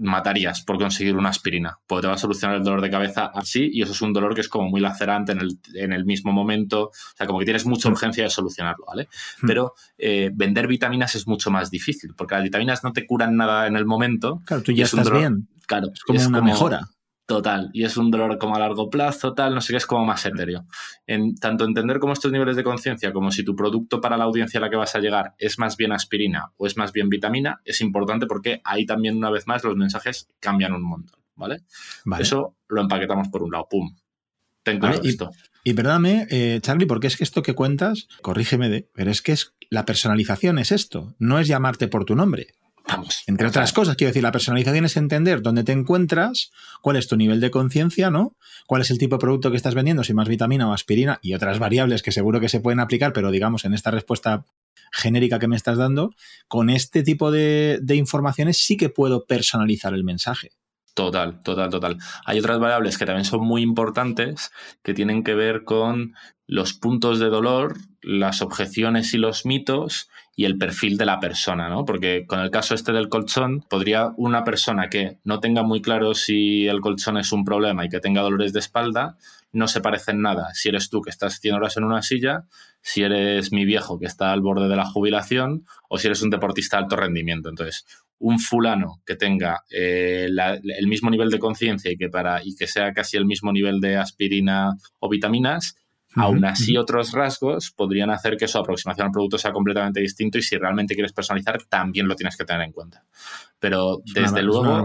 matarías 0.00 0.62
por 0.62 0.78
conseguir 0.78 1.14
una 1.16 1.28
aspirina, 1.28 1.78
porque 1.86 2.02
te 2.02 2.08
va 2.08 2.14
a 2.14 2.18
solucionar 2.18 2.56
el 2.56 2.64
dolor 2.64 2.80
de 2.80 2.90
cabeza 2.90 3.30
así 3.34 3.68
y 3.72 3.82
eso 3.82 3.92
es 3.92 4.00
un 4.00 4.12
dolor 4.12 4.34
que 4.34 4.40
es 4.40 4.48
como 4.48 4.68
muy 4.68 4.80
lacerante 4.80 5.32
en 5.32 5.40
el, 5.40 5.58
en 5.74 5.92
el 5.92 6.04
mismo 6.06 6.32
momento, 6.32 6.84
o 6.84 6.92
sea, 7.16 7.26
como 7.26 7.38
que 7.38 7.44
tienes 7.44 7.66
mucha 7.66 7.88
mm. 7.88 7.92
urgencia 7.92 8.24
de 8.24 8.30
solucionarlo, 8.30 8.86
¿vale? 8.86 9.08
Mm. 9.42 9.46
Pero 9.46 9.74
eh, 9.98 10.30
vender 10.32 10.66
vitaminas 10.66 11.14
es 11.14 11.26
mucho 11.26 11.50
más 11.50 11.70
difícil, 11.70 12.14
porque 12.16 12.34
las 12.34 12.44
vitaminas 12.44 12.82
no 12.82 12.92
te 12.92 13.06
curan 13.06 13.36
nada 13.36 13.66
en 13.66 13.76
el 13.76 13.84
momento. 13.84 14.40
Claro, 14.46 14.62
tú 14.62 14.72
ya 14.72 14.84
estás 14.84 15.10
bien. 15.10 15.48
Claro, 15.66 15.88
es 15.94 16.02
como 16.02 16.18
una 16.18 16.40
mejora. 16.40 16.88
Total, 17.30 17.70
y 17.72 17.84
es 17.84 17.96
un 17.96 18.10
dolor 18.10 18.38
como 18.38 18.56
a 18.56 18.58
largo 18.58 18.90
plazo, 18.90 19.34
tal, 19.34 19.54
no 19.54 19.60
sé 19.60 19.72
qué, 19.72 19.76
es 19.76 19.86
como 19.86 20.04
más 20.04 20.26
etéreo. 20.26 20.66
En, 21.06 21.36
tanto 21.36 21.64
entender 21.64 22.00
como 22.00 22.12
estos 22.12 22.32
niveles 22.32 22.56
de 22.56 22.64
conciencia, 22.64 23.12
como 23.12 23.30
si 23.30 23.44
tu 23.44 23.54
producto 23.54 24.00
para 24.00 24.16
la 24.16 24.24
audiencia 24.24 24.58
a 24.58 24.62
la 24.62 24.68
que 24.68 24.74
vas 24.74 24.96
a 24.96 24.98
llegar 24.98 25.34
es 25.38 25.56
más 25.56 25.76
bien 25.76 25.92
aspirina 25.92 26.50
o 26.56 26.66
es 26.66 26.76
más 26.76 26.90
bien 26.90 27.08
vitamina, 27.08 27.60
es 27.64 27.82
importante 27.82 28.26
porque 28.26 28.60
ahí 28.64 28.84
también, 28.84 29.16
una 29.16 29.30
vez 29.30 29.46
más, 29.46 29.62
los 29.62 29.76
mensajes 29.76 30.28
cambian 30.40 30.72
un 30.72 30.82
montón, 30.82 31.20
¿vale? 31.36 31.62
Eso 32.18 32.56
lo 32.66 32.80
empaquetamos 32.80 33.28
por 33.28 33.44
un 33.44 33.52
lado, 33.52 33.68
pum. 33.70 33.94
Tengo 34.64 34.88
esto. 34.88 35.30
Y, 35.62 35.74
perdóname, 35.74 36.26
eh, 36.30 36.58
Charlie, 36.60 36.86
porque 36.86 37.06
es 37.06 37.16
que 37.16 37.22
esto 37.22 37.42
que 37.42 37.54
cuentas, 37.54 38.08
corrígeme, 38.22 38.68
de, 38.68 38.90
pero 38.92 39.12
es 39.12 39.22
que 39.22 39.30
es 39.30 39.54
la 39.70 39.84
personalización 39.84 40.58
es 40.58 40.72
esto, 40.72 41.14
no 41.20 41.38
es 41.38 41.46
llamarte 41.46 41.86
por 41.86 42.04
tu 42.04 42.16
nombre. 42.16 42.48
Entre 43.26 43.46
otras 43.46 43.72
cosas, 43.72 43.96
quiero 43.96 44.10
decir, 44.10 44.22
la 44.22 44.32
personalización 44.32 44.84
es 44.84 44.96
entender 44.96 45.42
dónde 45.42 45.64
te 45.64 45.72
encuentras, 45.72 46.50
cuál 46.82 46.96
es 46.96 47.08
tu 47.08 47.16
nivel 47.16 47.40
de 47.40 47.50
conciencia, 47.50 48.10
¿no? 48.10 48.36
Cuál 48.66 48.82
es 48.82 48.90
el 48.90 48.98
tipo 48.98 49.16
de 49.16 49.20
producto 49.20 49.50
que 49.50 49.56
estás 49.56 49.74
vendiendo, 49.74 50.04
si 50.04 50.14
más 50.14 50.28
vitamina 50.28 50.68
o 50.68 50.72
aspirina 50.72 51.18
y 51.22 51.34
otras 51.34 51.58
variables 51.58 52.02
que 52.02 52.12
seguro 52.12 52.40
que 52.40 52.48
se 52.48 52.60
pueden 52.60 52.80
aplicar, 52.80 53.12
pero 53.12 53.30
digamos 53.30 53.64
en 53.64 53.74
esta 53.74 53.90
respuesta 53.90 54.44
genérica 54.92 55.38
que 55.38 55.48
me 55.48 55.56
estás 55.56 55.78
dando, 55.78 56.14
con 56.48 56.70
este 56.70 57.02
tipo 57.02 57.30
de, 57.30 57.78
de 57.82 57.96
informaciones 57.96 58.56
sí 58.58 58.76
que 58.76 58.88
puedo 58.88 59.24
personalizar 59.24 59.94
el 59.94 60.04
mensaje. 60.04 60.50
Total, 60.94 61.40
total, 61.42 61.70
total. 61.70 61.98
Hay 62.24 62.38
otras 62.38 62.58
variables 62.58 62.98
que 62.98 63.06
también 63.06 63.24
son 63.24 63.40
muy 63.40 63.62
importantes 63.62 64.50
que 64.82 64.94
tienen 64.94 65.22
que 65.22 65.34
ver 65.34 65.64
con 65.64 66.14
los 66.46 66.74
puntos 66.74 67.20
de 67.20 67.28
dolor, 67.28 67.76
las 68.02 68.42
objeciones 68.42 69.14
y 69.14 69.18
los 69.18 69.46
mitos 69.46 70.08
y 70.34 70.46
el 70.46 70.58
perfil 70.58 70.96
de 70.98 71.06
la 71.06 71.20
persona, 71.20 71.68
¿no? 71.68 71.84
Porque 71.84 72.24
con 72.26 72.40
el 72.40 72.50
caso 72.50 72.74
este 72.74 72.92
del 72.92 73.08
colchón, 73.08 73.64
podría 73.70 74.12
una 74.16 74.42
persona 74.42 74.88
que 74.88 75.18
no 75.22 75.38
tenga 75.38 75.62
muy 75.62 75.80
claro 75.80 76.14
si 76.14 76.66
el 76.66 76.80
colchón 76.80 77.18
es 77.18 77.30
un 77.30 77.44
problema 77.44 77.84
y 77.84 77.88
que 77.88 78.00
tenga 78.00 78.22
dolores 78.22 78.52
de 78.52 78.58
espalda, 78.58 79.16
no 79.52 79.68
se 79.68 79.80
parece 79.80 80.12
en 80.12 80.22
nada. 80.22 80.48
Si 80.54 80.68
eres 80.68 80.90
tú 80.90 81.00
que 81.00 81.10
estás 81.10 81.40
100 81.40 81.54
horas 81.54 81.76
en 81.76 81.84
una 81.84 82.02
silla, 82.02 82.44
si 82.80 83.02
eres 83.02 83.52
mi 83.52 83.64
viejo 83.64 83.98
que 83.98 84.06
está 84.06 84.32
al 84.32 84.40
borde 84.40 84.68
de 84.68 84.76
la 84.76 84.86
jubilación 84.86 85.64
o 85.88 85.98
si 85.98 86.06
eres 86.06 86.22
un 86.22 86.30
deportista 86.30 86.76
de 86.76 86.84
alto 86.84 86.96
rendimiento. 86.96 87.48
Entonces, 87.48 87.84
un 88.18 88.38
fulano 88.38 89.00
que 89.06 89.16
tenga 89.16 89.62
eh, 89.70 90.28
el 90.28 90.86
mismo 90.86 91.10
nivel 91.10 91.30
de 91.30 91.38
conciencia 91.38 91.90
y 91.90 91.96
que 91.96 92.08
para 92.08 92.44
y 92.44 92.54
que 92.54 92.66
sea 92.66 92.92
casi 92.92 93.16
el 93.16 93.24
mismo 93.24 93.50
nivel 93.50 93.80
de 93.80 93.96
aspirina 93.96 94.72
o 94.98 95.08
vitaminas 95.08 95.74
Aún 96.16 96.44
así, 96.44 96.76
otros 96.76 97.12
rasgos 97.12 97.70
podrían 97.70 98.10
hacer 98.10 98.36
que 98.36 98.48
su 98.48 98.58
aproximación 98.58 99.06
al 99.06 99.12
producto 99.12 99.38
sea 99.38 99.52
completamente 99.52 100.00
distinto 100.00 100.38
y 100.38 100.42
si 100.42 100.56
realmente 100.56 100.94
quieres 100.94 101.12
personalizar, 101.12 101.62
también 101.68 102.08
lo 102.08 102.16
tienes 102.16 102.36
que 102.36 102.44
tener 102.44 102.62
en 102.62 102.72
cuenta. 102.72 103.04
Pero 103.60 103.98
desde 104.14 104.42
luego, 104.42 104.82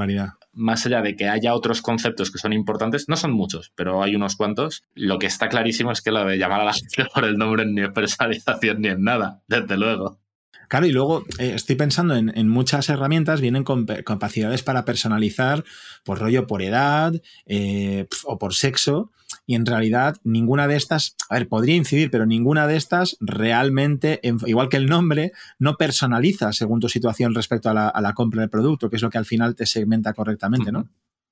más 0.54 0.86
allá 0.86 1.02
de 1.02 1.16
que 1.16 1.28
haya 1.28 1.56
otros 1.56 1.82
conceptos 1.82 2.32
que 2.32 2.38
son 2.38 2.54
importantes, 2.54 3.06
no 3.08 3.16
son 3.16 3.32
muchos, 3.32 3.72
pero 3.76 4.04
hay 4.04 4.16
unos 4.16 4.36
cuantos, 4.36 4.84
lo 4.94 5.18
que 5.18 5.26
está 5.26 5.50
clarísimo 5.50 5.92
es 5.92 6.02
que 6.02 6.12
lo 6.12 6.26
de 6.26 6.38
llamar 6.38 6.62
a 6.62 6.66
la 6.66 6.74
gente 6.74 7.06
por 7.14 7.26
el 7.26 7.38
nombre 7.38 7.66
ni 7.66 7.82
es 7.82 7.90
personalización 7.90 8.82
ni 8.82 8.90
en 8.90 9.02
nada, 9.02 9.42
desde 9.48 9.78
luego. 9.78 10.20
Claro, 10.68 10.88
y 10.88 10.92
luego 10.92 11.24
eh, 11.38 11.54
estoy 11.56 11.76
pensando 11.76 12.16
en, 12.16 12.48
muchas 12.50 12.90
herramientas, 12.90 13.42
vienen 13.42 13.64
con 13.64 13.86
capacidades 13.86 14.64
para 14.64 14.84
personalizar 14.84 15.64
por 16.04 16.20
rollo 16.20 16.48
por 16.48 16.62
edad 16.62 17.14
eh, 17.46 18.08
o 18.24 18.38
por 18.40 18.56
sexo, 18.56 19.12
y 19.46 19.56
en 19.56 19.66
realidad 19.66 20.18
ninguna 20.24 20.68
de 20.68 20.76
estas, 20.76 21.16
a 21.30 21.36
ver, 21.36 21.48
podría 21.48 21.76
incidir, 21.76 22.10
pero 22.12 22.26
ninguna 22.26 22.68
de 22.68 22.78
estas 22.78 23.18
realmente, 23.20 24.20
igual 24.46 24.70
que 24.70 24.78
el 24.78 24.88
nombre, 24.88 25.32
no 25.60 25.76
personaliza 25.76 26.52
según 26.54 26.80
tu 26.80 26.90
situación 26.90 27.36
respecto 27.36 27.70
a 27.70 27.74
la, 27.74 27.88
a 27.88 28.02
la 28.02 28.14
compra 28.14 28.42
del 28.42 28.50
producto, 28.50 28.90
que 28.90 28.96
es 28.96 29.02
lo 29.02 29.10
que 29.10 29.18
al 29.18 29.26
final 29.26 29.56
te 29.56 29.66
segmenta 29.66 30.14
correctamente, 30.14 30.72
¿no? 30.72 30.90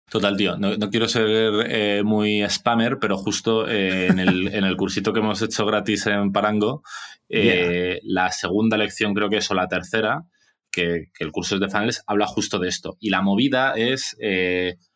Total, 0.09 0.37
tío. 0.37 0.57
No, 0.57 0.77
quiero 0.91 1.07
ser 1.07 1.65
eh, 1.67 2.03
muy 2.03 2.47
spammer, 2.47 2.99
pero 2.99 3.17
justo 3.17 3.67
eh, 3.67 4.07
en, 4.07 4.19
el, 4.19 4.47
en, 4.53 4.63
el, 4.63 4.77
cursito 4.77 5.11
que 5.11 5.21
hemos 5.21 5.41
hecho 5.41 5.65
gratis 5.65 6.05
en 6.05 6.31
Parango, 6.31 6.83
eh, 7.29 7.99
la 8.03 8.31
segunda 8.31 8.77
lección 8.77 9.15
creo 9.15 9.29
que 9.29 9.37
es 9.37 9.49
o 9.49 9.55
la 9.55 9.67
tercera, 9.67 10.25
que, 10.69 11.09
el 11.17 11.31
curso 11.31 11.55
es 11.55 11.61
de 11.61 11.69
funnels, 11.69 12.03
habla 12.05 12.27
justo 12.27 12.59
de 12.59 12.69
esto. 12.69 12.95
Y 12.99 13.09
la 13.09 13.21
movida 13.21 13.73
es, 13.73 14.15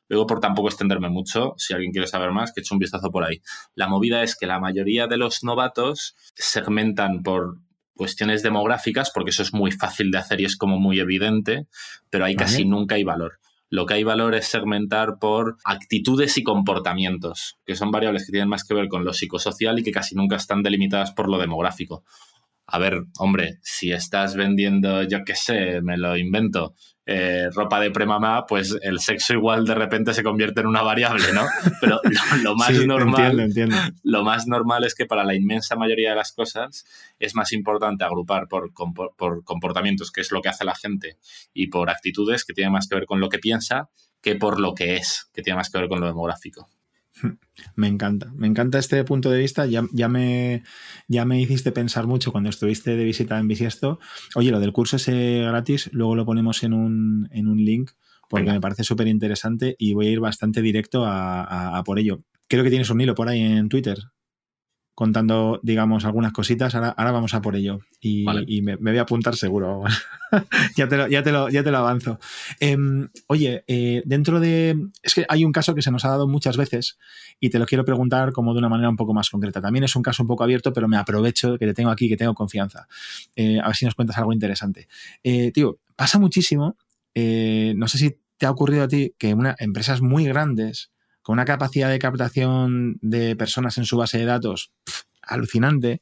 luego 0.07 0.27
por 0.27 0.39
tampoco 0.39 0.67
extenderme 0.67 1.09
mucho, 1.09 1.53
si 1.57 1.73
alguien 1.73 1.91
quiere 1.91 2.07
saber 2.07 2.31
más, 2.31 2.53
que 2.53 2.61
eche 2.61 2.73
un 2.73 2.79
vistazo 2.79 3.09
por 3.11 3.23
ahí. 3.23 3.41
La 3.75 3.87
movida 3.87 4.23
es 4.23 4.35
que 4.35 4.47
la 4.47 4.59
mayoría 4.59 5.07
de 5.07 5.17
los 5.17 5.43
novatos 5.43 6.15
segmentan 6.35 7.23
por 7.23 7.57
cuestiones 7.95 8.43
demográficas, 8.43 9.11
porque 9.13 9.31
eso 9.31 9.41
es 9.43 9.53
muy 9.53 9.71
fácil 9.71 10.11
de 10.11 10.19
hacer 10.19 10.39
y 10.39 10.45
es 10.45 10.55
como 10.55 10.79
muy 10.79 10.99
evidente, 10.99 11.67
pero 12.09 12.25
ahí 12.25 12.35
casi 12.35 12.63
nunca 12.63 12.95
hay 12.95 13.03
valor. 13.03 13.39
Lo 13.69 13.85
que 13.85 13.95
hay 13.95 14.03
valor 14.05 14.33
es 14.33 14.45
segmentar 14.45 15.19
por 15.19 15.57
actitudes 15.65 16.37
y 16.37 16.43
comportamientos, 16.43 17.57
que 17.65 17.75
son 17.75 17.91
variables 17.91 18.25
que 18.25 18.31
tienen 18.31 18.47
más 18.47 18.63
que 18.63 18.73
ver 18.73 18.87
con 18.87 19.03
lo 19.03 19.11
psicosocial 19.11 19.77
y 19.79 19.83
que 19.83 19.91
casi 19.91 20.15
nunca 20.15 20.37
están 20.37 20.63
delimitadas 20.63 21.11
por 21.11 21.29
lo 21.29 21.37
demográfico. 21.37 22.05
A 22.65 22.79
ver, 22.79 23.03
hombre, 23.19 23.59
si 23.61 23.91
estás 23.91 24.35
vendiendo, 24.35 25.03
yo 25.03 25.19
qué 25.25 25.35
sé, 25.35 25.81
me 25.81 25.97
lo 25.97 26.15
invento, 26.15 26.75
eh, 27.09 27.49
ropa 27.53 27.79
de 27.79 27.89
premamá, 27.89 28.45
pues 28.45 28.77
el 28.81 28.99
sexo 28.99 29.33
igual 29.33 29.65
de 29.65 29.75
repente 29.75 30.13
se 30.13 30.23
convierte 30.23 30.59
en 30.59 30.67
una 30.67 30.81
variable, 30.81 31.31
¿no? 31.33 31.45
Pero 31.79 32.01
lo, 32.43 32.53
más 32.55 32.73
normal, 32.85 33.49
lo 34.03 34.23
más 34.23 34.45
normal 34.45 34.83
es 34.83 34.93
que 34.93 35.05
para 35.05 35.23
la 35.23 35.33
inmensa 35.33 35.77
mayoría 35.77 36.09
de 36.09 36.17
las 36.17 36.33
cosas 36.33 36.85
es 37.17 37.33
más 37.33 37.53
importante 37.53 38.03
agrupar 38.03 38.49
por, 38.49 38.73
por 38.73 39.43
comportamientos, 39.45 40.11
que 40.11 40.19
es 40.19 40.33
lo 40.33 40.41
que 40.41 40.49
hace 40.49 40.65
la 40.65 40.75
gente, 40.75 41.17
y 41.53 41.67
por 41.67 41.89
actitudes 41.89 42.43
que 42.43 42.53
tienen 42.53 42.73
más 42.73 42.89
que 42.89 42.95
ver 42.95 43.05
con 43.05 43.21
lo 43.21 43.29
que 43.29 43.39
piensa, 43.39 43.89
que 44.21 44.35
por 44.35 44.59
lo 44.59 44.75
que 44.75 44.97
es, 44.97 45.29
que 45.33 45.41
tiene 45.41 45.55
más 45.55 45.69
que 45.69 45.77
ver 45.77 45.87
con 45.87 46.01
lo 46.01 46.07
demográfico. 46.07 46.67
Me 47.75 47.87
encanta, 47.87 48.31
me 48.35 48.45
encanta 48.45 48.77
este 48.77 49.03
punto 49.03 49.31
de 49.31 49.39
vista. 49.39 49.65
Ya, 49.65 49.83
ya, 49.91 50.07
me, 50.07 50.63
ya 51.07 51.25
me 51.25 51.41
hiciste 51.41 51.71
pensar 51.71 52.05
mucho 52.05 52.31
cuando 52.31 52.49
estuviste 52.49 52.95
de 52.95 53.03
visita 53.03 53.39
en 53.39 53.47
Bisiesto. 53.47 53.99
Oye, 54.35 54.51
lo 54.51 54.59
del 54.59 54.73
curso 54.73 54.97
ese 54.97 55.39
gratis, 55.41 55.89
luego 55.91 56.15
lo 56.15 56.25
ponemos 56.25 56.61
en 56.61 56.73
un, 56.73 57.27
en 57.31 57.47
un 57.47 57.57
link 57.65 57.91
porque 58.29 58.51
me 58.51 58.61
parece 58.61 58.83
súper 58.83 59.07
interesante 59.07 59.75
y 59.79 59.93
voy 59.93 60.07
a 60.07 60.11
ir 60.11 60.19
bastante 60.19 60.61
directo 60.61 61.03
a, 61.05 61.81
por 61.85 61.99
ello. 61.99 62.21
Creo 62.47 62.63
que 62.63 62.69
tienes 62.69 62.89
un 62.89 63.01
hilo 63.01 63.15
por 63.15 63.29
ahí 63.29 63.41
en 63.41 63.69
Twitter 63.69 63.97
contando, 64.97 65.59
digamos, 65.61 66.05
algunas 66.05 66.33
cositas. 66.33 66.73
Ahora, 66.73 67.11
vamos 67.11 67.35
a 67.35 67.39
por 67.39 67.55
ello. 67.55 67.81
Y, 68.01 68.25
me, 68.63 68.77
voy 68.77 68.97
a 68.97 69.03
apuntar 69.03 69.35
seguro. 69.35 69.83
ya, 70.75 70.87
te 70.87 70.97
lo, 70.97 71.07
ya, 71.07 71.21
te 71.21 71.31
lo, 71.31 71.49
ya 71.49 71.63
te 71.63 71.69
lo 71.69 71.77
avanzo. 71.77 72.19
Em, 72.59 73.07
oye, 73.27 73.63
eh, 73.67 74.01
dentro 74.05 74.39
de. 74.39 74.75
Es 75.03 75.13
que 75.13 75.23
hay 75.29 75.45
un 75.45 75.51
caso 75.51 75.75
que 75.75 75.83
se 75.83 75.91
nos 75.91 76.03
ha 76.03 76.09
dado 76.09 76.27
muchas 76.27 76.57
veces 76.57 76.97
y 77.39 77.51
te 77.51 77.59
lo 77.59 77.67
quiero 77.67 77.85
preguntar 77.85 78.31
como 78.31 78.53
de 78.53 78.57
una 78.57 78.69
manera 78.69 78.89
un 78.89 78.95
poco 78.95 79.13
más 79.13 79.29
concreta. 79.29 79.61
También 79.61 79.83
es 79.83 79.95
un 79.95 80.01
caso 80.01 80.23
un 80.23 80.27
poco 80.27 80.43
abierto, 80.43 80.73
pero 80.73 80.87
me 80.87 80.97
aprovecho 80.97 81.59
que 81.59 81.67
te 81.67 81.75
tengo 81.75 81.91
aquí, 81.91 82.09
que 82.09 82.17
tengo 82.17 82.33
confianza. 82.33 82.87
Eh, 83.35 83.59
a 83.61 83.67
ver 83.67 83.75
si 83.75 83.85
nos 83.85 83.93
cuentas 83.93 84.17
algo 84.17 84.33
interesante. 84.33 84.87
Eh, 85.23 85.51
tío, 85.51 85.77
pasa 85.95 86.17
muchísimo. 86.17 86.75
no 87.13 87.87
sé 87.87 87.99
si 87.99 88.17
te 88.39 88.47
ha 88.47 88.49
ocurrido 88.49 88.81
a 88.81 88.87
ti 88.87 89.13
que 89.19 89.35
una, 89.35 89.55
empresas 89.59 90.01
muy 90.01 90.25
grandes 90.25 90.89
con 91.27 91.33
una 91.33 91.43
capacidad 91.43 91.89
de 91.89 91.99
captación 91.99 92.99
de 93.01 93.35
personas 93.35 93.77
en 93.77 93.83
su 93.83 93.97
base 93.97 94.17
de 94.17 94.23
datos 94.23 94.71
alucinante, 95.21 95.99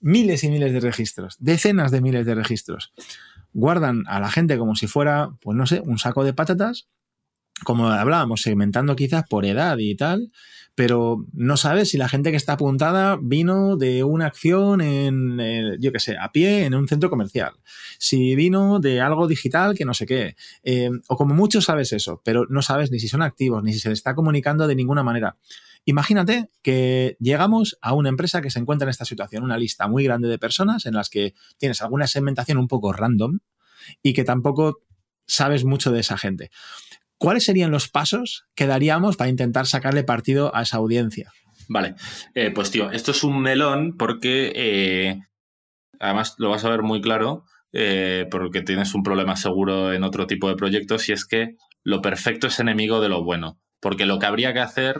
miles 0.00 0.42
y 0.42 0.48
miles 0.48 0.72
de 0.72 0.80
registros, 0.80 1.36
decenas 1.38 1.90
de 1.90 2.00
miles 2.00 2.24
de 2.24 2.34
registros. 2.34 2.94
Guardan 3.52 4.04
a 4.06 4.20
la 4.20 4.30
gente 4.30 4.56
como 4.56 4.74
si 4.74 4.86
fuera, 4.86 5.28
pues 5.42 5.54
no 5.54 5.66
sé, 5.66 5.82
un 5.84 5.98
saco 5.98 6.24
de 6.24 6.32
patatas, 6.32 6.88
como 7.62 7.88
hablábamos, 7.88 8.40
segmentando 8.40 8.96
quizás 8.96 9.24
por 9.28 9.44
edad 9.44 9.76
y 9.76 9.94
tal, 9.96 10.32
pero 10.78 11.26
no 11.32 11.56
sabes 11.56 11.90
si 11.90 11.98
la 11.98 12.08
gente 12.08 12.30
que 12.30 12.36
está 12.36 12.52
apuntada 12.52 13.18
vino 13.20 13.76
de 13.76 14.04
una 14.04 14.26
acción 14.26 14.80
en, 14.80 15.40
eh, 15.40 15.76
yo 15.80 15.90
qué 15.90 15.98
sé, 15.98 16.16
a 16.16 16.30
pie 16.30 16.66
en 16.66 16.74
un 16.76 16.86
centro 16.86 17.10
comercial, 17.10 17.54
si 17.98 18.36
vino 18.36 18.78
de 18.78 19.00
algo 19.00 19.26
digital 19.26 19.74
que 19.74 19.84
no 19.84 19.92
sé 19.92 20.06
qué, 20.06 20.36
eh, 20.62 20.90
o 21.08 21.16
como 21.16 21.34
mucho 21.34 21.60
sabes 21.60 21.92
eso, 21.92 22.22
pero 22.24 22.46
no 22.48 22.62
sabes 22.62 22.92
ni 22.92 23.00
si 23.00 23.08
son 23.08 23.22
activos, 23.22 23.64
ni 23.64 23.72
si 23.72 23.80
se 23.80 23.88
le 23.88 23.94
está 23.94 24.14
comunicando 24.14 24.68
de 24.68 24.76
ninguna 24.76 25.02
manera. 25.02 25.36
Imagínate 25.84 26.48
que 26.62 27.16
llegamos 27.18 27.76
a 27.82 27.92
una 27.92 28.10
empresa 28.10 28.40
que 28.40 28.52
se 28.52 28.60
encuentra 28.60 28.86
en 28.86 28.90
esta 28.90 29.04
situación, 29.04 29.42
una 29.42 29.58
lista 29.58 29.88
muy 29.88 30.04
grande 30.04 30.28
de 30.28 30.38
personas 30.38 30.86
en 30.86 30.94
las 30.94 31.10
que 31.10 31.34
tienes 31.56 31.82
alguna 31.82 32.06
segmentación 32.06 32.56
un 32.56 32.68
poco 32.68 32.92
random 32.92 33.40
y 34.00 34.12
que 34.12 34.22
tampoco 34.22 34.78
sabes 35.26 35.64
mucho 35.64 35.90
de 35.90 35.98
esa 35.98 36.16
gente. 36.16 36.52
¿Cuáles 37.18 37.44
serían 37.44 37.70
los 37.70 37.88
pasos 37.88 38.46
que 38.54 38.66
daríamos 38.66 39.16
para 39.16 39.30
intentar 39.30 39.66
sacarle 39.66 40.04
partido 40.04 40.54
a 40.54 40.62
esa 40.62 40.78
audiencia? 40.78 41.32
Vale, 41.68 41.94
eh, 42.34 42.50
pues 42.50 42.70
tío, 42.70 42.90
esto 42.90 43.10
es 43.10 43.22
un 43.22 43.40
melón 43.40 43.96
porque 43.98 44.52
eh, 44.54 45.20
además 46.00 46.34
lo 46.38 46.48
vas 46.48 46.64
a 46.64 46.70
ver 46.70 46.82
muy 46.82 47.02
claro 47.02 47.44
eh, 47.72 48.26
porque 48.30 48.62
tienes 48.62 48.94
un 48.94 49.02
problema 49.02 49.36
seguro 49.36 49.92
en 49.92 50.02
otro 50.02 50.26
tipo 50.26 50.48
de 50.48 50.56
proyectos 50.56 51.08
y 51.08 51.12
es 51.12 51.26
que 51.26 51.56
lo 51.84 52.00
perfecto 52.00 52.46
es 52.46 52.58
enemigo 52.58 53.00
de 53.00 53.10
lo 53.10 53.22
bueno. 53.22 53.60
Porque 53.80 54.06
lo 54.06 54.18
que 54.18 54.26
habría 54.26 54.52
que 54.52 54.58
hacer 54.58 54.96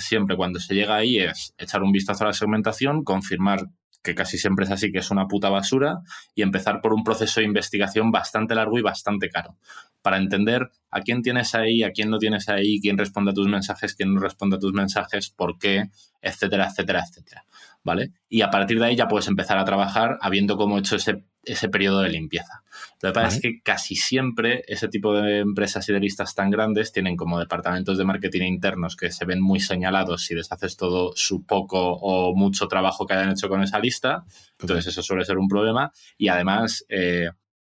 siempre 0.00 0.36
cuando 0.36 0.58
se 0.58 0.74
llega 0.74 0.96
ahí 0.96 1.18
es 1.18 1.54
echar 1.56 1.84
un 1.84 1.92
vistazo 1.92 2.24
a 2.24 2.28
la 2.28 2.32
segmentación, 2.32 3.04
confirmar 3.04 3.60
que 4.02 4.14
casi 4.14 4.38
siempre 4.38 4.64
es 4.64 4.70
así, 4.70 4.92
que 4.92 4.98
es 4.98 5.10
una 5.10 5.26
puta 5.26 5.48
basura, 5.48 6.00
y 6.34 6.42
empezar 6.42 6.80
por 6.80 6.92
un 6.92 7.04
proceso 7.04 7.40
de 7.40 7.46
investigación 7.46 8.10
bastante 8.10 8.54
largo 8.54 8.78
y 8.78 8.82
bastante 8.82 9.28
caro, 9.28 9.56
para 10.02 10.16
entender 10.16 10.70
a 10.90 11.00
quién 11.00 11.22
tienes 11.22 11.54
ahí, 11.54 11.82
a 11.82 11.90
quién 11.90 12.10
no 12.10 12.18
tienes 12.18 12.48
ahí, 12.48 12.80
quién 12.80 12.96
responde 12.96 13.32
a 13.32 13.34
tus 13.34 13.48
mensajes, 13.48 13.94
quién 13.94 14.14
no 14.14 14.20
responde 14.20 14.56
a 14.56 14.58
tus 14.58 14.72
mensajes, 14.72 15.30
por 15.30 15.58
qué, 15.58 15.90
etcétera, 16.22 16.66
etcétera, 16.66 17.04
etcétera. 17.06 17.44
¿Vale? 17.84 18.12
Y 18.28 18.42
a 18.42 18.50
partir 18.50 18.78
de 18.78 18.86
ahí 18.86 18.96
ya 18.96 19.08
puedes 19.08 19.28
empezar 19.28 19.58
a 19.58 19.64
trabajar 19.64 20.18
habiendo 20.20 20.56
como 20.56 20.78
hecho 20.78 20.96
ese 20.96 21.24
ese 21.44 21.68
periodo 21.68 22.00
de 22.02 22.10
limpieza. 22.10 22.62
Lo 23.00 23.10
que 23.10 23.14
pasa 23.14 23.36
es 23.36 23.42
que 23.42 23.60
casi 23.62 23.94
siempre 23.94 24.64
ese 24.66 24.88
tipo 24.88 25.14
de 25.14 25.38
empresas 25.38 25.88
y 25.88 25.92
de 25.92 26.00
listas 26.00 26.34
tan 26.34 26.50
grandes 26.50 26.92
tienen 26.92 27.16
como 27.16 27.38
departamentos 27.38 27.96
de 27.96 28.04
marketing 28.04 28.42
internos 28.42 28.96
que 28.96 29.10
se 29.10 29.24
ven 29.24 29.40
muy 29.40 29.60
señalados 29.60 30.24
si 30.24 30.34
deshaces 30.34 30.76
todo 30.76 31.12
su 31.14 31.44
poco 31.44 31.92
o 31.92 32.34
mucho 32.34 32.68
trabajo 32.68 33.06
que 33.06 33.14
hayan 33.14 33.30
hecho 33.30 33.48
con 33.48 33.62
esa 33.62 33.78
lista. 33.78 34.24
Entonces 34.58 34.88
eso 34.88 35.02
suele 35.02 35.24
ser 35.24 35.38
un 35.38 35.48
problema. 35.48 35.92
Y 36.16 36.28
además 36.28 36.84
eh, 36.88 37.30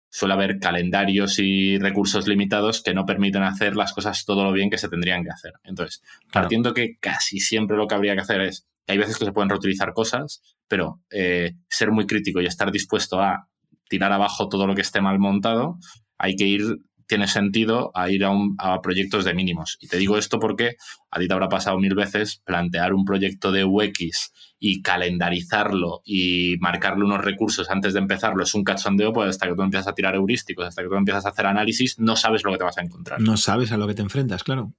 suele 0.08 0.34
haber 0.34 0.58
calendarios 0.58 1.38
y 1.38 1.78
recursos 1.78 2.28
limitados 2.28 2.82
que 2.82 2.94
no 2.94 3.04
permiten 3.04 3.42
hacer 3.42 3.76
las 3.76 3.92
cosas 3.92 4.24
todo 4.24 4.44
lo 4.44 4.52
bien 4.52 4.70
que 4.70 4.78
se 4.78 4.88
tendrían 4.88 5.24
que 5.24 5.30
hacer. 5.30 5.54
Entonces, 5.64 6.02
partiendo 6.32 6.72
que 6.72 6.98
casi 7.00 7.40
siempre 7.40 7.76
lo 7.76 7.86
que 7.86 7.94
habría 7.94 8.14
que 8.14 8.20
hacer 8.20 8.40
es 8.42 8.66
hay 8.86 8.98
veces 8.98 9.16
que 9.18 9.24
se 9.24 9.32
pueden 9.32 9.48
reutilizar 9.48 9.92
cosas, 9.92 10.42
pero 10.68 11.00
eh, 11.10 11.56
ser 11.68 11.90
muy 11.90 12.06
crítico 12.06 12.40
y 12.40 12.46
estar 12.46 12.70
dispuesto 12.70 13.20
a 13.20 13.48
tirar 13.88 14.12
abajo 14.12 14.48
todo 14.48 14.66
lo 14.66 14.74
que 14.74 14.82
esté 14.82 15.00
mal 15.00 15.18
montado, 15.18 15.78
hay 16.18 16.36
que 16.36 16.46
ir 16.46 16.78
tiene 17.06 17.28
sentido 17.28 17.90
a 17.94 18.10
ir 18.10 18.24
a, 18.24 18.32
a, 18.58 18.80
proyectos 18.80 19.24
de 19.24 19.34
mínimos. 19.34 19.76
Y 19.80 19.88
te 19.88 19.98
digo 19.98 20.16
esto 20.16 20.38
porque 20.38 20.76
a 21.10 21.18
ti 21.18 21.28
te 21.28 21.34
habrá 21.34 21.48
pasado 21.48 21.78
mil 21.78 21.94
veces 21.94 22.40
plantear 22.44 22.94
un 22.94 23.04
proyecto 23.04 23.52
de 23.52 23.64
UX 23.64 24.32
y 24.58 24.80
calendarizarlo 24.82 26.00
y 26.04 26.56
marcarle 26.60 27.04
unos 27.04 27.22
recursos 27.22 27.70
antes 27.70 27.92
de 27.92 28.00
empezarlo 28.00 28.42
es 28.42 28.54
un 28.54 28.64
cachondeo, 28.64 29.12
pues 29.12 29.28
hasta 29.28 29.46
que 29.46 29.54
tú 29.54 29.62
empiezas 29.62 29.88
a 29.88 29.94
tirar 29.94 30.14
heurísticos, 30.14 30.66
hasta 30.66 30.82
que 30.82 30.88
tú 30.88 30.94
empiezas 30.94 31.26
a 31.26 31.30
hacer 31.30 31.46
análisis, 31.46 31.98
no 31.98 32.16
sabes 32.16 32.44
lo 32.44 32.52
que 32.52 32.58
te 32.58 32.64
vas 32.64 32.78
a 32.78 32.82
encontrar. 32.82 33.20
No 33.20 33.36
sabes 33.36 33.72
a 33.72 33.76
lo 33.76 33.86
que 33.86 33.94
te 33.94 34.02
enfrentas, 34.02 34.42
claro. 34.42 34.72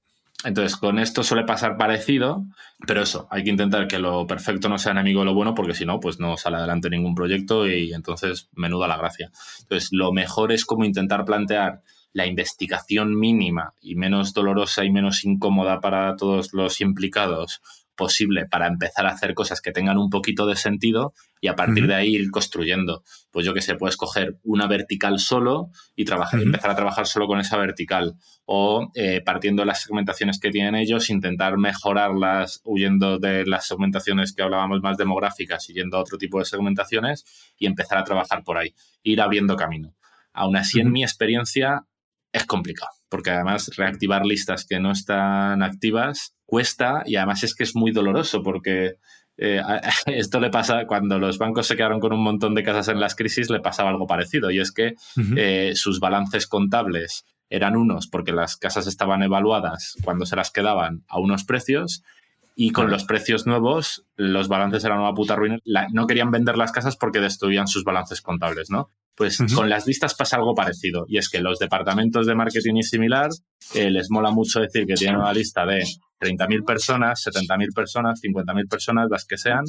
Entonces, 0.46 0.78
con 0.78 1.00
esto 1.00 1.24
suele 1.24 1.44
pasar 1.44 1.76
parecido, 1.76 2.46
pero 2.86 3.02
eso, 3.02 3.28
hay 3.32 3.44
que 3.44 3.50
intentar 3.50 3.88
que 3.88 3.98
lo 3.98 4.28
perfecto 4.28 4.70
no 4.70 4.78
sea 4.78 4.92
enemigo 4.92 5.22
de 5.22 5.26
lo 5.26 5.34
bueno, 5.34 5.56
porque 5.56 5.74
si 5.74 5.86
no, 5.86 6.00
pues 6.00 6.20
no 6.20 6.38
sale 6.38 6.58
adelante 6.58 6.90
ningún 6.90 7.16
proyecto 7.16 7.68
y 7.68 7.94
entonces 7.94 8.48
menuda 8.54 8.88
la 8.88 8.98
gracia. 8.98 9.32
Entonces, 9.62 9.90
lo 9.92 10.14
mejor 10.14 10.52
es 10.52 10.64
como 10.64 10.86
intentar 10.86 11.26
plantear 11.26 11.82
la 12.14 12.28
investigación 12.28 13.20
mínima 13.20 13.74
y 13.82 13.96
menos 13.96 14.34
dolorosa 14.34 14.86
y 14.86 14.92
menos 14.92 15.26
incómoda 15.26 15.82
para 15.82 16.16
todos 16.16 16.54
los 16.54 16.80
implicados 16.80 17.62
posible 17.96 18.46
para 18.46 18.68
empezar 18.68 19.06
a 19.06 19.12
hacer 19.12 19.34
cosas 19.34 19.62
que 19.62 19.72
tengan 19.72 19.98
un 19.98 20.10
poquito 20.10 20.46
de 20.46 20.56
sentido 20.56 21.14
y 21.42 21.48
a 21.48 21.56
partir 21.56 21.88
de 21.88 21.96
ahí 21.96 22.16
ir 22.16 22.32
construyendo. 22.32 23.04
Pues 23.32 23.46
yo 23.46 23.54
que 23.54 23.62
sé, 23.62 23.76
puedes 23.76 23.98
coger 23.98 24.38
una 24.44 24.68
vertical 24.68 25.20
solo 25.20 25.70
y 25.96 26.06
trabajar, 26.06 26.42
empezar 26.42 26.72
a 26.72 26.76
trabajar 26.76 27.08
solo 27.08 27.28
con 27.28 27.40
esa 27.40 27.58
vertical. 27.58 28.16
O 28.46 28.92
eh, 28.96 29.22
partiendo 29.26 29.62
de 29.62 29.68
las 29.68 29.82
segmentaciones 29.82 30.40
que 30.40 30.52
tienen 30.52 30.76
ellos, 30.76 31.10
intentar 31.10 31.58
mejorarlas 31.58 32.62
huyendo 32.64 33.20
de 33.20 33.46
las 33.46 33.68
segmentaciones 33.68 34.34
que 34.34 34.44
hablábamos 34.44 34.82
más 34.82 34.98
demográficas 34.98 35.70
y 35.70 35.74
yendo 35.74 35.98
a 35.98 36.02
otro 36.02 36.18
tipo 36.18 36.40
de 36.40 36.46
segmentaciones 36.46 37.26
y 37.58 37.66
empezar 37.66 37.98
a 37.98 38.04
trabajar 38.04 38.44
por 38.44 38.58
ahí, 38.58 38.74
ir 39.04 39.22
abriendo 39.22 39.56
camino. 39.56 39.96
Aún 40.34 40.58
así, 40.58 40.80
en 40.80 40.92
mi 40.92 41.04
experiencia, 41.04 41.86
es 42.32 42.46
complicado, 42.46 42.92
porque 43.10 43.32
además 43.32 43.72
reactivar 43.76 44.26
listas 44.26 44.66
que 44.66 44.80
no 44.80 44.92
están 44.92 45.64
activas 45.64 46.36
cuesta 46.46 47.04
y 47.06 47.16
además 47.16 47.44
es 47.44 47.56
que 47.56 47.64
es 47.64 47.76
muy 47.76 47.92
doloroso 47.92 48.44
porque 48.44 48.96
eh, 49.38 49.62
esto 50.08 50.40
le 50.40 50.50
pasa 50.50 50.86
cuando 50.88 51.20
los 51.20 51.38
bancos 51.38 51.68
se 51.68 51.76
quedaron 51.76 52.00
con 52.00 52.14
un 52.14 52.24
montón 52.24 52.56
de 52.56 52.64
casas 52.64 52.88
en 52.88 53.00
las 53.00 53.16
crisis, 53.16 53.50
le 53.50 53.60
pasaba 53.60 53.90
algo 53.90 54.08
parecido 54.08 54.52
y 54.52 54.60
es 54.60 54.72
que 54.72 54.96
eh, 55.36 55.74
sus 55.76 56.00
balances 56.00 56.48
contables 56.48 57.26
eran 57.50 57.76
unos 57.76 58.08
porque 58.08 58.32
las 58.32 58.58
casas 58.58 58.88
estaban 58.88 59.24
evaluadas 59.24 59.96
cuando 60.04 60.26
se 60.26 60.36
las 60.36 60.52
quedaban 60.52 61.04
a 61.08 61.20
unos 61.20 61.44
precios 61.44 62.04
y 62.56 62.72
con 62.72 62.90
los 62.90 63.04
precios 63.04 63.46
nuevos 63.46 64.06
los 64.16 64.48
balances 64.48 64.84
eran 64.86 65.00
una 65.00 65.14
puta 65.14 65.36
ruina. 65.36 65.60
no 65.92 66.08
querían 66.08 66.32
vender 66.32 66.58
las 66.58 66.72
casas 66.72 66.96
porque 66.96 67.20
destruían 67.20 67.68
sus 67.68 67.84
balances 67.84 68.22
contables, 68.22 68.70
¿no? 68.70 68.92
Pues 69.16 69.42
con 69.56 69.70
las 69.70 69.88
listas 69.88 70.14
pasa 70.14 70.36
algo 70.36 70.54
parecido 70.54 71.06
y 71.08 71.18
es 71.18 71.30
que 71.30 71.40
los 71.40 71.58
departamentos 71.58 72.28
de 72.28 72.36
marketing 72.36 72.76
y 72.76 72.84
similar 72.84 73.30
eh, 73.74 73.90
les 73.90 74.12
mola 74.12 74.32
mucho 74.32 74.60
decir 74.60 74.86
que 74.86 74.96
tienen 74.96 75.20
una 75.22 75.32
lista 75.32 75.66
de 75.66 75.86
30.000 76.20 76.66
personas, 76.66 77.26
70.000 77.26 77.74
personas, 77.74 78.22
50.000 78.22 78.70
personas, 78.70 79.08
las 79.10 79.26
que 79.26 79.38
sean, 79.38 79.64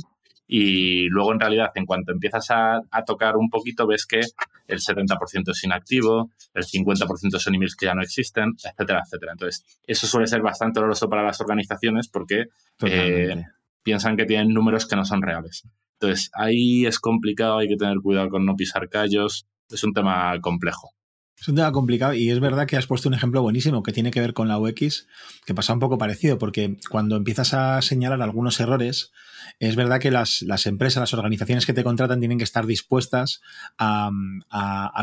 y 0.48 1.08
luego 1.08 1.32
en 1.32 1.40
realidad 1.40 1.70
en 1.74 1.86
cuanto 1.86 2.12
empiezas 2.12 2.46
a, 2.50 2.80
tocar 3.04 3.36
un 3.36 3.48
poquito 3.50 3.86
ves 3.86 4.06
que 4.06 4.20
el 4.66 4.78
70% 4.78 5.50
es 5.50 5.64
inactivo, 5.64 6.30
el 6.54 6.64
50% 6.64 7.38
son 7.38 7.54
emails 7.54 7.76
que 7.76 7.86
ya 7.86 7.94
no 7.94 8.02
existen, 8.02 8.52
etcétera, 8.62 9.02
etcétera. 9.04 9.32
Entonces, 9.32 9.64
eso 9.86 10.06
suele 10.06 10.26
ser 10.26 10.42
bastante 10.42 10.80
doloroso 10.80 11.08
para 11.08 11.24
las 11.24 11.40
organizaciones 11.40 12.08
porque 12.08 12.46
eh, 12.82 13.44
piensan 13.82 14.16
que 14.16 14.24
tienen 14.24 14.48
números 14.48 14.86
que 14.86 14.96
no 14.96 15.04
son 15.04 15.22
reales. 15.22 15.64
Entonces, 16.00 16.30
ahí 16.34 16.86
es 16.86 16.98
complicado, 16.98 17.58
hay 17.58 17.68
que 17.68 17.76
tener 17.76 17.98
cuidado 17.98 18.28
con 18.28 18.44
no 18.44 18.54
pisar 18.54 18.88
callos, 18.88 19.46
es 19.70 19.82
un 19.82 19.92
tema 19.92 20.38
complejo. 20.40 20.90
Es 21.38 21.48
un 21.48 21.54
tema 21.54 21.70
complicado 21.70 22.14
y 22.14 22.30
es 22.30 22.40
verdad 22.40 22.66
que 22.66 22.78
has 22.78 22.86
puesto 22.86 23.08
un 23.08 23.14
ejemplo 23.14 23.42
buenísimo 23.42 23.82
que 23.82 23.92
tiene 23.92 24.10
que 24.10 24.20
ver 24.20 24.32
con 24.32 24.48
la 24.48 24.58
UX, 24.58 25.06
que 25.44 25.54
pasa 25.54 25.74
un 25.74 25.80
poco 25.80 25.98
parecido, 25.98 26.38
porque 26.38 26.78
cuando 26.88 27.16
empiezas 27.16 27.52
a 27.52 27.82
señalar 27.82 28.22
algunos 28.22 28.58
errores, 28.58 29.12
es 29.58 29.76
verdad 29.76 30.00
que 30.00 30.10
las, 30.10 30.42
empresas, 30.64 31.00
las 31.00 31.12
organizaciones 31.12 31.66
que 31.66 31.74
te 31.74 31.84
contratan 31.84 32.20
tienen 32.20 32.38
que 32.38 32.44
estar 32.44 32.64
dispuestas 32.64 33.42
a, 33.78 34.10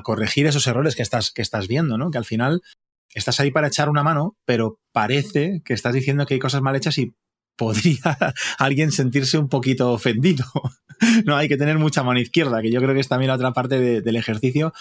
corregir 0.04 0.48
esos 0.48 0.66
errores 0.66 0.96
que 0.96 1.04
estás, 1.04 1.32
que 1.32 1.44
estás 1.44 1.68
viendo, 1.68 2.00
¿no? 2.00 2.10
Que 2.10 2.18
al 2.18 2.26
final 2.26 2.64
estás 3.14 3.39
ahí 3.39 3.52
para 3.52 3.68
echar 3.68 3.89
una 3.89 4.04
mano, 4.04 4.36
pero 4.46 4.80
parece 4.91 5.62
que 5.64 5.74
estás 5.74 5.94
diciendo 5.94 6.26
que 6.26 6.34
hay 6.34 6.39
cosas 6.39 6.64
mal 6.64 6.76
hechas 6.76 6.98
y 6.98 7.14
podría 7.56 8.18
alguien 8.58 8.91
sentirse 8.91 9.38
un 9.38 9.49
poquito 9.49 9.91
ofendido. 9.91 10.45
no 11.26 11.36
hay 11.36 11.47
que 11.47 11.58
tener 11.58 11.78
mucha 11.78 12.04
mano 12.04 12.20
izquierda, 12.20 12.62
que 12.62 12.72
yo 12.72 12.80
creo 12.80 12.93
que 12.93 12.99
es 12.99 13.08
también 13.08 13.30
la 13.30 13.36
otra 13.36 13.54
parte 13.54 14.01
del 14.01 14.16
ejercicio. 14.16 14.74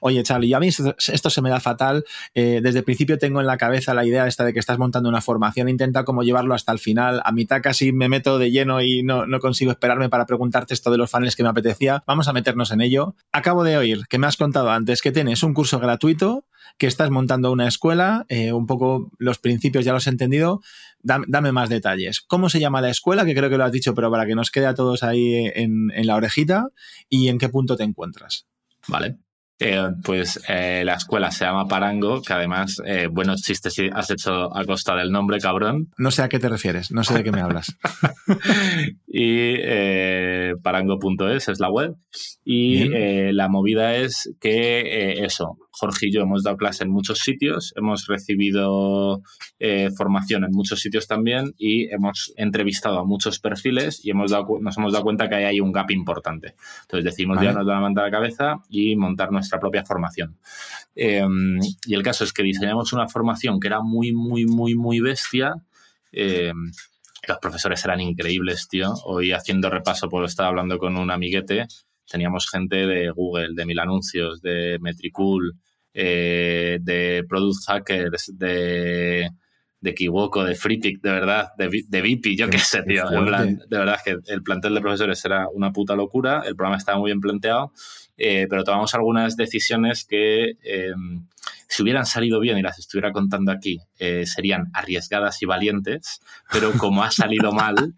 Oye, 0.00 0.22
Charlie, 0.22 0.54
a 0.54 0.60
mí 0.60 0.68
esto, 0.68 1.30
se 1.30 1.42
me 1.42 1.50
da 1.50 1.60
fatal. 1.60 2.04
Eh, 2.34 2.60
desde 2.62 2.80
el 2.80 2.84
principio 2.84 3.18
tengo 3.18 3.40
en 3.40 3.46
la 3.46 3.56
cabeza 3.56 3.94
la 3.94 4.04
idea 4.04 4.26
esta 4.26 4.44
de 4.44 4.52
que 4.52 4.58
estás 4.58 4.78
montando 4.78 5.08
una 5.08 5.20
formación, 5.20 5.68
intenta 5.68 6.04
como 6.04 6.22
llevarlo 6.22 6.54
hasta 6.54 6.72
el 6.72 6.78
final. 6.78 7.20
A 7.24 7.32
mitad 7.32 7.60
casi 7.62 7.92
me 7.92 8.08
meto 8.08 8.38
de 8.38 8.50
lleno 8.50 8.80
y 8.80 9.02
no, 9.02 9.26
no 9.26 9.40
consigo 9.40 9.70
esperarme 9.70 10.08
para 10.08 10.26
preguntarte 10.26 10.74
esto 10.74 10.90
de 10.90 10.98
los 10.98 11.10
funnels 11.10 11.36
que 11.36 11.42
me 11.42 11.48
apetecía. 11.48 12.02
Vamos 12.06 12.28
a 12.28 12.32
meternos 12.32 12.70
en 12.70 12.80
ello. 12.80 13.14
Acabo 13.32 13.64
de 13.64 13.76
oír 13.76 14.06
que 14.08 14.18
me 14.18 14.26
has 14.26 14.36
contado 14.36 14.70
antes 14.70 15.02
que 15.02 15.12
tienes 15.12 15.42
un 15.42 15.54
curso 15.54 15.78
gratuito 15.78 16.44
que 16.78 16.86
estás 16.86 17.10
montando 17.10 17.52
una 17.52 17.68
escuela, 17.68 18.24
eh, 18.28 18.52
un 18.52 18.66
poco 18.66 19.10
los 19.18 19.38
principios 19.38 19.84
ya 19.84 19.92
los 19.92 20.06
he 20.06 20.10
entendido, 20.10 20.60
dame, 21.02 21.52
más 21.52 21.68
detalles. 21.68 22.20
¿Cómo 22.20 22.48
se 22.48 22.60
llama 22.60 22.80
la 22.80 22.90
escuela? 22.90 23.24
Que 23.24 23.34
creo 23.34 23.50
que 23.50 23.56
lo 23.56 23.64
has 23.64 23.72
dicho, 23.72 23.94
pero 23.94 24.10
para 24.10 24.26
que 24.26 24.34
nos 24.34 24.50
quede 24.50 24.66
a 24.66 24.74
todos 24.74 25.02
ahí 25.02 25.50
en, 25.54 25.90
en 25.94 26.06
la 26.06 26.16
orejita, 26.16 26.68
y 27.08 27.28
en 27.28 27.38
qué 27.38 27.48
punto 27.48 27.76
te 27.76 27.84
encuentras. 27.84 28.46
Vale. 28.88 29.18
Eh, 29.62 29.90
pues 30.02 30.40
eh, 30.48 30.82
la 30.86 30.94
escuela 30.94 31.30
se 31.30 31.44
llama 31.44 31.68
Parango, 31.68 32.22
que 32.22 32.32
además, 32.32 32.80
eh, 32.86 33.08
buenos 33.12 33.42
chistes 33.42 33.76
has 33.92 34.10
hecho 34.10 34.56
a 34.56 34.64
costa 34.64 34.96
del 34.96 35.12
nombre, 35.12 35.38
cabrón. 35.38 35.90
No 35.98 36.10
sé 36.10 36.22
a 36.22 36.30
qué 36.30 36.38
te 36.38 36.48
refieres, 36.48 36.90
no 36.90 37.04
sé 37.04 37.12
de 37.12 37.24
qué 37.24 37.30
me 37.30 37.42
hablas. 37.42 37.76
y 39.06 39.58
parango.es 40.62 41.48
es 41.48 41.60
la 41.60 41.70
web. 41.70 41.94
Y 42.42 42.88
la 43.32 43.48
movida 43.48 43.96
es 43.96 44.34
que 44.40 45.22
eso, 45.24 45.58
Jorge 45.70 46.08
y 46.08 46.12
yo 46.12 46.22
hemos 46.22 46.42
dado 46.42 46.56
clase 46.56 46.84
en 46.84 46.90
muchos 46.90 47.18
sitios, 47.18 47.74
hemos 47.76 48.06
recibido 48.06 49.20
formación 49.96 50.44
en 50.44 50.52
muchos 50.52 50.80
sitios 50.80 51.06
también 51.06 51.52
y 51.58 51.92
hemos 51.92 52.32
entrevistado 52.36 52.98
a 52.98 53.04
muchos 53.04 53.38
perfiles 53.40 54.00
y 54.04 54.10
hemos 54.10 54.30
dado, 54.30 54.46
nos 54.60 54.76
hemos 54.78 54.92
dado 54.92 55.04
cuenta 55.04 55.28
que 55.28 55.34
hay 55.36 55.44
ahí 55.44 55.60
un 55.60 55.70
gap 55.70 55.90
importante. 55.90 56.54
Entonces 56.82 57.04
decimos, 57.04 57.40
ya 57.42 57.52
nos 57.52 57.66
van 57.66 57.78
a 57.78 57.80
mandar 57.80 58.06
la 58.06 58.10
cabeza 58.10 58.56
y 58.68 58.96
montar 58.96 59.30
nuestra 59.30 59.49
propia 59.58 59.84
formación. 59.84 60.38
Em, 60.94 61.58
y 61.86 61.94
el 61.94 62.02
caso 62.02 62.24
es 62.24 62.32
que 62.32 62.42
diseñamos 62.42 62.92
una 62.92 63.08
formación 63.08 63.58
que 63.58 63.68
era 63.68 63.80
muy, 63.82 64.12
muy, 64.12 64.46
muy, 64.46 64.74
muy 64.74 65.00
bestia. 65.00 65.54
Em, 66.12 66.70
los 67.26 67.38
profesores 67.38 67.84
eran 67.84 68.00
increíbles, 68.00 68.68
tío. 68.68 68.92
Hoy 69.04 69.32
haciendo 69.32 69.70
repaso, 69.70 70.08
por 70.08 70.24
estaba 70.24 70.48
hablando 70.48 70.78
con 70.78 70.96
un 70.96 71.10
amiguete, 71.10 71.66
teníamos 72.08 72.48
gente 72.48 72.86
de 72.86 73.10
Google, 73.10 73.54
de 73.54 73.66
Mil 73.66 73.78
Anuncios, 73.78 74.40
de 74.40 74.78
Metricool, 74.80 75.54
eh, 75.92 76.78
de 76.80 77.24
Product 77.28 77.66
Hackers, 77.66 78.32
de 78.36 79.30
de 79.80 79.94
Kiwoko, 79.94 80.44
de 80.44 80.54
Freepik, 80.54 81.00
de 81.00 81.10
verdad, 81.10 81.48
de, 81.56 81.84
de 81.88 82.02
Vipi, 82.02 82.36
yo 82.36 82.48
qué 82.48 82.58
sé, 82.58 82.82
tío. 82.82 83.04
de 83.08 83.78
verdad 83.78 83.96
que 84.04 84.16
el 84.26 84.42
plantel 84.42 84.74
de 84.74 84.80
profesores 84.80 85.24
era 85.24 85.48
una 85.48 85.72
puta 85.72 85.96
locura, 85.96 86.42
el 86.46 86.54
programa 86.54 86.76
estaba 86.76 86.98
muy 86.98 87.08
bien 87.08 87.20
planteado 87.20 87.72
eh, 88.20 88.46
pero 88.48 88.64
tomamos 88.64 88.94
algunas 88.94 89.34
decisiones 89.34 90.04
que 90.04 90.58
eh, 90.62 90.92
si 91.70 91.84
hubieran 91.84 92.04
salido 92.04 92.40
bien 92.40 92.58
y 92.58 92.62
las 92.62 92.80
estuviera 92.80 93.12
contando 93.12 93.52
aquí, 93.52 93.78
eh, 93.98 94.26
serían 94.26 94.70
arriesgadas 94.74 95.40
y 95.40 95.46
valientes, 95.46 96.20
pero 96.50 96.72
como 96.72 97.04
ha 97.04 97.12
salido 97.12 97.52
mal, 97.52 97.94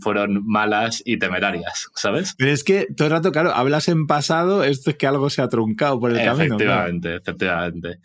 fueron 0.00 0.42
malas 0.46 1.02
y 1.04 1.18
temerarias, 1.18 1.88
¿sabes? 1.94 2.34
Pero 2.38 2.50
es 2.50 2.64
que 2.64 2.86
todo 2.96 3.08
el 3.08 3.12
rato, 3.12 3.32
claro, 3.32 3.52
hablas 3.52 3.88
en 3.88 4.06
pasado, 4.06 4.64
esto 4.64 4.90
es 4.90 4.96
que 4.96 5.06
algo 5.06 5.28
se 5.28 5.42
ha 5.42 5.48
truncado 5.48 6.00
por 6.00 6.10
el 6.10 6.24
camino. 6.24 6.56
Efectivamente, 6.56 7.16
efectivamente. 7.16 7.98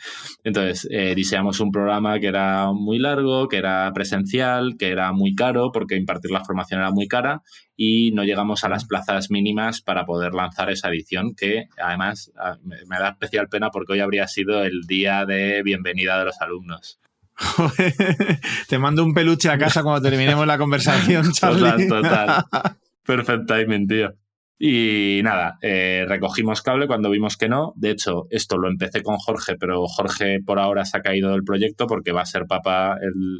Entonces, 0.43 0.87
diseñamos 1.15 1.59
un 1.61 1.71
programa 1.71 2.19
que 2.19 2.27
era 2.27 2.71
muy 2.73 2.99
largo, 2.99 3.47
que 3.47 3.57
era 3.57 3.89
presencial, 3.93 4.75
que 4.77 4.89
era 4.89 5.13
muy 5.13 5.35
caro, 5.35 5.71
porque 5.71 5.95
impartir 5.95 6.31
la 6.31 6.43
formación 6.43 6.81
era 6.81 6.91
muy 6.91 7.07
cara, 7.07 7.41
y 7.77 8.11
no 8.11 8.23
llegamos 8.23 8.63
a 8.63 8.69
las 8.69 8.85
plazas 8.85 9.29
mínimas 9.29 9.81
para 9.81 10.05
poder 10.05 10.33
lanzar 10.33 10.69
esa 10.69 10.89
edición, 10.89 11.35
que 11.35 11.67
además 11.77 12.31
me, 12.63 12.97
da 12.97 13.09
especial 13.09 13.49
pena 13.49 13.69
porque 13.69 13.93
hoy 13.93 13.99
habría 13.99 14.27
sido 14.27 14.64
el 14.65 14.81
día 14.87 15.25
de 15.25 15.61
bienvenida 15.63 16.19
de 16.19 16.25
los 16.25 16.41
alumnos. 16.41 16.99
Te 18.69 18.77
mando 18.79 19.03
un 19.03 19.13
peluche 19.13 19.49
a 19.49 19.57
casa 19.57 19.83
cuando 19.83 20.01
terminemos 20.01 20.45
la 20.47 20.57
conversación, 20.57 21.31
Charlie. 21.33 21.87
Total, 21.87 21.87
total. 21.87 22.45
Perfect 23.05 23.47
timing, 23.47 23.87
tío. 23.87 24.13
Y 24.57 25.19
nada, 25.21 25.57
eh, 25.61 26.05
recogimos 26.07 26.61
cable 26.61 26.87
cuando 26.87 27.09
vimos 27.09 27.35
que 27.35 27.49
no. 27.49 27.73
De 27.75 27.91
hecho, 27.91 28.25
esto 28.29 28.57
lo 28.57 28.69
empecé 28.69 29.03
con 29.03 29.17
Jorge, 29.17 29.57
pero 29.59 29.85
Jorge 29.85 30.39
por 30.45 30.59
ahora 30.59 30.85
se 30.85 30.97
ha 30.97 31.01
caído 31.01 31.31
del 31.31 31.43
proyecto 31.43 31.87
porque 31.87 32.13
va 32.13 32.21
a 32.21 32.25
ser 32.25 32.45
papá. 32.47 32.97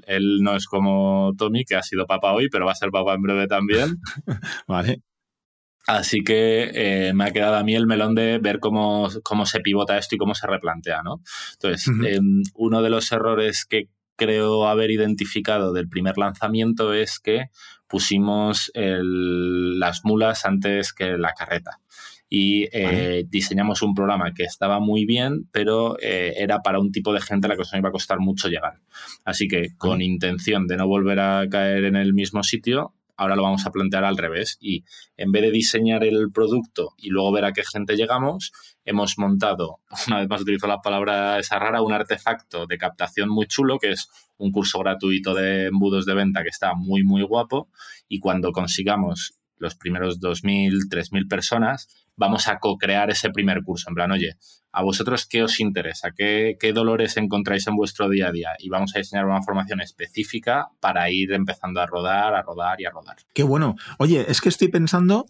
Él, 0.08 0.40
no 0.42 0.56
es 0.56 0.66
como 0.66 1.32
Tommy, 1.38 1.64
que 1.64 1.76
ha 1.76 1.84
sido 1.84 2.06
papá 2.06 2.34
hoy, 2.34 2.50
pero 2.50 2.66
va 2.66 2.74
a 2.74 2.76
ser 2.76 2.92
papá 2.92 3.14
en 3.14 3.22
breve 3.22 3.48
también. 3.48 3.98
vale. 4.68 5.02
Así 5.88 6.24
que 6.24 6.72
eh, 6.74 7.14
me 7.14 7.26
ha 7.26 7.32
quedado 7.32 7.56
a 7.56 7.64
mí 7.64 7.76
el 7.76 7.88
melón 7.88 8.16
de 8.16 8.40
ver 8.40 8.60
cómo, 8.60 9.10
cómo 9.24 9.46
se 9.46 9.60
pivota 9.60 9.98
esto 9.98 10.16
y 10.16 10.18
cómo 10.18 10.34
se 10.34 10.48
replantea, 10.48 11.04
¿no? 11.04 11.22
Entonces, 11.54 11.88
em, 12.06 12.42
uno 12.56 12.82
de 12.82 12.90
los 12.90 13.12
errores 13.12 13.66
que 13.66 13.90
creo 14.16 14.68
haber 14.68 14.92
identificado 14.92 15.74
del 15.74 15.90
primer 15.90 16.18
lanzamiento 16.18 16.94
es 16.94 17.20
que 17.20 17.50
pusimos 17.88 18.72
las 18.74 20.06
mulas 20.06 20.46
antes 20.46 20.94
que 20.94 21.18
la 21.18 21.34
carreta 21.34 21.82
y 22.30 22.68
eh, 22.72 23.26
diseñamos 23.30 23.82
un 23.82 23.94
programa 23.94 24.34
que 24.34 24.44
estaba 24.44 24.80
muy 24.80 25.06
bien, 25.06 25.48
pero 25.52 25.98
eh, 26.02 26.34
era 26.38 26.62
para 26.62 26.80
un 26.80 26.92
tipo 26.92 27.14
de 27.14 27.22
gente 27.22 27.48
a 27.48 27.50
la 27.50 27.56
que 27.56 27.60
nos 27.60 27.74
iba 27.74 27.90
a 27.90 27.92
costar 27.92 28.20
mucho 28.20 28.50
llegar. 28.50 28.80
Así 29.24 29.48
que 29.48 29.76
con 29.78 30.02
intención 30.02 30.68
de 30.68 30.78
no 30.78 30.88
volver 30.88 31.20
a 31.20 31.48
caer 31.50 31.86
en 31.86 31.96
el 31.96 32.14
mismo 32.14 32.44
sitio, 32.44 32.94
ahora 33.18 33.36
lo 33.36 33.44
vamos 33.44 33.66
a 33.66 33.72
plantear 33.72 34.04
al 34.04 34.18
revés. 34.18 34.58
Y 34.60 34.84
en 35.18 35.32
vez 35.32 35.44
de 35.44 35.52
diseñar 35.52 36.04
el 36.04 36.32
producto 36.32 36.94
y 36.98 37.10
luego 37.10 37.32
ver 37.32 37.46
a 37.46 37.54
qué 37.54 37.64
gente 37.64 37.96
llegamos, 37.96 38.52
hemos 38.84 39.18
montado, 39.18 39.80
una 40.08 40.20
vez 40.20 40.30
más 40.30 40.42
utilizo 40.42 40.68
la 40.68 40.82
palabra 40.82 41.40
esa 41.40 41.60
rara, 41.60 41.82
un 41.82 41.94
artefacto 41.94 42.66
de 42.68 42.78
captación 42.78 43.30
muy 43.30 43.48
chulo 43.48 43.80
que 43.80 43.92
es 43.92 44.10
un 44.38 44.52
curso 44.52 44.80
gratuito 44.80 45.34
de 45.34 45.68
embudos 45.68 46.06
de 46.06 46.14
venta 46.14 46.44
que 46.44 46.50
está 46.50 46.74
muy 46.76 47.04
muy 47.04 47.24
guapo. 47.24 47.70
Y 48.08 48.20
cuando 48.20 48.52
consigamos 48.52 49.34
los 49.58 49.76
primeros 49.76 50.20
2.000, 50.20 50.90
3.000 50.90 51.28
personas, 51.28 52.05
vamos 52.16 52.48
a 52.48 52.60
co-crear 52.60 53.10
ese 53.10 53.30
primer 53.30 53.64
curso. 53.64 53.90
En 53.90 53.96
plan, 53.96 54.12
oye, 54.12 54.38
¿a 54.72 54.84
vosotros 54.84 55.26
qué 55.26 55.44
os 55.44 55.60
interesa? 55.60 56.12
¿Qué, 56.16 56.58
¿Qué, 56.60 56.74
dolores 56.74 57.18
encontráis 57.18 57.68
en 57.68 57.76
vuestro 57.76 58.10
día 58.10 58.28
a 58.28 58.32
día? 58.32 58.50
Y 58.60 58.70
vamos 58.70 58.96
a 58.96 59.00
diseñar 59.00 59.26
una 59.26 59.42
formación 59.42 59.82
específica 59.82 60.68
para 60.80 61.10
ir 61.10 61.34
empezando 61.34 61.82
a 61.82 61.86
rodar, 61.86 62.34
a 62.34 62.42
rodar 62.42 62.80
y 62.82 62.86
a 62.86 62.92
rodar. 62.92 63.18
Qué 63.34 63.44
bueno. 63.44 63.76
Oye, 63.98 64.26
es 64.28 64.42
que 64.42 64.50
estoy 64.50 64.70
pensando 64.70 65.26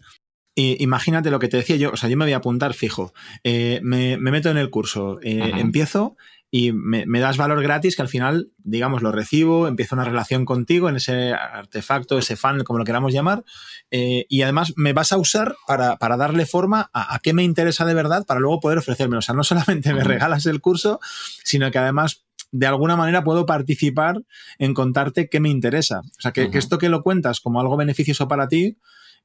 imagínate 0.56 1.30
lo 1.30 1.38
que 1.38 1.48
te 1.48 1.58
decía 1.58 1.76
yo, 1.76 1.90
o 1.90 1.96
sea, 1.96 2.08
yo 2.08 2.16
me 2.16 2.24
voy 2.24 2.32
a 2.32 2.38
apuntar 2.38 2.72
fijo, 2.72 3.12
eh, 3.44 3.80
me, 3.82 4.16
meto 4.16 4.50
en 4.50 4.56
el 4.56 4.70
curso, 4.70 5.20
eh, 5.22 5.52
empiezo 5.56 6.16
y 6.58 6.72
me, 6.72 7.20
das 7.20 7.36
valor 7.36 7.62
gratis 7.62 7.96
que 7.96 8.02
al 8.02 8.08
final, 8.08 8.50
digamos, 8.56 9.02
lo 9.02 9.12
recibo, 9.12 9.68
empiezo 9.68 9.94
una 9.94 10.06
relación 10.06 10.46
contigo 10.46 10.88
en 10.88 10.96
ese 10.96 11.34
artefacto, 11.34 12.16
ese 12.16 12.34
funnel, 12.34 12.64
como 12.64 12.78
lo 12.78 12.86
queramos 12.86 13.12
llamar, 13.12 13.44
eh, 13.90 14.24
y 14.30 14.40
además 14.40 14.72
me 14.74 14.94
vas 14.94 15.12
a 15.12 15.18
usar 15.18 15.54
para, 15.66 15.98
darle 16.16 16.46
forma 16.46 16.88
a, 16.94 17.18
qué 17.22 17.34
me 17.34 17.44
interesa 17.44 17.84
de 17.84 17.92
verdad 17.92 18.24
para 18.24 18.40
luego 18.40 18.60
poder 18.60 18.78
ofrecerme. 18.78 19.18
O 19.18 19.22
sea, 19.22 19.34
no 19.34 19.44
solamente 19.44 19.92
me 19.92 20.02
regalas 20.02 20.46
el 20.46 20.62
curso, 20.62 20.98
sino 21.44 21.70
que 21.70 21.78
además 21.78 22.24
de 22.52 22.66
alguna 22.66 22.96
manera 22.96 23.22
puedo 23.22 23.44
participar 23.44 24.22
en 24.58 24.72
contarte 24.72 25.28
qué 25.28 25.40
me 25.40 25.50
interesa. 25.50 25.98
O 25.98 26.20
sea, 26.20 26.32
que, 26.32 26.50
que 26.50 26.56
esto 26.56 26.78
que 26.78 26.88
lo 26.88 27.02
cuentas 27.02 27.40
como 27.40 27.60
algo 27.60 27.76
beneficioso 27.76 28.28
para 28.28 28.48
ti, 28.48 28.78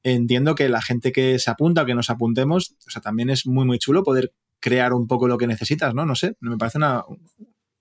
entiendo 0.04 0.54
que 0.54 0.68
la 0.68 0.82
gente 0.82 1.14
que 1.14 1.40
se 1.40 1.50
apunta 1.50 1.84
o 1.84 1.86
que 1.86 1.96
nos 1.96 2.10
apuntemos, 2.10 2.76
o 2.86 2.90
sea, 2.90 3.02
también 3.02 3.30
es 3.30 3.48
muy, 3.48 3.64
muy 3.64 3.80
chulo 3.80 4.04
poder 4.04 4.34
crear 4.62 4.94
un 4.94 5.08
poco 5.08 5.28
lo 5.28 5.38
que 5.38 5.48
necesitas, 5.48 5.94
¿no? 5.94 6.06
No 6.06 6.16
sé, 6.16 6.36
me 6.40 6.58
parece 6.58 6.80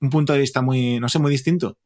un 0.01 0.11
punto 0.11 0.33
de 0.33 0.41
vista 0.41 0.63
muy, 0.63 0.99
no 0.99 1.09
sé, 1.09 1.21
muy 1.21 1.31
distinto. 1.31 1.77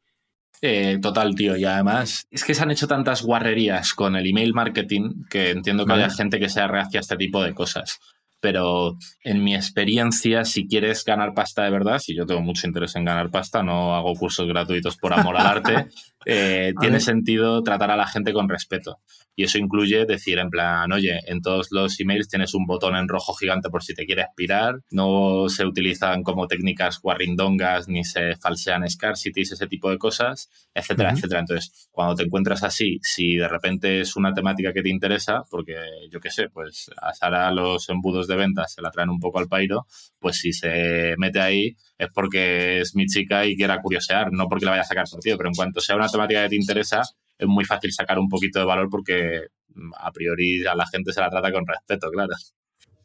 Eh, 0.62 0.98
total, 1.02 1.34
tío. 1.34 1.56
Y 1.56 1.64
además, 1.64 2.26
es 2.30 2.44
que 2.44 2.54
se 2.54 2.62
han 2.62 2.70
hecho 2.70 2.88
tantas 2.88 3.22
guarrerías 3.22 3.92
con 3.92 4.16
el 4.16 4.26
email 4.26 4.54
marketing 4.54 5.24
que 5.28 5.50
entiendo 5.50 5.84
que 5.84 5.92
haya 5.92 6.08
gente 6.08 6.40
que 6.40 6.48
sea 6.48 6.68
reacia 6.68 7.00
a 7.00 7.02
este 7.02 7.16
tipo 7.16 7.42
de 7.42 7.52
cosas. 7.52 8.00
Pero 8.44 8.98
en 9.22 9.42
mi 9.42 9.54
experiencia, 9.54 10.44
si 10.44 10.68
quieres 10.68 11.02
ganar 11.02 11.32
pasta 11.32 11.64
de 11.64 11.70
verdad, 11.70 11.98
si 11.98 12.14
yo 12.14 12.26
tengo 12.26 12.42
mucho 12.42 12.66
interés 12.66 12.94
en 12.94 13.06
ganar 13.06 13.30
pasta, 13.30 13.62
no 13.62 13.94
hago 13.94 14.12
cursos 14.12 14.46
gratuitos 14.46 14.98
por 14.98 15.14
amor 15.14 15.38
al 15.38 15.46
arte, 15.46 15.86
eh, 16.26 16.74
tiene 16.78 17.00
sentido 17.00 17.62
tratar 17.62 17.90
a 17.90 17.96
la 17.96 18.06
gente 18.06 18.34
con 18.34 18.50
respeto. 18.50 18.98
Y 19.36 19.44
eso 19.44 19.58
incluye 19.58 20.04
decir 20.04 20.38
en 20.38 20.48
plan, 20.48 20.92
oye, 20.92 21.18
en 21.26 21.40
todos 21.40 21.68
los 21.72 21.98
emails 21.98 22.28
tienes 22.28 22.54
un 22.54 22.66
botón 22.66 22.94
en 22.94 23.08
rojo 23.08 23.34
gigante 23.34 23.68
por 23.68 23.82
si 23.82 23.94
te 23.94 24.06
quieres 24.06 24.26
pirar, 24.36 24.76
no 24.90 25.48
se 25.48 25.64
utilizan 25.64 26.22
como 26.22 26.46
técnicas 26.46 27.00
guarrindongas 27.00 27.88
ni 27.88 28.04
se 28.04 28.36
falsean 28.36 28.88
scarcities, 28.88 29.52
ese 29.52 29.66
tipo 29.66 29.90
de 29.90 29.98
cosas, 29.98 30.50
etcétera, 30.72 31.12
etcétera. 31.12 31.40
Entonces, 31.40 31.88
cuando 31.90 32.14
te 32.14 32.22
encuentras 32.24 32.62
así, 32.62 32.98
si 33.02 33.36
de 33.36 33.48
repente 33.48 34.00
es 34.00 34.14
una 34.14 34.32
temática 34.32 34.72
que 34.72 34.82
te 34.82 34.90
interesa, 34.90 35.42
porque 35.50 35.74
yo 36.12 36.20
qué 36.20 36.30
sé, 36.30 36.48
pues 36.48 36.90
a 37.00 37.12
Sara 37.12 37.50
los 37.50 37.88
embudos 37.88 38.28
de 38.28 38.33
ventas 38.36 38.72
se 38.72 38.82
la 38.82 38.90
traen 38.90 39.10
un 39.10 39.20
poco 39.20 39.38
al 39.38 39.48
pairo, 39.48 39.86
pues 40.18 40.36
si 40.36 40.52
se 40.52 41.14
mete 41.18 41.40
ahí 41.40 41.76
es 41.98 42.08
porque 42.12 42.80
es 42.80 42.94
mi 42.94 43.06
chica 43.06 43.46
y 43.46 43.56
quiera 43.56 43.80
curiosear, 43.80 44.32
no 44.32 44.48
porque 44.48 44.64
la 44.64 44.72
vaya 44.72 44.82
a 44.82 44.86
sacar 44.86 45.06
partido, 45.10 45.36
pero 45.36 45.48
en 45.48 45.54
cuanto 45.54 45.80
sea 45.80 45.96
una 45.96 46.08
temática 46.08 46.42
que 46.44 46.50
te 46.50 46.56
interesa, 46.56 47.02
es 47.38 47.46
muy 47.46 47.64
fácil 47.64 47.92
sacar 47.92 48.18
un 48.18 48.28
poquito 48.28 48.58
de 48.58 48.64
valor 48.64 48.88
porque 48.90 49.48
mm, 49.74 49.90
a 49.98 50.12
priori 50.12 50.66
a 50.66 50.74
la 50.74 50.86
gente 50.86 51.12
se 51.12 51.20
la 51.20 51.30
trata 51.30 51.52
con 51.52 51.66
respeto, 51.66 52.10
claro. 52.10 52.34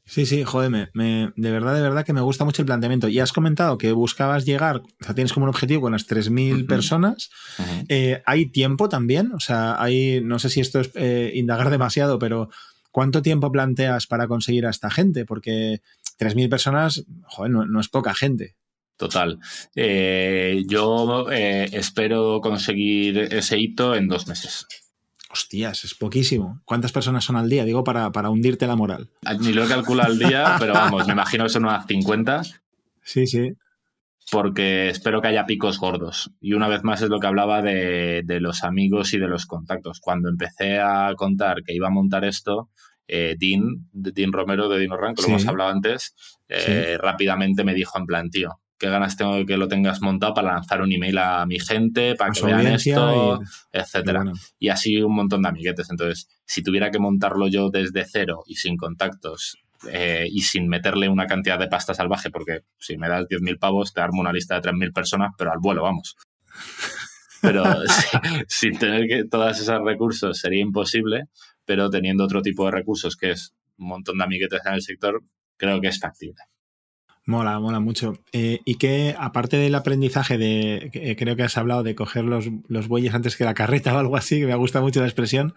Sí, 0.09 0.25
sí, 0.25 0.43
joder, 0.43 0.71
me, 0.71 1.31
de 1.35 1.51
verdad, 1.51 1.75
de 1.75 1.81
verdad 1.81 2.03
que 2.03 2.13
me 2.13 2.21
gusta 2.21 2.43
mucho 2.43 2.63
el 2.63 2.65
planteamiento. 2.65 3.07
Y 3.09 3.19
has 3.19 3.31
comentado 3.31 3.77
que 3.77 3.91
buscabas 3.91 4.43
llegar, 4.43 4.77
o 4.77 5.05
sea, 5.05 5.13
tienes 5.13 5.33
como 5.33 5.43
un 5.43 5.49
objetivo 5.49 5.81
con 5.81 5.91
las 5.91 6.07
3.000 6.07 6.65
personas. 6.65 7.29
Eh, 7.89 8.23
¿Hay 8.25 8.47
tiempo 8.47 8.89
también? 8.89 9.31
O 9.33 9.39
sea, 9.39 9.79
hay, 9.79 10.19
no 10.23 10.39
sé 10.39 10.49
si 10.49 10.61
esto 10.61 10.79
es 10.79 10.89
eh, 10.95 11.31
indagar 11.35 11.69
demasiado, 11.69 12.17
pero 12.17 12.49
¿cuánto 12.91 13.21
tiempo 13.21 13.51
planteas 13.51 14.07
para 14.07 14.27
conseguir 14.27 14.65
a 14.65 14.69
esta 14.69 14.89
gente? 14.89 15.25
Porque 15.25 15.81
3.000 16.19 16.49
personas, 16.49 17.05
joder, 17.23 17.51
no, 17.51 17.79
es 17.79 17.89
poca 17.89 18.13
gente. 18.13 18.55
Total. 18.97 19.39
Eh, 19.75 20.63
yo 20.67 21.27
eh, 21.31 21.69
espero 21.71 22.41
conseguir 22.41 23.17
ese 23.17 23.57
hito 23.57 23.95
en 23.95 24.07
dos 24.07 24.27
meses. 24.27 24.67
Hostias, 25.31 25.83
es 25.83 25.93
poquísimo. 25.93 26.61
¿Cuántas 26.65 26.91
personas 26.91 27.23
son 27.23 27.35
al 27.35 27.49
día? 27.49 27.63
Digo, 27.63 27.83
para, 27.83 28.11
para 28.11 28.29
hundirte 28.29 28.67
la 28.67 28.75
moral. 28.75 29.09
Ni 29.39 29.53
lo 29.53 29.63
he 29.63 29.67
calculado 29.67 30.11
al 30.11 30.19
día, 30.19 30.55
pero 30.59 30.73
vamos, 30.73 31.05
me 31.05 31.13
imagino 31.13 31.43
que 31.43 31.49
son 31.51 31.65
unas 31.65 31.85
50. 31.85 32.41
Sí, 33.03 33.27
sí. 33.27 33.53
Porque 34.31 34.89
espero 34.89 35.21
que 35.21 35.29
haya 35.29 35.45
picos 35.45 35.79
gordos. 35.79 36.31
Y 36.39 36.53
una 36.53 36.67
vez 36.67 36.83
más 36.83 37.01
es 37.01 37.09
lo 37.09 37.19
que 37.19 37.27
hablaba 37.27 37.61
de, 37.61 38.23
los 38.41 38.63
amigos 38.63 39.13
y 39.13 39.19
de 39.19 39.27
los 39.27 39.45
contactos. 39.45 39.99
Cuando 39.99 40.29
empecé 40.29 40.79
a 40.79 41.13
contar 41.15 41.63
que 41.63 41.73
iba 41.73 41.87
a 41.87 41.91
montar 41.91 42.25
esto, 42.25 42.69
eh, 43.07 43.35
Dean, 43.39 43.87
Dean 43.91 44.31
Romero 44.31 44.69
de 44.69 44.79
Dino 44.79 44.97
Rank, 44.97 45.17
que 45.17 45.23
lo 45.23 45.29
hemos 45.29 45.47
hablado 45.47 45.71
antes, 45.71 46.15
rápidamente 46.99 47.63
me 47.63 47.73
dijo 47.73 47.97
en 47.97 48.05
plan, 48.05 48.29
tío, 48.29 48.59
qué 48.79 48.89
ganas 48.89 49.17
tengo 49.17 49.35
de 49.35 49.45
que 49.45 49.57
lo 49.57 49.67
tengas 49.67 50.01
montado 50.01 50.33
para 50.33 50.53
lanzar 50.53 50.81
un 50.81 50.91
email 50.91 51.17
a 51.17 51.45
mi 51.45 51.59
gente, 51.59 52.15
para 52.15 52.31
que 52.31 52.45
vean 52.45 52.65
esto, 52.67 53.41
etcétera. 53.71 54.23
Y, 54.57 54.69
así 54.69 55.01
un 55.01 55.15
montón 55.15 55.41
de 55.41 55.49
amiguetes. 55.49 55.89
Entonces, 55.91 56.29
si 56.45 56.63
tuviera 56.63 56.89
que 56.89 56.97
montarlo 56.97 57.47
yo 57.49 57.69
desde 57.69 58.05
cero 58.05 58.43
y 58.47 58.55
sin 58.55 58.77
contactos 58.77 59.57
eh, 59.87 60.27
y 60.29 60.41
sin 60.41 60.67
meterle 60.67 61.09
una 61.09 61.25
cantidad 61.25 61.59
de 61.59 61.67
pasta 61.67 61.93
salvaje, 61.93 62.29
porque 62.29 62.61
si 62.77 62.97
me 62.97 63.07
das 63.07 63.25
10.000 63.25 63.59
pavos, 63.59 63.93
te 63.93 64.01
armo 64.01 64.21
una 64.21 64.33
lista 64.33 64.59
de 64.59 64.69
3.000 64.69 64.93
personas, 64.93 65.31
pero 65.37 65.51
al 65.51 65.59
vuelo, 65.59 65.83
vamos. 65.83 66.15
Pero 67.41 67.63
sin 68.47 68.77
tener 68.77 69.07
que 69.07 69.25
todos 69.25 69.59
esos 69.59 69.81
recursos 69.83 70.37
sería 70.37 70.61
imposible, 70.61 71.25
pero 71.65 71.89
teniendo 71.89 72.23
otro 72.23 72.41
tipo 72.41 72.65
de 72.65 72.71
recursos, 72.71 73.15
que 73.15 73.31
es 73.31 73.53
un 73.77 73.87
montón 73.87 74.17
de 74.17 74.23
amiguetes 74.23 74.61
en 74.65 74.73
el 74.73 74.81
sector, 74.81 75.23
creo 75.57 75.79
que 75.79 75.87
es 75.87 75.99
factible. 75.99 76.43
Mola, 77.29 77.59
mola 77.59 77.79
mucho. 77.79 78.13
Eh, 78.33 78.59
y 78.65 78.75
que, 78.75 79.15
aparte 79.15 79.57
del 79.57 79.75
aprendizaje 79.75 80.39
de, 80.39 80.89
eh, 80.93 81.15
creo 81.15 81.35
que 81.35 81.43
has 81.43 81.57
hablado 81.59 81.83
de 81.83 81.93
coger 81.93 82.23
los, 82.23 82.47
bueyes 82.87 83.13
antes 83.13 83.35
que 83.35 83.43
la 83.43 83.53
carreta 83.53 83.93
o 83.93 83.99
algo 83.99 84.17
así, 84.17 84.39
que 84.39 84.47
me 84.47 84.55
gusta 84.55 84.81
mucho 84.81 84.99
la 84.99 85.05
expresión, 85.05 85.53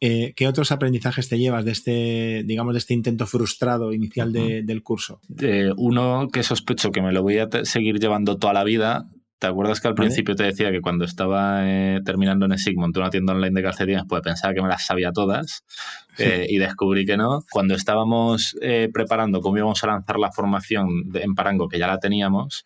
eh, 0.00 0.32
¿qué 0.36 0.46
otros 0.46 0.72
aprendizajes 0.72 1.28
te 1.28 1.38
llevas 1.38 1.64
de 1.64 1.72
este, 1.72 2.42
digamos, 2.44 2.74
de 2.74 2.78
este 2.78 2.94
intento 2.94 3.26
frustrado 3.26 3.92
inicial 3.92 4.32
del 4.32 4.82
curso? 4.82 5.20
uno 5.76 6.28
que 6.32 6.42
sospecho 6.42 6.90
que 6.90 7.02
me 7.02 7.12
lo 7.12 7.22
voy 7.22 7.38
a 7.38 7.48
seguir 7.64 7.98
llevando 7.98 8.38
toda 8.38 8.52
la 8.52 8.64
vida. 8.64 9.06
¿Te 9.38 9.46
acuerdas 9.46 9.82
que 9.82 9.88
al 9.88 9.94
principio 9.94 10.34
te 10.34 10.44
decía 10.44 10.70
que 10.70 10.80
cuando 10.80 11.04
estaba 11.04 11.60
eh, 11.68 12.00
terminando 12.06 12.46
en 12.46 12.56
SIG 12.56 12.78
monté 12.78 13.00
una 13.00 13.10
tienda 13.10 13.34
online 13.34 13.54
de 13.54 13.62
calcetines, 13.62 14.04
pues 14.08 14.22
pensaba 14.22 14.54
que 14.54 14.62
me 14.62 14.68
las 14.68 14.86
sabía 14.86 15.12
todas 15.12 15.62
eh, 16.18 16.46
y 16.48 16.56
descubrí 16.56 17.04
que 17.04 17.18
no. 17.18 17.44
Cuando 17.50 17.74
estábamos 17.74 18.56
eh, 18.62 18.88
preparando 18.90 19.42
cómo 19.42 19.58
íbamos 19.58 19.84
a 19.84 19.88
lanzar 19.88 20.18
la 20.18 20.32
formación 20.32 20.88
en 21.12 21.34
Parango, 21.34 21.68
que 21.68 21.78
ya 21.78 21.86
la 21.86 21.98
teníamos, 21.98 22.64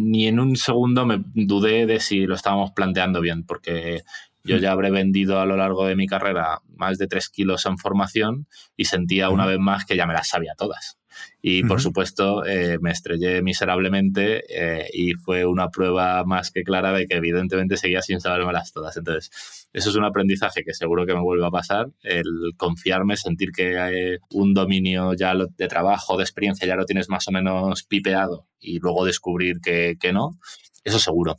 ni 0.00 0.26
en 0.26 0.40
un 0.40 0.56
segundo 0.56 1.04
me 1.04 1.22
dudé 1.34 1.84
de 1.84 2.00
si 2.00 2.24
lo 2.24 2.34
estábamos 2.34 2.70
planteando 2.70 3.20
bien, 3.20 3.44
porque 3.44 4.00
yo 4.48 4.56
ya 4.56 4.72
habré 4.72 4.90
vendido 4.90 5.40
a 5.40 5.46
lo 5.46 5.56
largo 5.56 5.86
de 5.86 5.96
mi 5.96 6.06
carrera 6.06 6.60
más 6.76 6.98
de 6.98 7.06
tres 7.06 7.28
kilos 7.28 7.66
en 7.66 7.78
formación 7.78 8.46
y 8.76 8.86
sentía 8.86 9.30
una 9.30 9.46
vez 9.46 9.58
más 9.58 9.84
que 9.84 9.96
ya 9.96 10.06
me 10.06 10.14
las 10.14 10.28
sabía 10.28 10.54
todas. 10.56 10.98
Y 11.40 11.64
por 11.64 11.80
supuesto 11.80 12.44
eh, 12.44 12.78
me 12.80 12.90
estrellé 12.90 13.42
miserablemente 13.42 14.42
eh, 14.48 14.88
y 14.92 15.14
fue 15.14 15.44
una 15.44 15.68
prueba 15.68 16.24
más 16.24 16.50
que 16.50 16.62
clara 16.62 16.92
de 16.92 17.06
que 17.06 17.16
evidentemente 17.16 17.76
seguía 17.76 18.02
sin 18.02 18.18
las 18.18 18.72
todas. 18.72 18.96
Entonces, 18.96 19.68
eso 19.72 19.90
es 19.90 19.96
un 19.96 20.04
aprendizaje 20.04 20.64
que 20.64 20.74
seguro 20.74 21.06
que 21.06 21.14
me 21.14 21.20
vuelve 21.20 21.46
a 21.46 21.50
pasar, 21.50 21.88
el 22.02 22.52
confiarme, 22.56 23.16
sentir 23.16 23.52
que 23.52 23.78
hay 23.78 24.16
un 24.30 24.54
dominio 24.54 25.14
ya 25.14 25.34
de 25.34 25.68
trabajo, 25.68 26.16
de 26.16 26.24
experiencia, 26.24 26.66
ya 26.66 26.76
lo 26.76 26.86
tienes 26.86 27.08
más 27.08 27.28
o 27.28 27.32
menos 27.32 27.84
pipeado 27.84 28.46
y 28.58 28.78
luego 28.80 29.04
descubrir 29.04 29.60
que, 29.60 29.96
que 29.98 30.12
no, 30.12 30.38
eso 30.84 30.98
seguro. 30.98 31.36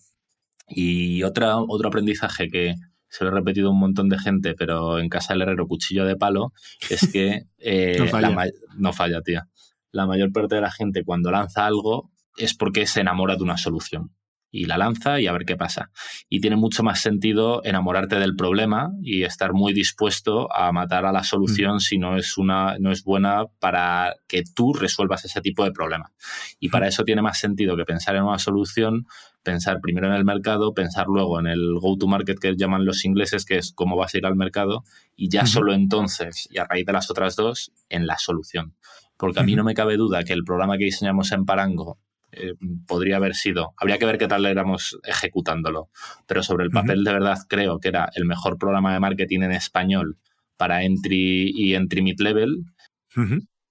Y 0.67 1.23
otra, 1.23 1.57
otro 1.57 1.87
aprendizaje 1.87 2.47
que, 2.47 2.75
se 3.09 3.23
lo 3.23 3.31
he 3.31 3.33
repetido 3.33 3.71
un 3.71 3.79
montón 3.79 4.09
de 4.09 4.19
gente, 4.19 4.53
pero 4.53 4.99
en 4.99 5.09
casa 5.09 5.33
del 5.33 5.41
herrero 5.43 5.67
cuchillo 5.67 6.05
de 6.05 6.15
palo, 6.15 6.53
es 6.89 7.11
que 7.11 7.43
eh, 7.57 7.97
no, 7.99 8.07
falla. 8.07 8.51
no 8.77 8.93
falla, 8.93 9.21
tía. 9.21 9.47
La 9.91 10.05
mayor 10.05 10.31
parte 10.31 10.55
de 10.55 10.61
la 10.61 10.71
gente 10.71 11.03
cuando 11.03 11.31
lanza 11.31 11.65
algo 11.65 12.11
es 12.37 12.53
porque 12.55 12.85
se 12.85 13.01
enamora 13.01 13.35
de 13.35 13.43
una 13.43 13.57
solución 13.57 14.11
y 14.51 14.65
la 14.65 14.77
lanza 14.77 15.19
y 15.19 15.27
a 15.27 15.31
ver 15.31 15.45
qué 15.45 15.55
pasa. 15.55 15.91
Y 16.29 16.41
tiene 16.41 16.55
mucho 16.55 16.83
más 16.83 17.01
sentido 17.01 17.61
enamorarte 17.63 18.19
del 18.19 18.35
problema 18.35 18.91
y 19.01 19.23
estar 19.23 19.53
muy 19.53 19.73
dispuesto 19.73 20.53
a 20.53 20.71
matar 20.71 21.05
a 21.05 21.11
la 21.11 21.23
solución 21.23 21.75
mm. 21.75 21.79
si 21.79 21.97
no 21.97 22.17
es, 22.17 22.37
una, 22.37 22.77
no 22.79 22.91
es 22.91 23.03
buena 23.03 23.45
para 23.59 24.15
que 24.27 24.43
tú 24.55 24.73
resuelvas 24.73 25.25
ese 25.25 25.41
tipo 25.41 25.63
de 25.63 25.71
problema. 25.71 26.11
Y 26.59 26.69
para 26.69 26.87
eso 26.87 27.03
tiene 27.03 27.21
más 27.21 27.39
sentido 27.39 27.75
que 27.77 27.85
pensar 27.85 28.15
en 28.15 28.23
una 28.23 28.39
solución, 28.39 29.05
pensar 29.43 29.79
primero 29.81 30.07
en 30.07 30.13
el 30.13 30.25
mercado, 30.25 30.73
pensar 30.73 31.07
luego 31.07 31.39
en 31.39 31.47
el 31.47 31.75
go-to-market 31.79 32.39
que 32.39 32.55
llaman 32.55 32.85
los 32.85 33.05
ingleses, 33.05 33.45
que 33.45 33.57
es 33.57 33.71
cómo 33.73 33.95
vas 33.95 34.13
a 34.13 34.17
ir 34.17 34.25
al 34.25 34.35
mercado, 34.35 34.83
y 35.15 35.29
ya 35.29 35.45
solo 35.45 35.73
entonces, 35.73 36.47
y 36.51 36.57
a 36.57 36.65
raíz 36.65 36.85
de 36.85 36.93
las 36.93 37.09
otras 37.09 37.35
dos, 37.35 37.71
en 37.89 38.07
la 38.07 38.17
solución. 38.17 38.75
Porque 39.17 39.41
a 39.41 39.43
mí 39.43 39.55
no 39.55 39.63
me 39.63 39.73
cabe 39.73 39.97
duda 39.97 40.23
que 40.23 40.33
el 40.33 40.43
programa 40.43 40.77
que 40.77 40.85
diseñamos 40.85 41.31
en 41.33 41.45
Parango 41.45 41.99
eh, 42.31 42.53
podría 42.87 43.17
haber 43.17 43.35
sido. 43.35 43.73
Habría 43.77 43.97
que 43.97 44.05
ver 44.05 44.17
qué 44.17 44.27
tal 44.27 44.45
éramos 44.45 44.97
ejecutándolo. 45.03 45.89
Pero 46.27 46.43
sobre 46.43 46.65
el 46.65 46.71
papel, 46.71 47.03
de 47.03 47.13
verdad, 47.13 47.37
creo 47.47 47.79
que 47.79 47.89
era 47.89 48.09
el 48.15 48.25
mejor 48.25 48.57
programa 48.57 48.93
de 48.93 48.99
marketing 48.99 49.41
en 49.41 49.51
español 49.51 50.17
para 50.57 50.83
entry 50.83 51.51
y 51.53 51.75
entry 51.75 52.01
mid-level. 52.01 52.63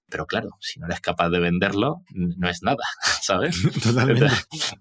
Pero 0.09 0.25
claro, 0.25 0.49
si 0.59 0.79
no 0.79 0.87
eres 0.87 1.01
capaz 1.01 1.29
de 1.29 1.39
venderlo, 1.39 2.01
no 2.13 2.49
es 2.49 2.63
nada, 2.63 2.83
¿sabes? 3.21 3.61
Totalmente. 3.83 4.27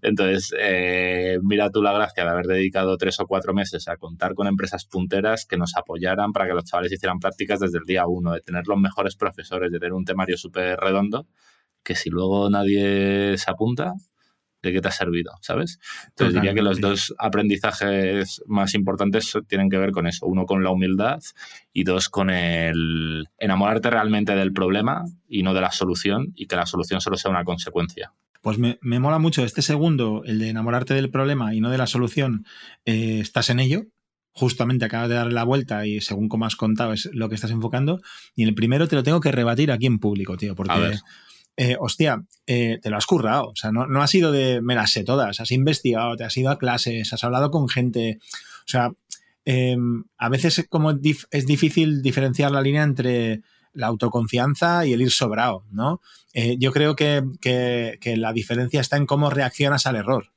Entonces, 0.00 0.54
eh, 0.58 1.38
mira 1.42 1.70
tú 1.70 1.82
la 1.82 1.92
gracia 1.92 2.24
de 2.24 2.30
haber 2.30 2.46
dedicado 2.46 2.96
tres 2.96 3.20
o 3.20 3.26
cuatro 3.26 3.52
meses 3.52 3.88
a 3.88 3.96
contar 3.96 4.34
con 4.34 4.46
empresas 4.46 4.86
punteras 4.86 5.44
que 5.44 5.58
nos 5.58 5.76
apoyaran 5.76 6.32
para 6.32 6.46
que 6.46 6.54
los 6.54 6.64
chavales 6.64 6.92
hicieran 6.92 7.18
prácticas 7.18 7.60
desde 7.60 7.78
el 7.78 7.84
día 7.84 8.06
uno, 8.06 8.32
de 8.32 8.40
tener 8.40 8.66
los 8.66 8.78
mejores 8.78 9.16
profesores, 9.16 9.70
de 9.70 9.78
tener 9.78 9.92
un 9.92 10.04
temario 10.04 10.38
súper 10.38 10.78
redondo 10.78 11.26
que 11.88 11.94
si 11.94 12.10
luego 12.10 12.50
nadie 12.50 13.38
se 13.38 13.50
apunta, 13.50 13.94
¿de 14.62 14.72
qué 14.74 14.82
te 14.82 14.88
ha 14.88 14.92
servido? 14.92 15.32
¿Sabes? 15.40 15.80
Entonces 16.08 16.34
diría 16.34 16.52
que 16.52 16.60
los 16.60 16.82
dos 16.82 17.14
aprendizajes 17.18 18.42
más 18.46 18.74
importantes 18.74 19.32
tienen 19.46 19.70
que 19.70 19.78
ver 19.78 19.90
con 19.90 20.06
eso. 20.06 20.26
Uno 20.26 20.44
con 20.44 20.62
la 20.62 20.70
humildad 20.70 21.18
y 21.72 21.84
dos 21.84 22.10
con 22.10 22.28
el 22.28 23.28
enamorarte 23.38 23.88
realmente 23.88 24.34
del 24.34 24.52
problema 24.52 25.02
y 25.26 25.42
no 25.42 25.54
de 25.54 25.62
la 25.62 25.72
solución 25.72 26.34
y 26.34 26.46
que 26.46 26.56
la 26.56 26.66
solución 26.66 27.00
solo 27.00 27.16
sea 27.16 27.30
una 27.30 27.44
consecuencia. 27.44 28.12
Pues 28.42 28.58
me, 28.58 28.76
mola 28.82 29.18
mucho 29.18 29.42
este 29.44 29.62
segundo, 29.62 30.22
el 30.26 30.38
de 30.38 30.50
enamorarte 30.50 30.92
del 30.92 31.10
problema 31.10 31.54
y 31.54 31.62
no 31.62 31.70
de 31.70 31.78
la 31.78 31.86
solución. 31.86 32.44
Eh, 32.84 33.20
estás 33.20 33.48
en 33.48 33.60
ello, 33.60 33.86
justamente 34.32 34.84
acabas 34.84 35.08
de 35.08 35.14
darle 35.14 35.32
la 35.32 35.44
vuelta 35.44 35.86
y 35.86 36.02
según 36.02 36.28
como 36.28 36.44
has 36.44 36.54
contado 36.54 36.92
es 36.92 37.08
lo 37.14 37.30
que 37.30 37.34
estás 37.34 37.50
enfocando. 37.50 38.02
Y 38.36 38.44
el 38.44 38.54
primero 38.54 38.88
te 38.88 38.96
lo 38.96 39.02
tengo 39.02 39.20
que 39.20 39.32
rebatir 39.32 39.72
aquí 39.72 39.86
en 39.86 39.98
público, 39.98 40.36
tío, 40.36 40.54
porque 40.54 40.98
eh, 41.60 41.76
hostia, 41.80 42.24
eh, 42.46 42.78
te 42.80 42.88
lo 42.88 42.96
has 42.96 43.06
currado. 43.06 43.48
O 43.48 43.56
sea, 43.56 43.72
no, 43.72 43.88
no 43.88 44.00
ha 44.00 44.06
sido 44.06 44.30
de 44.30 44.60
me 44.62 44.76
las 44.76 44.92
sé 44.92 45.02
todas. 45.02 45.40
Has 45.40 45.50
investigado, 45.50 46.14
te 46.14 46.22
has 46.22 46.36
ido 46.36 46.50
a 46.50 46.58
clases, 46.58 47.12
has 47.12 47.24
hablado 47.24 47.50
con 47.50 47.68
gente. 47.68 48.20
O 48.60 48.68
sea, 48.68 48.92
em, 49.44 50.04
a 50.18 50.28
veces 50.28 50.64
como 50.70 50.92
es 50.92 51.46
difícil 51.46 52.00
diferenciar 52.00 52.52
la 52.52 52.62
línea 52.62 52.84
entre 52.84 53.42
la 53.72 53.88
autoconfianza 53.88 54.86
y 54.86 54.92
el 54.92 55.02
ir 55.02 55.10
sobrado, 55.10 55.64
¿no? 55.72 56.00
Eh, 56.32 56.56
yo 56.60 56.72
creo 56.72 56.94
que, 56.94 57.24
que, 57.40 58.16
la 58.16 58.32
diferencia 58.32 58.80
está 58.80 58.96
en 58.96 59.06
cómo 59.06 59.28
reaccionas 59.28 59.86
al 59.86 59.96
error. 59.96 60.32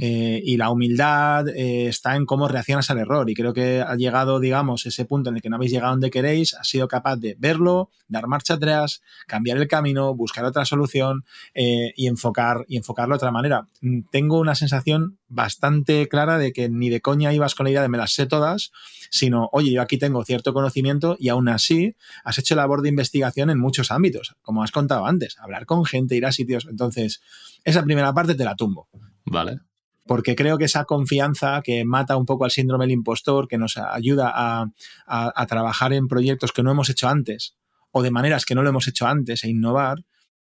Eh, 0.00 0.40
y 0.44 0.56
la 0.56 0.70
humildad 0.70 1.48
eh, 1.48 1.88
está 1.88 2.16
en 2.16 2.26
cómo 2.26 2.48
reaccionas 2.48 2.90
al 2.90 2.98
error. 2.98 3.28
Y 3.28 3.34
creo 3.34 3.52
que 3.52 3.80
ha 3.80 3.94
llegado, 3.96 4.40
digamos, 4.40 4.86
ese 4.86 5.04
punto 5.04 5.30
en 5.30 5.36
el 5.36 5.42
que 5.42 5.50
no 5.50 5.56
habéis 5.56 5.72
llegado 5.72 5.92
donde 5.92 6.10
queréis, 6.10 6.54
has 6.54 6.68
sido 6.68 6.88
capaz 6.88 7.16
de 7.16 7.36
verlo, 7.38 7.90
dar 8.08 8.26
marcha 8.26 8.54
atrás, 8.54 9.02
cambiar 9.26 9.58
el 9.58 9.68
camino, 9.68 10.14
buscar 10.14 10.44
otra 10.44 10.64
solución 10.64 11.24
eh, 11.54 11.92
y, 11.96 12.06
enfocar, 12.06 12.64
y 12.68 12.76
enfocarlo 12.76 13.14
de 13.14 13.16
otra 13.16 13.32
manera. 13.32 13.66
Mm, 13.80 14.02
tengo 14.10 14.38
una 14.38 14.54
sensación 14.54 15.18
bastante 15.28 16.08
clara 16.08 16.38
de 16.38 16.52
que 16.52 16.68
ni 16.68 16.88
de 16.88 17.00
coña 17.00 17.32
ibas 17.32 17.54
con 17.54 17.64
la 17.64 17.70
idea 17.70 17.82
de 17.82 17.88
me 17.88 17.98
las 17.98 18.12
sé 18.12 18.26
todas, 18.26 18.70
sino, 19.10 19.48
oye, 19.52 19.72
yo 19.72 19.82
aquí 19.82 19.98
tengo 19.98 20.24
cierto 20.24 20.52
conocimiento 20.52 21.16
y 21.18 21.28
aún 21.28 21.48
así 21.48 21.96
has 22.24 22.38
hecho 22.38 22.54
labor 22.54 22.82
de 22.82 22.90
investigación 22.90 23.50
en 23.50 23.58
muchos 23.58 23.90
ámbitos, 23.90 24.36
como 24.42 24.62
has 24.62 24.70
contado 24.70 25.06
antes, 25.06 25.36
hablar 25.38 25.66
con 25.66 25.84
gente, 25.84 26.16
ir 26.16 26.26
a 26.26 26.32
sitios. 26.32 26.66
Entonces, 26.70 27.20
esa 27.64 27.82
primera 27.82 28.12
parte 28.12 28.34
te 28.34 28.44
la 28.44 28.54
tumbo. 28.54 28.88
Vale. 29.26 29.60
Porque 30.06 30.36
creo 30.36 30.56
que 30.56 30.64
esa 30.64 30.84
confianza 30.84 31.60
que 31.62 31.84
mata 31.84 32.16
un 32.16 32.26
poco 32.26 32.44
al 32.44 32.50
síndrome 32.50 32.84
del 32.84 32.92
impostor, 32.92 33.48
que 33.48 33.58
nos 33.58 33.76
ayuda 33.76 34.32
a, 34.34 35.46
trabajar 35.46 35.92
en 35.92 36.06
proyectos 36.06 36.52
que 36.52 36.62
no 36.62 36.70
hemos 36.70 36.88
hecho 36.88 37.08
antes 37.08 37.56
o 37.90 38.02
de 38.02 38.10
maneras 38.10 38.44
que 38.44 38.54
no 38.54 38.62
lo 38.62 38.68
hemos 38.68 38.86
hecho 38.88 39.06
antes 39.06 39.42
e 39.42 39.48
innovar, 39.48 40.04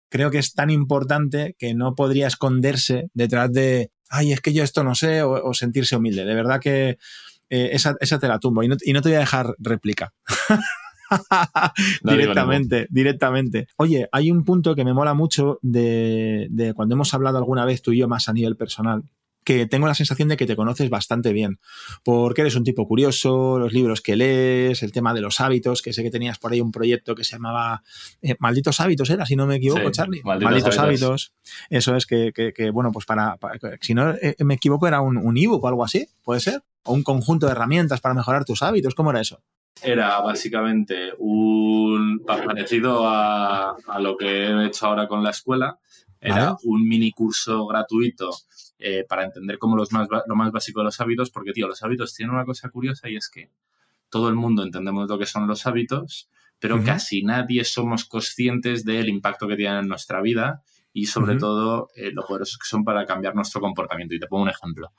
creo 0.08 0.30
que 0.30 0.38
es 0.38 0.54
tan 0.54 0.70
importante 0.70 1.56
que 1.58 1.74
no 1.74 1.94
podría 1.94 2.26
esconderse 2.26 3.10
detrás 3.12 3.52
de, 3.52 3.90
ay, 4.08 4.32
es 4.32 4.40
que 4.40 4.52
yo 4.52 4.64
esto 4.64 4.82
no 4.82 4.94
sé, 4.94 5.22
o, 5.22 5.52
sentirse 5.52 5.96
humilde. 5.96 6.24
De 6.24 6.34
verdad 6.34 6.60
que 6.60 6.98
eh, 7.50 7.70
esa, 7.72 7.94
te 7.94 8.28
la 8.28 8.38
tumbo 8.38 8.62
y 8.62 8.68
no, 8.68 8.76
y 8.82 8.92
no, 8.92 9.02
te 9.02 9.08
voy 9.10 9.16
a 9.16 9.20
dejar 9.20 9.54
réplica. 9.58 10.14
directamente, 12.02 12.86
directamente. 12.90 13.68
Oye, 13.76 14.08
hay 14.12 14.30
un 14.30 14.44
punto 14.44 14.74
que 14.74 14.84
me 14.84 14.94
mola 14.94 15.14
mucho 15.14 15.58
de, 15.62 16.46
de 16.50 16.74
cuando 16.74 16.94
hemos 16.94 17.12
hablado 17.14 17.38
alguna 17.38 17.64
vez 17.64 17.82
tú 17.82 17.92
y 17.92 17.98
yo 17.98 18.08
más 18.08 18.28
a 18.28 18.32
nivel 18.32 18.56
personal, 18.56 19.04
que 19.44 19.66
tengo 19.66 19.86
la 19.86 19.94
sensación 19.94 20.28
de 20.28 20.36
que 20.36 20.46
te 20.46 20.56
conoces 20.56 20.90
bastante 20.90 21.32
bien, 21.32 21.58
porque 22.04 22.42
eres 22.42 22.56
un 22.56 22.64
tipo 22.64 22.86
curioso, 22.86 23.58
los 23.58 23.72
libros 23.72 24.00
que 24.00 24.16
lees, 24.16 24.82
el 24.82 24.92
tema 24.92 25.14
de 25.14 25.20
los 25.20 25.40
hábitos, 25.40 25.82
que 25.82 25.92
sé 25.92 26.02
que 26.02 26.10
tenías 26.10 26.38
por 26.38 26.52
ahí 26.52 26.60
un 26.60 26.72
proyecto 26.72 27.14
que 27.14 27.24
se 27.24 27.32
llamaba 27.32 27.82
eh, 28.22 28.36
Malditos 28.38 28.80
Hábitos, 28.80 29.08
¿era? 29.10 29.26
Si 29.26 29.36
no 29.36 29.46
me 29.46 29.56
equivoco, 29.56 29.90
Charlie. 29.90 30.22
Malditos, 30.22 30.78
hábitos. 30.78 31.32
Eso 31.70 31.96
es 31.96 32.06
que, 32.06 32.32
que, 32.32 32.70
bueno, 32.70 32.92
pues 32.92 33.06
para, 33.06 33.38
si 33.80 33.94
no 33.94 34.10
eh, 34.10 34.36
me 34.40 34.54
equivoco, 34.54 34.86
era 34.86 35.00
un, 35.00 35.16
un 35.16 35.36
ebook 35.36 35.64
o 35.64 35.68
algo 35.68 35.84
así, 35.84 36.06
¿puede 36.22 36.40
ser? 36.40 36.62
O 36.84 36.92
un 36.92 37.02
conjunto 37.02 37.46
de 37.46 37.52
herramientas 37.52 38.00
para 38.00 38.14
mejorar 38.14 38.44
tus 38.44 38.62
hábitos, 38.62 38.94
¿cómo 38.94 39.10
era 39.10 39.20
eso? 39.20 39.40
Era 39.82 40.20
básicamente 40.20 41.12
un 41.18 42.22
parecido 42.26 43.02
a, 43.06 43.76
lo 44.00 44.16
que 44.16 44.26
he 44.26 44.66
hecho 44.66 44.86
ahora 44.86 45.08
con 45.08 45.22
la 45.22 45.30
escuela. 45.30 45.78
Era 46.20 46.54
un 46.64 46.86
mini 46.86 47.12
curso 47.12 47.66
gratuito 47.66 48.30
eh, 48.78 49.06
para 49.08 49.24
entender 49.24 49.58
cómo 49.58 49.76
los 49.76 49.90
más, 49.92 50.06
lo 50.26 50.36
más 50.36 50.52
básico 50.52 50.80
de 50.80 50.84
los 50.84 51.00
hábitos, 51.00 51.30
porque, 51.30 51.52
tío, 51.52 51.66
los 51.66 51.82
hábitos 51.82 52.14
tienen 52.14 52.34
una 52.34 52.44
cosa 52.44 52.68
curiosa 52.68 53.08
y 53.08 53.16
es 53.16 53.30
que 53.30 53.50
todo 54.10 54.28
el 54.28 54.34
mundo 54.34 54.62
entendemos 54.62 55.08
lo 55.08 55.18
que 55.18 55.24
son 55.24 55.46
los 55.46 55.66
hábitos, 55.66 56.28
pero 56.58 56.84
casi 56.84 57.22
nadie 57.22 57.64
somos 57.64 58.04
conscientes 58.04 58.84
del 58.84 59.08
impacto 59.08 59.48
que 59.48 59.56
tienen 59.56 59.78
en 59.78 59.88
nuestra 59.88 60.20
vida 60.20 60.62
y 60.92 61.06
sobre 61.06 61.36
todo 61.36 61.88
eh, 61.94 62.10
lo 62.12 62.22
poderosos 62.26 62.58
que 62.58 62.66
son 62.66 62.84
para 62.84 63.06
cambiar 63.06 63.34
nuestro 63.34 63.62
comportamiento. 63.62 64.14
Y 64.14 64.20
te 64.20 64.26
pongo 64.26 64.42
un 64.42 64.50
ejemplo. 64.50 64.92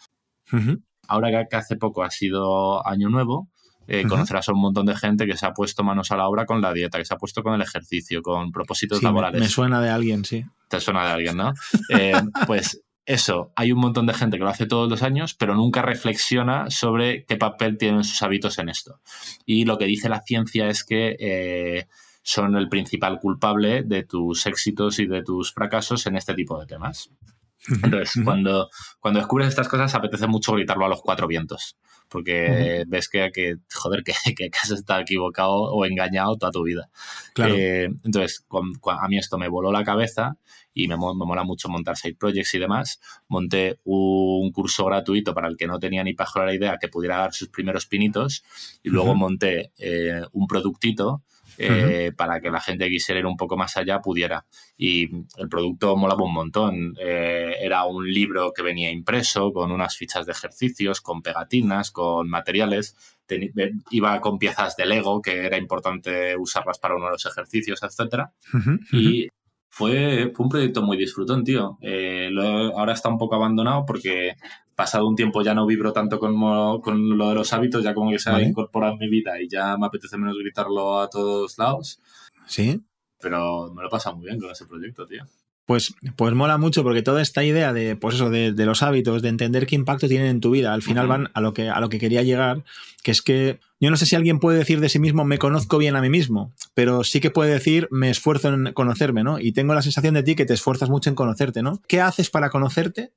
Ahora 1.08 1.48
que 1.48 1.56
hace 1.56 1.76
poco 1.76 2.04
ha 2.04 2.10
sido 2.10 2.86
año 2.88 3.10
nuevo, 3.10 3.50
eh, 3.94 4.08
conocerás 4.08 4.48
a 4.48 4.54
un 4.54 4.62
montón 4.62 4.86
de 4.86 4.96
gente 4.96 5.28
que 5.28 5.36
se 5.36 5.46
ha 5.46 5.54
puesto 5.54 5.84
manos 5.84 6.12
a 6.12 6.16
la 6.16 6.26
obra 6.30 6.46
con 6.46 6.62
la 6.62 6.72
dieta, 6.72 6.98
que 6.98 7.04
se 7.04 7.14
ha 7.14 7.18
puesto 7.18 7.44
con 7.44 7.54
el 7.54 7.62
ejercicio, 7.62 8.22
con 8.22 8.54
propósitos 8.54 9.04
laborales. 9.04 9.42
Me, 9.42 9.50
suena 9.50 9.82
de 9.82 9.90
alguien, 9.90 10.24
sí. 10.24 10.46
Te 10.70 10.80
suena 10.80 11.06
de 11.06 11.12
alguien, 11.12 11.36
¿no? 11.36 11.54
Eh, 11.90 12.14
pues 12.48 12.82
eso, 13.06 13.52
hay 13.58 13.74
un 13.74 13.80
montón 13.80 14.06
de 14.06 14.14
gente 14.14 14.38
que 14.38 14.46
lo 14.46 14.50
hace 14.50 14.66
todos 14.66 14.90
los 14.90 15.04
años, 15.04 15.34
pero 15.34 15.56
nunca 15.56 15.82
reflexiona 15.82 16.70
sobre 16.70 17.26
qué 17.26 17.36
papel 17.36 17.78
tienen 17.78 18.06
sus 18.06 18.22
hábitos 18.22 18.60
en 18.60 18.70
esto. 18.70 19.02
Y 19.46 19.66
lo 19.66 19.78
que 19.78 19.86
dice 19.86 20.08
la 20.08 20.22
ciencia 20.22 20.70
es 20.70 20.86
que 20.86 21.18
eh, 21.20 21.88
son 22.24 22.56
el 22.56 22.70
principal 22.70 23.20
culpable 23.20 23.84
de 23.84 24.04
tus 24.04 24.46
éxitos 24.46 25.00
y 25.00 25.06
de 25.06 25.22
tus 25.22 25.52
fracasos 25.52 26.06
en 26.08 26.16
este 26.16 26.34
tipo 26.34 26.58
de 26.58 26.66
temas. 26.66 27.12
Entonces, 27.84 28.22
cuando, 28.24 28.70
cuando 29.00 29.20
descubres 29.20 29.48
estas 29.48 29.68
cosas, 29.68 29.94
apetece 29.96 30.28
mucho 30.28 30.54
gritarlo 30.54 30.86
a 30.86 30.90
los 30.90 31.02
cuatro 31.02 31.28
vientos 31.28 31.78
porque 32.12 32.84
ves 32.88 33.08
que, 33.08 33.32
que 33.34 33.56
joder, 33.74 34.04
que, 34.04 34.14
que, 34.36 34.50
has 34.62 34.72
estado 34.72 35.02
equivocado 35.02 35.54
o 35.54 35.86
engañado 35.86 36.36
toda 36.36 36.52
tu 36.52 36.64
vida. 36.64 36.90
Eh, 37.38 37.88
entonces, 38.04 38.46
a 38.52 39.08
mí 39.08 39.18
esto 39.18 39.38
me 39.38 39.48
voló 39.48 39.72
la 39.72 39.86
cabeza 39.86 40.38
y 40.74 40.90
me, 40.90 40.98
me, 40.98 41.26
mola 41.26 41.44
mucho 41.44 41.70
montar 41.70 41.96
side 41.96 42.16
projects 42.16 42.54
y 42.54 42.60
demás. 42.60 43.00
Monté 43.30 43.80
un 43.86 44.52
curso 44.52 44.86
gratuito 44.86 45.34
para 45.34 45.48
el 45.48 45.56
que 45.56 45.68
no 45.68 45.80
tenía 45.80 46.04
ni 46.04 46.14
la 46.14 46.54
idea 46.54 46.78
que 46.80 46.90
pudiera 46.90 47.18
dar 47.18 47.34
sus 47.34 47.48
primeros 47.48 47.86
pinitos 47.86 48.44
y 48.84 48.90
luego 48.90 49.16
monté 49.16 49.72
eh, 49.78 50.22
un 50.34 50.48
productito 50.48 51.24
eh, 51.58 52.12
para 52.16 52.40
que 52.42 52.50
la 52.50 52.60
gente 52.60 52.86
que 52.86 52.92
quisiera 52.92 53.20
ir 53.20 53.26
un 53.26 53.38
poco 53.38 53.58
más 53.58 53.78
allá 53.78 54.00
pudiera. 54.00 54.46
Y 54.78 55.10
el 55.38 55.50
producto 55.50 55.96
molaba 55.96 56.24
un 56.24 56.34
montón. 56.34 56.96
Eh, 57.00 57.56
era 57.62 57.86
un 57.86 58.10
libro 58.12 58.52
que 58.54 58.62
venía 58.62 58.92
impreso 58.92 59.52
con 59.52 59.72
unas 59.72 59.96
fichas 59.96 60.26
de 60.26 60.32
ejercicios, 60.32 61.02
con 61.02 61.22
pegatinas, 61.22 61.92
con 61.92 62.30
materiales. 62.30 62.96
iba 63.92 64.20
con 64.20 64.38
piezas 64.38 64.76
de 64.76 64.86
Lego, 64.86 65.22
que 65.22 65.46
era 65.46 65.58
importante 65.58 66.36
usarlas 66.38 66.80
para 66.80 66.96
uno 66.96 67.06
de 67.06 67.12
los 67.12 67.26
ejercicios, 67.26 67.82
etc. 67.84 68.26
Y 68.92 69.30
fue, 69.72 70.34
un 70.38 70.50
proyecto 70.50 70.82
muy 70.82 70.98
disfrutón, 70.98 71.46
tío. 71.46 71.78
Eh, 71.82 72.30
ahora 72.76 72.92
está 72.92 73.08
un 73.08 73.18
poco 73.18 73.36
abandonado 73.36 73.86
porque 73.86 74.36
pasado 74.76 75.08
un 75.08 75.16
tiempo 75.16 75.42
ya 75.42 75.54
no 75.54 75.66
vibro 75.66 75.94
tanto 75.94 76.20
con, 76.20 76.36
con 76.82 77.18
lo 77.18 77.30
de 77.30 77.36
los 77.36 77.54
hábitos, 77.54 77.82
ya 77.82 77.94
como 77.94 78.12
que 78.12 78.20
se 78.20 78.30
ha 78.30 78.42
incorporado 78.42 78.94
en 78.94 79.00
mi 79.00 79.10
vida 79.10 79.42
y 79.42 79.48
ya 79.48 79.78
me 79.78 79.88
apetece 79.88 80.18
menos 80.18 80.38
gritarlo 80.38 81.00
a 81.00 81.10
todos 81.10 81.58
lados. 81.58 82.00
Sí. 82.48 82.82
Pero 83.22 83.72
me 83.74 83.84
lo 83.84 83.90
pasa 83.90 84.12
muy 84.12 84.26
bien 84.26 84.40
con 84.40 84.52
ese 84.52 84.66
proyecto, 84.66 85.08
tío. 85.08 85.24
Pues, 85.72 85.96
pues 86.18 86.34
mola 86.34 86.58
mucho 86.58 86.84
porque 86.84 87.02
toda 87.02 87.22
esta 87.22 87.46
idea 87.46 87.72
de, 87.72 87.96
pues 87.96 88.16
eso, 88.16 88.30
de, 88.30 88.52
los 88.52 88.84
hábitos, 88.84 89.22
de 89.22 89.30
entender 89.30 89.66
qué 89.66 89.76
impacto 89.76 90.10
tienen 90.10 90.28
en 90.28 90.42
tu 90.42 90.52
vida, 90.52 90.74
al 90.74 90.82
final 90.82 91.08
van 91.08 91.30
a 91.34 91.40
lo, 91.40 91.54
que, 91.54 91.70
a 91.70 91.80
lo 91.80 91.88
que 91.88 91.98
quería 91.98 92.24
llegar, 92.24 92.66
que 93.04 93.12
es 93.12 93.22
que 93.22 93.62
yo 93.80 93.90
no 93.90 93.96
sé 93.96 94.06
si 94.06 94.18
alguien 94.18 94.40
puede 94.40 94.58
decir 94.58 94.82
de 94.82 94.90
sí 94.90 95.00
mismo 95.00 95.24
me 95.24 95.38
conozco 95.38 95.78
bien 95.78 95.96
a 95.96 96.02
mí 96.02 96.10
mismo, 96.10 96.52
pero 96.74 97.06
sí 97.06 97.22
que 97.22 97.32
puede 97.32 97.54
decir 97.54 97.88
me 97.90 98.10
esfuerzo 98.10 98.50
en 98.50 98.74
conocerme, 98.74 99.24
¿no? 99.24 99.40
Y 99.40 99.54
tengo 99.54 99.74
la 99.74 99.82
sensación 99.82 100.14
de 100.14 100.24
ti 100.24 100.36
que 100.36 100.46
te 100.46 100.54
esfuerzas 100.54 100.90
mucho 100.90 101.10
en 101.10 101.16
conocerte, 101.16 101.62
¿no? 101.62 101.82
¿Qué 101.88 102.02
haces 102.02 102.30
para 102.30 102.50
conocerte? 102.50 103.14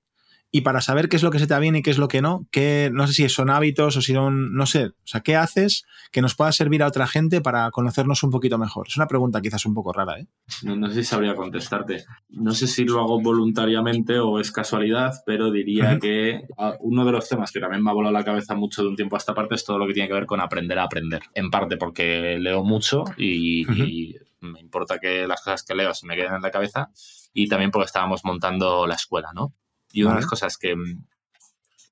Y 0.55 0.61
para 0.61 0.81
saber 0.81 1.09
qué 1.09 1.17
es 1.17 1.25
lo 1.25 1.33
que 1.33 1.41
se 1.41 1.49
te 1.49 1.55
va 1.55 1.59
bien 1.59 1.75
y 1.75 1.83
qué 1.83 1.91
es 1.91 1.99
lo 1.99 2.07
que 2.07 2.23
no, 2.23 2.47
que 2.53 2.89
no 2.93 3.09
sé 3.09 3.13
si 3.13 3.29
son 3.29 3.51
hábitos 3.51 3.97
o 3.97 4.01
si 4.01 4.15
son, 4.15 4.55
no 4.55 4.67
sé, 4.67 4.85
o 4.87 4.93
sea, 5.03 5.21
¿qué 5.21 5.35
haces 5.35 5.85
que 6.13 6.23
nos 6.23 6.37
pueda 6.37 6.53
servir 6.53 6.85
a 6.85 6.87
otra 6.87 7.09
gente 7.09 7.41
para 7.41 7.69
conocernos 7.73 8.23
un 8.23 8.31
poquito 8.31 8.57
mejor? 8.57 8.87
Es 8.87 8.97
una 8.97 9.09
pregunta 9.09 9.41
quizás 9.41 9.67
un 9.67 9.75
poco 9.75 9.93
rara, 9.93 10.21
¿eh? 10.21 10.29
No, 10.63 10.89
sé 10.91 11.03
si 11.03 11.03
sabría 11.03 11.35
contestarte. 11.35 12.05
No 12.29 12.53
sé 12.53 12.69
si 12.69 12.85
lo 12.85 13.01
hago 13.01 13.21
voluntariamente 13.21 14.21
o 14.21 14.39
es 14.39 14.53
casualidad, 14.53 15.15
pero 15.27 15.51
diría 15.51 15.99
que 15.99 16.43
ah, 16.57 16.75
uno 16.79 17.05
de 17.05 17.11
los 17.11 17.29
temas 17.29 17.51
que 17.51 17.59
también 17.59 17.83
me 17.83 17.91
ha 17.91 17.95
volado 17.95 18.13
la 18.13 18.25
cabeza 18.25 18.55
mucho 18.55 18.83
de 18.83 18.91
un 18.91 18.95
tiempo 18.95 19.17
a 19.17 19.19
esta 19.19 19.35
parte 19.35 19.57
es 19.57 19.65
todo 19.65 19.79
lo 19.79 19.89
que 19.89 19.93
tiene 19.95 20.07
que 20.07 20.15
ver 20.15 20.27
con 20.27 20.41
aprender 20.41 20.79
a 20.79 20.85
aprender. 20.85 21.23
En 21.35 21.51
parte 21.51 21.77
porque 21.77 22.39
leo 22.39 22.63
mucho 22.63 23.03
y, 23.17 23.63
y 23.83 24.15
me 24.39 24.61
importa 24.61 25.01
que 25.01 25.27
las 25.27 25.43
cosas 25.43 25.65
que 25.65 25.75
leo 25.75 25.93
se 25.95 26.07
me 26.07 26.15
queden 26.15 26.35
en 26.35 26.43
la 26.43 26.53
cabeza 26.53 26.91
y 27.33 27.49
también 27.49 27.73
porque 27.73 27.87
estábamos 27.87 28.25
montando 28.25 28.87
la 28.87 28.95
escuela, 28.95 29.31
¿no? 29.35 29.53
Y 29.95 30.03
una 30.03 30.15
de 30.15 30.21
las 30.23 30.27
cosas 30.27 30.59
que, 30.59 30.75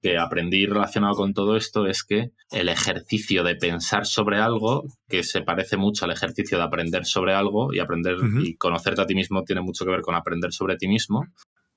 que 0.02 0.18
aprendí 0.18 0.66
relacionado 0.66 1.14
con 1.14 1.32
todo 1.32 1.56
esto 1.56 1.86
es 1.86 2.02
que 2.02 2.32
el 2.50 2.68
ejercicio 2.68 3.44
de 3.44 3.54
pensar 3.54 4.06
sobre 4.06 4.38
algo, 4.38 4.84
que 5.08 5.22
se 5.22 5.42
parece 5.42 5.76
mucho 5.76 6.04
al 6.04 6.10
ejercicio 6.10 6.58
de 6.58 6.64
aprender 6.64 7.06
sobre 7.06 7.32
algo 7.32 7.72
y 7.72 7.78
aprender 7.78 8.16
y 8.42 8.56
conocerte 8.56 9.02
a 9.02 9.06
ti 9.06 9.14
mismo 9.14 9.44
tiene 9.44 9.62
mucho 9.62 9.84
que 9.84 9.92
ver 9.92 10.00
con 10.00 10.16
aprender 10.16 10.52
sobre 10.52 10.76
ti 10.76 10.88
mismo. 10.88 11.24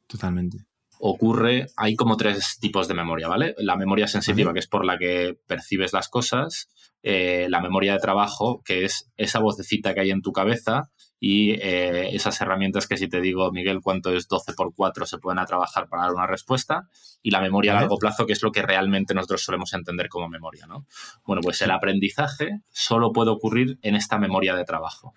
Totalmente. 0.08 0.66
Ocurre, 0.98 1.68
hay 1.78 1.96
como 1.96 2.18
tres 2.18 2.58
tipos 2.60 2.88
de 2.88 2.96
memoria, 2.96 3.28
¿vale? 3.28 3.54
La 3.60 3.76
memoria 3.76 4.08
sensitiva, 4.08 4.52
que 4.52 4.60
es 4.60 4.68
por 4.68 4.84
la 4.84 4.98
que 4.98 5.38
percibes 5.46 5.94
las 5.94 6.10
cosas, 6.10 6.70
eh, 7.04 7.46
la 7.52 7.62
memoria 7.62 7.94
de 7.94 8.00
trabajo, 8.00 8.64
que 8.66 8.86
es 8.86 9.12
esa 9.16 9.40
vocecita 9.40 9.94
que 9.94 10.00
hay 10.00 10.10
en 10.10 10.24
tu 10.24 10.32
cabeza 10.32 10.90
y 11.20 11.52
eh, 11.52 12.16
esas 12.16 12.40
herramientas 12.42 12.88
que 12.88 12.98
si 12.98 13.08
te 13.08 13.22
digo, 13.22 13.52
Miguel, 13.52 13.82
cuánto 13.82 14.12
es 14.12 14.28
12 14.28 14.54
por 14.54 14.74
4 14.74 15.06
se 15.06 15.18
pueden 15.18 15.40
a 15.40 15.46
trabajar 15.46 15.88
para 15.88 16.04
dar 16.04 16.14
una 16.14 16.28
respuesta 16.28 16.88
y 17.22 17.32
la 17.32 17.42
memoria 17.42 17.72
a 17.72 17.82
largo 17.82 17.98
plazo, 17.98 18.26
que 18.26 18.34
es 18.34 18.44
lo 18.44 18.52
que 18.52 18.62
realmente 18.62 19.14
nosotros 19.14 19.44
solemos 19.44 19.74
entender 19.74 20.10
como 20.10 20.30
memoria, 20.30 20.68
¿no? 20.68 20.86
Bueno, 21.26 21.42
pues 21.42 21.62
el 21.62 21.72
aprendizaje 21.72 22.60
solo 22.70 23.12
puede 23.12 23.32
ocurrir 23.32 23.80
en 23.82 23.96
esta 23.96 24.20
memoria 24.20 24.56
de 24.56 24.66
trabajo. 24.66 25.14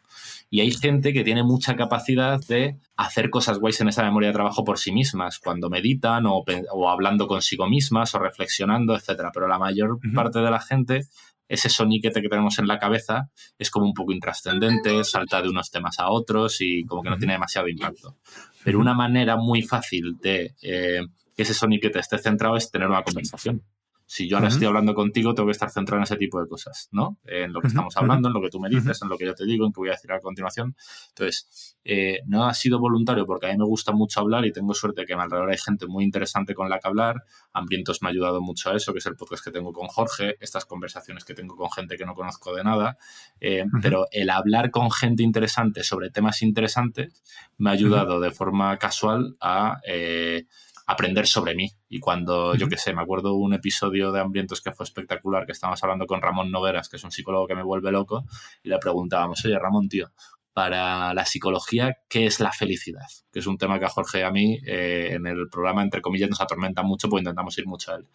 Y 0.51 0.61
hay 0.61 0.71
gente 0.71 1.13
que 1.13 1.25
tiene 1.25 1.43
mucha 1.43 1.77
capacidad 1.77 2.41
de 2.49 2.79
hacer 2.97 3.29
cosas 3.29 3.59
guays 3.59 3.81
en 3.81 3.89
esa 3.89 4.03
memoria 4.03 4.29
de 4.29 4.35
trabajo 4.35 4.65
por 4.65 4.79
sí 4.79 4.93
mismas, 4.93 5.39
cuando 5.39 5.69
meditan 5.69 6.25
o, 6.27 6.45
hablando 6.89 7.27
consigo 7.27 7.69
mismas 7.69 8.15
o 8.15 8.19
reflexionando, 8.19 8.95
etcétera. 8.95 9.31
Pero 9.33 9.47
la 9.49 9.59
mayor 9.59 9.99
parte 10.15 10.39
de 10.39 10.51
la 10.51 10.61
gente 10.61 11.07
ese 11.49 11.69
soniquete 11.69 12.21
que 12.21 12.29
tenemos 12.29 12.59
en 12.59 12.67
la 12.67 12.79
cabeza 12.79 13.31
es 13.59 13.71
como 13.71 13.87
un 13.87 13.95
poco 13.95 14.13
intrascendente, 14.13 15.03
salta 15.05 15.43
de 15.43 15.49
unos 15.49 15.71
temas 15.71 15.99
a 15.99 16.11
otros 16.11 16.61
y 16.61 16.85
como 16.85 17.03
que 17.03 17.11
no 17.11 17.19
tiene 17.19 17.35
demasiado 17.35 17.69
impacto. 17.69 18.17
Pero 18.65 18.79
una 18.79 18.95
manera 18.95 19.37
muy 19.37 19.63
fácil 19.63 20.17
de 20.21 20.55
eh, 20.63 21.01
que 21.35 21.43
ese 21.43 21.55
soniquete 21.55 21.99
esté 21.99 22.19
centrado 22.19 22.57
es 22.57 22.71
tener 22.71 22.89
una 22.89 23.03
conversación. 23.03 23.63
Si 24.11 24.27
yo 24.27 24.39
ahora 24.39 24.49
estoy 24.49 24.67
hablando 24.67 24.95
contigo, 24.95 25.35
tengo 25.35 25.49
que 25.49 25.53
estar 25.53 25.69
centrado 25.69 25.99
en 25.99 26.05
ese 26.05 26.17
tipo 26.17 26.41
de 26.41 26.49
cosas, 26.49 26.89
¿no? 26.93 27.19
En 27.27 27.53
lo 27.53 27.61
que 27.61 27.67
estamos 27.67 27.95
hablando, 27.99 28.29
en 28.29 28.35
lo 28.35 28.41
que 28.41 28.49
tú 28.49 28.59
me 28.59 28.71
dices, 28.71 29.03
en 29.03 29.11
lo 29.11 29.19
que 29.19 29.27
yo 29.27 29.35
te 29.35 29.45
digo, 29.45 29.67
en 29.67 29.73
que 29.73 29.81
voy 29.81 29.91
a 29.91 29.93
decir 29.93 30.11
a 30.13 30.19
continuación. 30.19 30.75
Entonces, 31.11 31.77
eh, 31.85 32.21
no 32.25 32.47
ha 32.47 32.55
sido 32.55 32.79
voluntario 32.79 33.27
porque 33.27 33.49
a 33.49 33.51
mí 33.51 33.59
me 33.59 33.67
gusta 33.67 33.93
mucho 33.93 34.21
hablar 34.21 34.47
y 34.47 34.53
tengo 34.53 34.73
suerte 34.73 35.05
que 35.05 35.13
a 35.13 35.17
mi 35.17 35.25
alrededor 35.25 35.51
hay 35.51 35.59
gente 35.59 35.87
muy 35.87 36.05
interesante 36.05 36.55
con 36.55 36.71
la 36.71 36.79
que 36.79 36.89
hablar. 36.89 37.23
Hambrientos 37.53 38.01
me 38.01 38.09
ha 38.09 38.11
ayudado 38.13 38.41
mucho 38.41 38.71
a 38.71 38.77
eso, 38.77 38.95
que 38.95 39.01
es 39.01 39.07
el 39.07 39.15
podcast 39.15 39.45
que 39.45 39.51
tengo 39.51 39.75
con 39.75 39.89
Jorge, 39.89 40.37
estas 40.41 40.65
conversaciones 40.65 41.27
que 41.27 41.35
tengo 41.35 41.55
con 41.55 41.71
gente 41.71 41.99
que 41.99 42.07
no 42.07 42.15
conozco 42.15 42.55
de 42.55 42.65
nada. 42.65 42.97
Eh, 43.41 43.67
pero 43.83 44.07
el 44.11 44.31
hablar 44.31 44.71
con 44.71 44.91
gente 44.91 45.23
interesante 45.23 45.85
sobre 45.85 46.09
temas 46.09 46.41
interesantes 46.41 47.23
me 47.59 47.69
ha 47.69 47.75
ayudado 47.75 48.21
de 48.21 48.31
forma 48.31 48.79
casual 48.79 49.37
a... 49.43 49.83
Eh, 49.87 50.47
aprender 50.89 51.27
sobre 51.27 51.55
mí. 51.55 51.71
Y 51.89 52.01
cuando, 52.01 52.55
yo 52.55 52.67
qué 52.67 52.79
sé, 52.79 52.95
me 52.95 53.03
acuerdo 53.03 53.35
un 53.35 53.53
episodio 53.53 54.11
de 54.11 54.21
Hambrientos 54.21 54.63
que 54.63 54.73
fue 54.73 54.85
espectacular, 54.85 55.45
que 55.45 55.53
estábamos 55.53 55.83
hablando 55.85 56.07
con 56.07 56.23
Ramón 56.23 56.51
Noveras, 56.51 56.89
que 56.89 56.97
es 56.97 57.05
un 57.05 57.13
psicólogo 57.13 57.47
que 57.47 57.55
me 57.55 57.63
vuelve 57.63 57.93
loco, 57.93 58.25
y 58.63 58.71
le 58.71 58.79
preguntábamos, 58.79 59.45
oye, 59.45 59.59
Ramón, 59.59 59.91
tío, 59.91 60.11
para 60.55 61.13
la 61.13 61.27
psicología, 61.27 61.99
¿qué 62.09 62.25
es 62.25 62.41
la 62.41 62.53
felicidad? 62.53 63.07
Que 63.31 63.41
es 63.41 63.47
un 63.47 63.59
tema 63.59 63.79
que 63.79 63.85
a 63.85 63.91
Jorge 63.91 64.21
y 64.21 64.23
a 64.23 64.31
mí 64.31 64.59
eh, 64.67 65.11
en 65.13 65.27
el 65.27 65.49
programa, 65.51 65.83
entre 65.83 66.01
comillas, 66.01 66.31
nos 66.31 66.41
atormenta 66.41 66.83
mucho, 66.83 67.11
pues 67.11 67.21
intentamos 67.21 67.57
ir 67.59 67.67
mucho 67.67 67.93
a 67.93 67.97
él. 67.97 68.09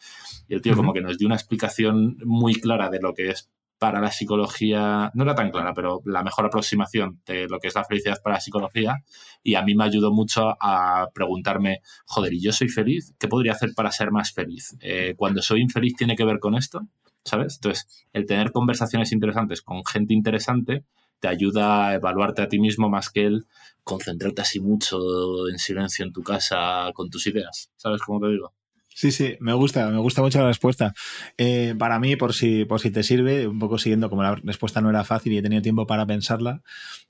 Y 0.47 0.55
el 0.55 0.61
tío 0.61 0.75
como 0.75 0.93
que 0.93 1.01
nos 1.01 1.19
dio 1.19 1.27
una 1.27 1.35
explicación 1.35 2.17
muy 2.25 2.55
clara 2.55 2.89
de 2.89 2.99
lo 2.99 3.13
que 3.13 3.29
es 3.29 3.51
para 3.83 3.99
la 3.99 4.11
psicología, 4.11 5.11
no 5.13 5.23
era 5.23 5.35
tan 5.35 5.51
clara, 5.51 5.73
pero 5.73 5.99
la 6.05 6.23
mejor 6.23 6.45
aproximación 6.45 7.19
de 7.25 7.49
lo 7.49 7.59
que 7.59 7.67
es 7.67 7.75
la 7.75 7.83
felicidad 7.83 8.21
para 8.23 8.37
la 8.37 8.39
psicología 8.39 9.03
y 9.43 9.55
a 9.55 9.61
mí 9.61 9.75
me 9.75 9.83
ayudó 9.83 10.13
mucho 10.13 10.55
a 10.57 11.09
preguntarme, 11.13 11.81
joder, 12.05 12.31
¿y 12.31 12.41
yo 12.41 12.53
soy 12.53 12.69
feliz? 12.69 13.13
¿Qué 13.19 13.27
podría 13.27 13.51
hacer 13.51 13.71
para 13.75 13.91
ser 13.91 14.11
más 14.11 14.31
feliz? 14.31 14.77
Eh, 14.79 15.15
cuando 15.17 15.41
soy 15.41 15.59
infeliz 15.59 15.97
tiene 15.97 16.15
que 16.15 16.23
ver 16.23 16.39
con 16.39 16.55
esto, 16.55 16.87
¿sabes? 17.25 17.55
Entonces, 17.55 18.07
el 18.13 18.25
tener 18.25 18.53
conversaciones 18.53 19.11
interesantes 19.11 19.61
con 19.61 19.83
gente 19.83 20.13
interesante 20.13 20.85
te 21.19 21.27
ayuda 21.27 21.89
a 21.89 21.95
evaluarte 21.95 22.41
a 22.41 22.47
ti 22.47 22.59
mismo 22.59 22.87
más 22.87 23.09
que 23.09 23.25
el 23.25 23.47
concentrarte 23.83 24.43
así 24.43 24.61
mucho 24.61 24.97
en 25.51 25.59
silencio 25.59 26.05
en 26.05 26.13
tu 26.13 26.23
casa 26.23 26.89
con 26.93 27.09
tus 27.09 27.27
ideas, 27.27 27.69
¿sabes 27.75 28.01
cómo 28.01 28.21
te 28.21 28.29
digo? 28.29 28.53
Sí, 28.95 29.11
sí, 29.11 29.35
me 29.39 29.53
gusta, 29.53 29.89
me 29.89 29.97
gusta 29.99 30.21
mucho 30.21 30.39
la 30.39 30.47
respuesta. 30.47 30.93
Eh, 31.37 31.75
para 31.77 31.99
mí, 31.99 32.15
por 32.15 32.33
si, 32.33 32.65
por 32.65 32.79
si 32.79 32.91
te 32.91 33.03
sirve, 33.03 33.47
un 33.47 33.59
poco 33.59 33.77
siguiendo 33.77 34.09
como 34.09 34.23
la 34.23 34.35
respuesta 34.35 34.81
no 34.81 34.89
era 34.89 35.03
fácil 35.03 35.33
y 35.33 35.37
he 35.37 35.41
tenido 35.41 35.61
tiempo 35.61 35.87
para 35.87 36.05
pensarla, 36.05 36.61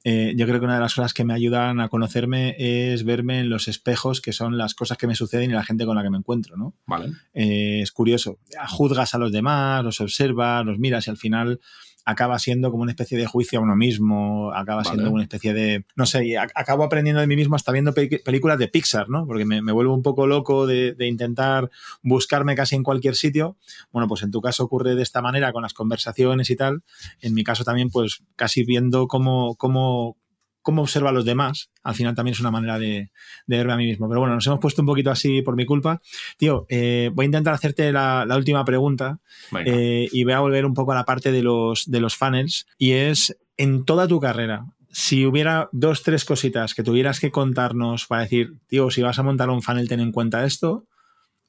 eh, 0.03 0.33
yo 0.35 0.45
creo 0.45 0.59
que 0.59 0.65
una 0.65 0.75
de 0.75 0.81
las 0.81 0.95
cosas 0.95 1.13
que 1.13 1.23
me 1.23 1.33
ayudan 1.33 1.79
a 1.79 1.89
conocerme 1.89 2.55
es 2.57 3.03
verme 3.03 3.39
en 3.39 3.49
los 3.49 3.67
espejos, 3.67 4.21
que 4.21 4.33
son 4.33 4.57
las 4.57 4.75
cosas 4.75 4.97
que 4.97 5.07
me 5.07 5.15
suceden 5.15 5.51
y 5.51 5.53
la 5.53 5.63
gente 5.63 5.85
con 5.85 5.95
la 5.95 6.03
que 6.03 6.09
me 6.09 6.17
encuentro, 6.17 6.57
¿no? 6.57 6.73
Vale. 6.85 7.11
Eh, 7.33 7.81
es 7.81 7.91
curioso. 7.91 8.39
Juzgas 8.69 9.13
a 9.13 9.17
los 9.17 9.31
demás, 9.31 9.83
los 9.83 9.99
observas, 10.01 10.65
los 10.65 10.79
miras 10.79 11.07
y 11.07 11.09
al 11.09 11.17
final 11.17 11.59
acaba 12.05 12.37
siendo 12.39 12.69
como 12.71 12.83
una 12.83 12.91
especie 12.91 13.17
de 13.17 13.25
juicio 13.25 13.59
a 13.59 13.61
uno 13.61 13.75
mismo, 13.75 14.51
acaba 14.53 14.83
siendo 14.83 15.09
una 15.11 15.23
especie 15.23 15.53
de, 15.53 15.85
no 15.95 16.05
sé, 16.05 16.37
acabo 16.37 16.83
aprendiendo 16.83 17.21
de 17.21 17.27
mí 17.27 17.35
mismo 17.35 17.55
hasta 17.55 17.71
viendo 17.71 17.93
películas 17.93 18.59
de 18.59 18.67
Pixar, 18.67 19.09
¿no? 19.09 19.25
Porque 19.25 19.45
me, 19.45 19.61
vuelvo 19.71 19.93
un 19.93 20.03
poco 20.03 20.27
loco 20.27 20.67
de, 20.67 20.93
de, 20.93 21.07
intentar 21.07 21.69
buscarme 22.01 22.55
casi 22.55 22.75
en 22.75 22.83
cualquier 22.83 23.15
sitio. 23.15 23.57
Bueno, 23.91 24.07
pues 24.07 24.23
en 24.23 24.31
tu 24.31 24.41
caso 24.41 24.63
ocurre 24.63 24.95
de 24.95 25.03
esta 25.03 25.21
manera 25.21 25.53
con 25.53 25.63
las 25.63 25.73
conversaciones 25.73 26.49
y 26.49 26.55
tal. 26.55 26.83
En 27.21 27.33
mi 27.33 27.43
caso 27.43 27.63
también, 27.63 27.89
pues 27.89 28.23
casi 28.35 28.63
viendo 28.63 29.07
cómo, 29.07 29.55
cómo, 29.55 30.17
cómo 30.63 30.81
observa 30.81 31.09
a 31.09 31.13
los 31.13 31.25
demás, 31.25 31.69
al 31.83 31.93
final 31.93 32.15
también 32.15 32.33
es 32.33 32.39
una 32.39 32.49
manera 32.49 32.79
de, 32.79 33.11
verme 33.45 33.73
a 33.73 33.77
mí 33.77 33.85
mismo. 33.85 34.07
Pero 34.09 34.21
bueno, 34.21 34.33
nos 34.33 34.47
hemos 34.47 34.59
puesto 34.59 34.81
un 34.81 34.87
poquito 34.87 35.11
así 35.11 35.41
por 35.43 35.55
mi 35.55 35.65
culpa. 35.65 36.01
Tío, 36.37 36.65
eh, 36.69 37.11
voy 37.13 37.25
a 37.25 37.27
intentar 37.27 37.53
hacerte 37.53 37.91
la, 37.91 38.25
última 38.35 38.65
pregunta 38.65 39.19
eh, 39.65 40.07
y 40.11 40.23
voy 40.23 40.33
a 40.33 40.39
volver 40.39 40.65
un 40.65 40.73
poco 40.73 40.93
a 40.93 40.95
la 40.95 41.03
parte 41.03 41.31
de 41.31 41.43
los, 41.43 41.89
de 41.89 41.99
los 41.99 42.15
funnels 42.15 42.65
y 42.77 42.93
es, 42.93 43.37
en 43.57 43.85
toda 43.85 44.07
tu 44.07 44.19
carrera, 44.19 44.65
si 44.89 45.25
hubiera 45.25 45.69
dos, 45.71 46.03
tres 46.03 46.23
cositas 46.23 46.73
que 46.73 46.83
tuvieras 46.83 47.19
que 47.19 47.31
contarnos 47.31 48.07
para 48.07 48.23
decir, 48.23 48.53
tío, 48.67 48.89
si 48.89 49.01
vas 49.01 49.19
a 49.19 49.23
montar 49.23 49.49
un 49.49 49.61
funnel, 49.61 49.89
ten 49.89 49.99
en 49.99 50.11
cuenta 50.11 50.45
esto, 50.45 50.87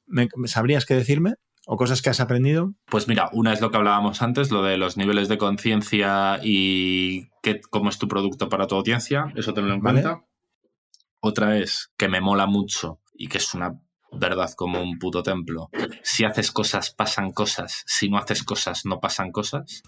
¿me, 0.07 0.27
¿sabrías 0.45 0.85
qué 0.85 0.95
decirme? 0.95 1.35
O 1.65 1.77
cosas 1.77 2.01
que 2.01 2.09
has 2.09 2.19
aprendido? 2.19 2.73
Pues 2.85 3.07
mira, 3.07 3.29
una 3.33 3.53
es 3.53 3.61
lo 3.61 3.71
que 3.71 3.77
hablábamos 3.77 4.21
antes, 4.21 4.51
lo 4.51 4.63
de 4.63 4.77
los 4.77 4.97
niveles 4.97 5.27
de 5.27 5.37
conciencia 5.37 6.39
y 6.43 7.29
qué, 7.41 7.61
cómo 7.69 7.89
es 7.89 7.97
tu 7.97 8.07
producto 8.07 8.49
para 8.49 8.67
tu 8.67 8.75
audiencia, 8.75 9.31
eso 9.35 9.53
tenlo 9.53 9.73
en 9.73 9.81
cuenta. 9.81 10.23
Otra 11.19 11.57
es 11.57 11.91
que 11.97 12.07
me 12.07 12.21
mola 12.21 12.45
mucho 12.45 12.99
y 13.13 13.27
que 13.27 13.39
es 13.39 13.53
una 13.53 13.79
verdad 14.19 14.51
como 14.55 14.81
un 14.81 14.97
puto 14.99 15.23
templo. 15.23 15.69
Si 16.03 16.23
haces 16.23 16.51
cosas, 16.51 16.91
pasan 16.91 17.31
cosas. 17.31 17.83
Si 17.85 18.09
no 18.09 18.17
haces 18.17 18.43
cosas, 18.43 18.85
no 18.85 18.99
pasan 18.99 19.31
cosas. 19.31 19.83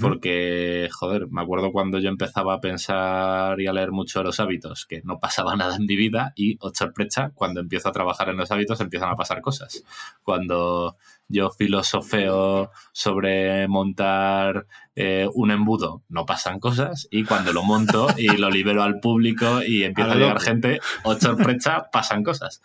Porque, 0.00 0.88
joder, 0.92 1.28
me 1.30 1.40
acuerdo 1.40 1.72
cuando 1.72 1.98
yo 1.98 2.08
empezaba 2.08 2.54
a 2.54 2.60
pensar 2.60 3.58
y 3.60 3.66
a 3.66 3.72
leer 3.72 3.90
mucho 3.90 4.18
de 4.18 4.26
los 4.26 4.38
hábitos, 4.40 4.84
que 4.86 5.00
no 5.04 5.18
pasaba 5.18 5.56
nada 5.56 5.76
en 5.76 5.86
mi 5.86 5.96
vida 5.96 6.32
y, 6.36 6.58
oh 6.60 6.70
sorpresa, 6.74 7.32
cuando 7.34 7.60
empiezo 7.60 7.88
a 7.88 7.92
trabajar 7.92 8.28
en 8.28 8.36
los 8.36 8.50
hábitos 8.50 8.80
empiezan 8.80 9.10
a 9.10 9.16
pasar 9.16 9.40
cosas. 9.40 9.84
Cuando 10.22 10.96
yo 11.28 11.50
filosofeo 11.50 12.70
sobre 12.92 13.68
montar 13.68 14.66
eh, 14.96 15.28
un 15.34 15.50
embudo, 15.50 16.02
no 16.08 16.26
pasan 16.26 16.58
cosas, 16.58 17.06
y 17.10 17.24
cuando 17.24 17.52
lo 17.52 17.62
monto 17.62 18.08
y 18.16 18.28
lo 18.36 18.50
libero 18.50 18.82
al 18.82 18.98
público 18.98 19.62
y 19.62 19.84
empieza 19.84 20.12
a, 20.12 20.16
llegar 20.16 20.40
gente, 20.40 20.80
o 21.04 21.14
sorpresa, 21.14 21.88
pasan 21.92 22.24
cosas. 22.24 22.62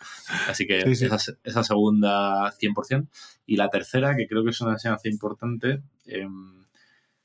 Así 0.48 0.66
que 0.66 0.80
Esa, 0.80 1.18
esa, 1.44 1.62
segunda 1.62 2.52
100%. 2.52 3.08
Y 3.46 3.56
la 3.56 3.68
tercera, 3.68 4.16
que 4.16 4.26
creo 4.26 4.42
que 4.42 4.50
es 4.50 4.60
una 4.62 4.72
enseñanza 4.72 5.08
importante, 5.08 5.82
em, 6.06 6.63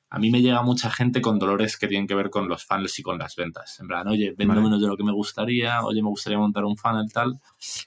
a 0.09 0.17
mí 0.17 0.31
me 0.31 0.41
llega 0.41 0.61
mucha 0.63 0.89
gente 0.89 1.21
con 1.21 1.37
dolores 1.37 1.77
que 1.77 1.87
tienen 1.87 2.07
que 2.07 2.15
ver 2.15 2.29
con 2.29 2.47
los 2.47 2.65
funnels 2.65 2.97
y 2.97 3.03
con 3.03 3.19
las 3.19 3.35
ventas. 3.35 3.79
En 3.79 3.87
plan, 3.87 4.07
oye, 4.07 4.33
vendo 4.35 4.55
menos 4.61 4.81
de 4.81 4.87
lo 4.87 4.97
que 4.97 5.03
me 5.03 5.11
gustaría, 5.11 5.81
oye, 5.83 6.01
me 6.01 6.09
gustaría 6.09 6.39
montar 6.39 6.65
un 6.65 6.77
funnel 6.77 7.11
tal. 7.13 7.39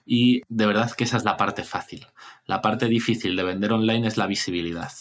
Y 0.07 0.43
de 0.49 0.67
verdad 0.67 0.93
que 0.93 1.05
esa 1.05 1.17
es 1.17 1.25
la 1.25 1.37
parte 1.37 1.65
fácil. 1.65 2.07
La 2.47 2.61
parte 2.63 2.87
difícil 2.87 3.35
de 3.35 3.43
vender 3.43 3.73
online 3.73 4.07
es 4.07 4.17
la 4.17 4.29
visibilidad. 4.29 4.93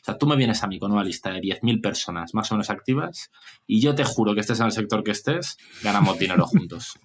O 0.00 0.04
sea, 0.04 0.16
tú 0.16 0.26
me 0.26 0.36
vienes 0.36 0.62
a 0.62 0.66
mí 0.66 0.78
con 0.78 0.92
una 0.92 1.04
lista 1.04 1.30
de 1.30 1.40
10.000 1.40 1.82
personas 1.82 2.32
más 2.32 2.50
o 2.50 2.54
menos 2.54 2.70
activas 2.70 3.30
y 3.66 3.80
yo 3.82 3.94
te 3.94 4.04
juro 4.04 4.34
que 4.34 4.40
estés 4.40 4.58
en 4.60 4.66
el 4.66 4.72
sector 4.72 5.04
que 5.04 5.10
estés, 5.10 5.58
ganamos 5.82 6.18
dinero 6.18 6.46
juntos. 6.46 6.98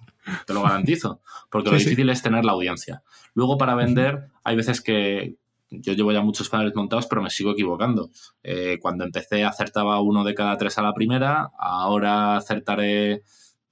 Te 0.46 0.54
lo 0.54 0.62
garantizo. 0.62 1.20
Porque 1.50 1.70
lo 1.70 1.76
difícil 1.76 2.08
es 2.08 2.22
tener 2.22 2.44
la 2.44 2.52
audiencia. 2.52 3.02
Luego, 3.34 3.58
para 3.58 3.74
vender, 3.74 4.28
hay 4.42 4.56
veces 4.56 4.80
que, 4.80 5.36
yo 5.70 5.92
llevo 5.92 6.12
ya 6.12 6.20
muchos 6.20 6.48
funnels 6.48 6.74
montados, 6.74 7.06
pero 7.06 7.22
me 7.22 7.30
sigo 7.30 7.52
equivocando. 7.52 8.10
Eh, 8.42 8.78
cuando 8.80 9.04
empecé 9.04 9.44
acertaba 9.44 10.00
uno 10.00 10.24
de 10.24 10.34
cada 10.34 10.56
tres 10.56 10.78
a 10.78 10.82
la 10.82 10.92
primera, 10.92 11.50
ahora 11.58 12.36
acertaré, 12.36 13.22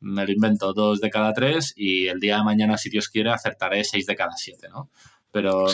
me 0.01 0.27
lo 0.27 0.33
invento, 0.33 0.73
dos 0.73 1.01
de 1.01 1.11
cada 1.11 1.33
tres 1.33 1.73
y 1.77 2.07
el 2.09 2.21
día 2.21 2.39
de 2.39 2.45
mañana, 2.45 2.77
si 2.79 2.91
Dios 2.91 3.09
quiere, 3.09 3.31
acertaré 3.31 3.85
seis 3.85 4.07
de 4.07 4.17
cada 4.17 4.33
siete, 4.37 4.69
¿no? 4.69 4.91
Pero 5.31 5.67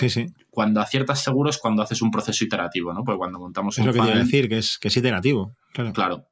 cuando 0.49 0.81
aciertas 0.81 1.23
seguro 1.23 1.51
es 1.51 1.59
cuando 1.59 1.83
haces 1.83 2.01
un 2.01 2.11
proceso 2.11 2.45
iterativo, 2.45 2.95
¿no? 2.95 3.05
Porque 3.05 3.19
cuando 3.19 3.39
montamos 3.39 3.77
un 3.77 3.85
funnel... 3.85 3.91
Es 3.91 3.97
lo 3.97 4.03
que 4.03 4.11
quiero 4.11 4.25
decir, 4.25 4.49
que 4.49 4.59
es, 4.59 4.79
que 4.79 4.89
es 4.89 4.97
iterativo. 4.97 5.55
Claro. 5.75 5.93
claro. 5.93 6.27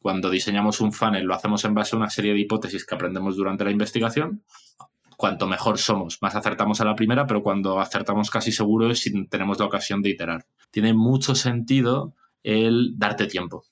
Cuando 0.00 0.28
diseñamos 0.28 0.82
un 0.82 0.92
funnel 0.92 1.24
lo 1.24 1.34
hacemos 1.34 1.64
en 1.64 1.72
base 1.72 1.96
a 1.96 1.98
una 1.98 2.10
serie 2.10 2.34
de 2.34 2.40
hipótesis 2.40 2.84
que 2.84 2.94
aprendemos 2.94 3.36
durante 3.36 3.64
la 3.64 3.70
investigación 3.70 4.44
cuanto 5.16 5.46
mejor 5.46 5.78
somos, 5.78 6.20
más 6.22 6.34
acertamos 6.34 6.80
a 6.80 6.84
la 6.84 6.94
primera, 6.94 7.26
pero 7.26 7.42
cuando 7.42 7.80
acertamos 7.80 8.30
casi 8.30 8.52
seguro 8.52 8.90
es 8.90 9.00
si 9.00 9.26
tenemos 9.26 9.58
la 9.58 9.66
ocasión 9.66 10.02
de 10.02 10.10
iterar. 10.10 10.46
Tiene 10.70 10.94
mucho 10.94 11.34
sentido 11.34 12.14
el 12.42 12.94
darte 12.96 13.26
tiempo, 13.26 13.64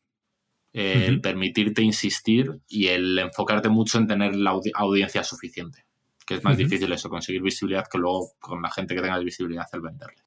el 0.72 1.20
permitirte 1.20 1.82
insistir 1.82 2.60
y 2.68 2.88
el 2.88 3.18
enfocarte 3.18 3.68
mucho 3.68 3.98
en 3.98 4.06
tener 4.06 4.34
la 4.34 4.58
audiencia 4.74 5.22
suficiente, 5.24 5.84
que 6.26 6.34
es 6.34 6.44
más 6.44 6.56
difícil 6.56 6.90
eso, 6.92 7.10
conseguir 7.10 7.42
visibilidad 7.42 7.86
que 7.90 7.98
luego 7.98 8.30
con 8.40 8.62
la 8.62 8.70
gente 8.70 8.94
que 8.94 9.02
tenga 9.02 9.18
visibilidad 9.18 9.66
el 9.72 9.80
venderle. 9.80 10.22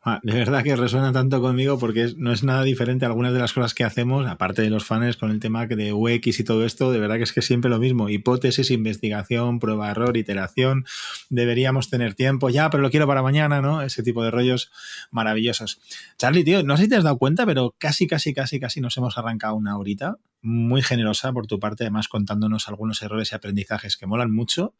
Ah, 0.00 0.20
de 0.22 0.32
verdad 0.32 0.62
que 0.62 0.76
resuena 0.76 1.12
tanto 1.12 1.40
conmigo 1.40 1.76
porque 1.76 2.14
no 2.16 2.32
es 2.32 2.44
nada 2.44 2.62
diferente 2.62 3.04
a 3.04 3.08
algunas 3.08 3.32
de 3.32 3.40
las 3.40 3.52
cosas 3.52 3.74
que 3.74 3.82
hacemos, 3.82 4.28
aparte 4.28 4.62
de 4.62 4.70
los 4.70 4.84
fans 4.84 5.16
con 5.16 5.32
el 5.32 5.40
tema 5.40 5.66
de 5.66 5.92
UX 5.92 6.38
y 6.38 6.44
todo 6.44 6.64
esto, 6.64 6.92
de 6.92 7.00
verdad 7.00 7.16
que 7.16 7.24
es 7.24 7.32
que 7.32 7.42
siempre 7.42 7.68
lo 7.68 7.80
mismo, 7.80 8.08
hipótesis, 8.08 8.70
investigación, 8.70 9.58
prueba, 9.58 9.90
error, 9.90 10.16
iteración, 10.16 10.86
deberíamos 11.30 11.90
tener 11.90 12.14
tiempo, 12.14 12.48
ya, 12.48 12.70
pero 12.70 12.80
lo 12.82 12.90
quiero 12.90 13.08
para 13.08 13.22
mañana, 13.22 13.60
¿no? 13.60 13.82
Ese 13.82 14.04
tipo 14.04 14.22
de 14.22 14.30
rollos 14.30 14.70
maravillosos. 15.10 15.80
Charlie, 16.16 16.44
tío, 16.44 16.62
no 16.62 16.76
sé 16.76 16.84
si 16.84 16.90
te 16.90 16.96
has 16.96 17.04
dado 17.04 17.18
cuenta, 17.18 17.44
pero 17.44 17.74
casi, 17.76 18.06
casi, 18.06 18.32
casi, 18.32 18.60
casi 18.60 18.80
nos 18.80 18.96
hemos 18.96 19.18
arrancado 19.18 19.56
una 19.56 19.76
horita, 19.76 20.18
muy 20.42 20.82
generosa 20.82 21.32
por 21.32 21.48
tu 21.48 21.58
parte, 21.58 21.84
además 21.84 22.06
contándonos 22.06 22.68
algunos 22.68 23.02
errores 23.02 23.32
y 23.32 23.34
aprendizajes 23.34 23.96
que 23.96 24.06
molan 24.06 24.32
mucho. 24.32 24.74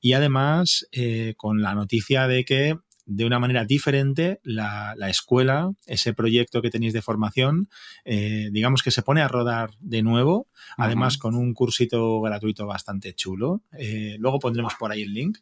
Y 0.00 0.14
además 0.14 0.88
eh, 0.90 1.34
con 1.36 1.62
la 1.62 1.74
noticia 1.74 2.26
de 2.26 2.44
que 2.44 2.76
de 3.06 3.24
una 3.24 3.38
manera 3.38 3.64
diferente 3.64 4.40
la, 4.42 4.94
escuela, 5.08 5.72
ese 5.86 6.14
proyecto 6.14 6.62
que 6.62 6.70
tenéis 6.70 6.92
de 6.92 7.02
formación, 7.02 7.68
eh, 8.04 8.48
digamos 8.52 8.82
que 8.82 8.90
se 8.90 9.02
pone 9.02 9.20
a 9.20 9.28
rodar 9.28 9.70
de 9.80 10.02
nuevo, 10.02 10.48
además 10.76 11.18
con 11.18 11.34
un 11.34 11.54
cursito 11.54 12.20
gratuito 12.20 12.66
bastante 12.66 13.14
chulo. 13.14 13.62
Eh, 13.78 14.16
luego 14.18 14.38
pondremos 14.38 14.74
por 14.74 14.90
ahí 14.90 15.02
el 15.02 15.12
link. 15.12 15.38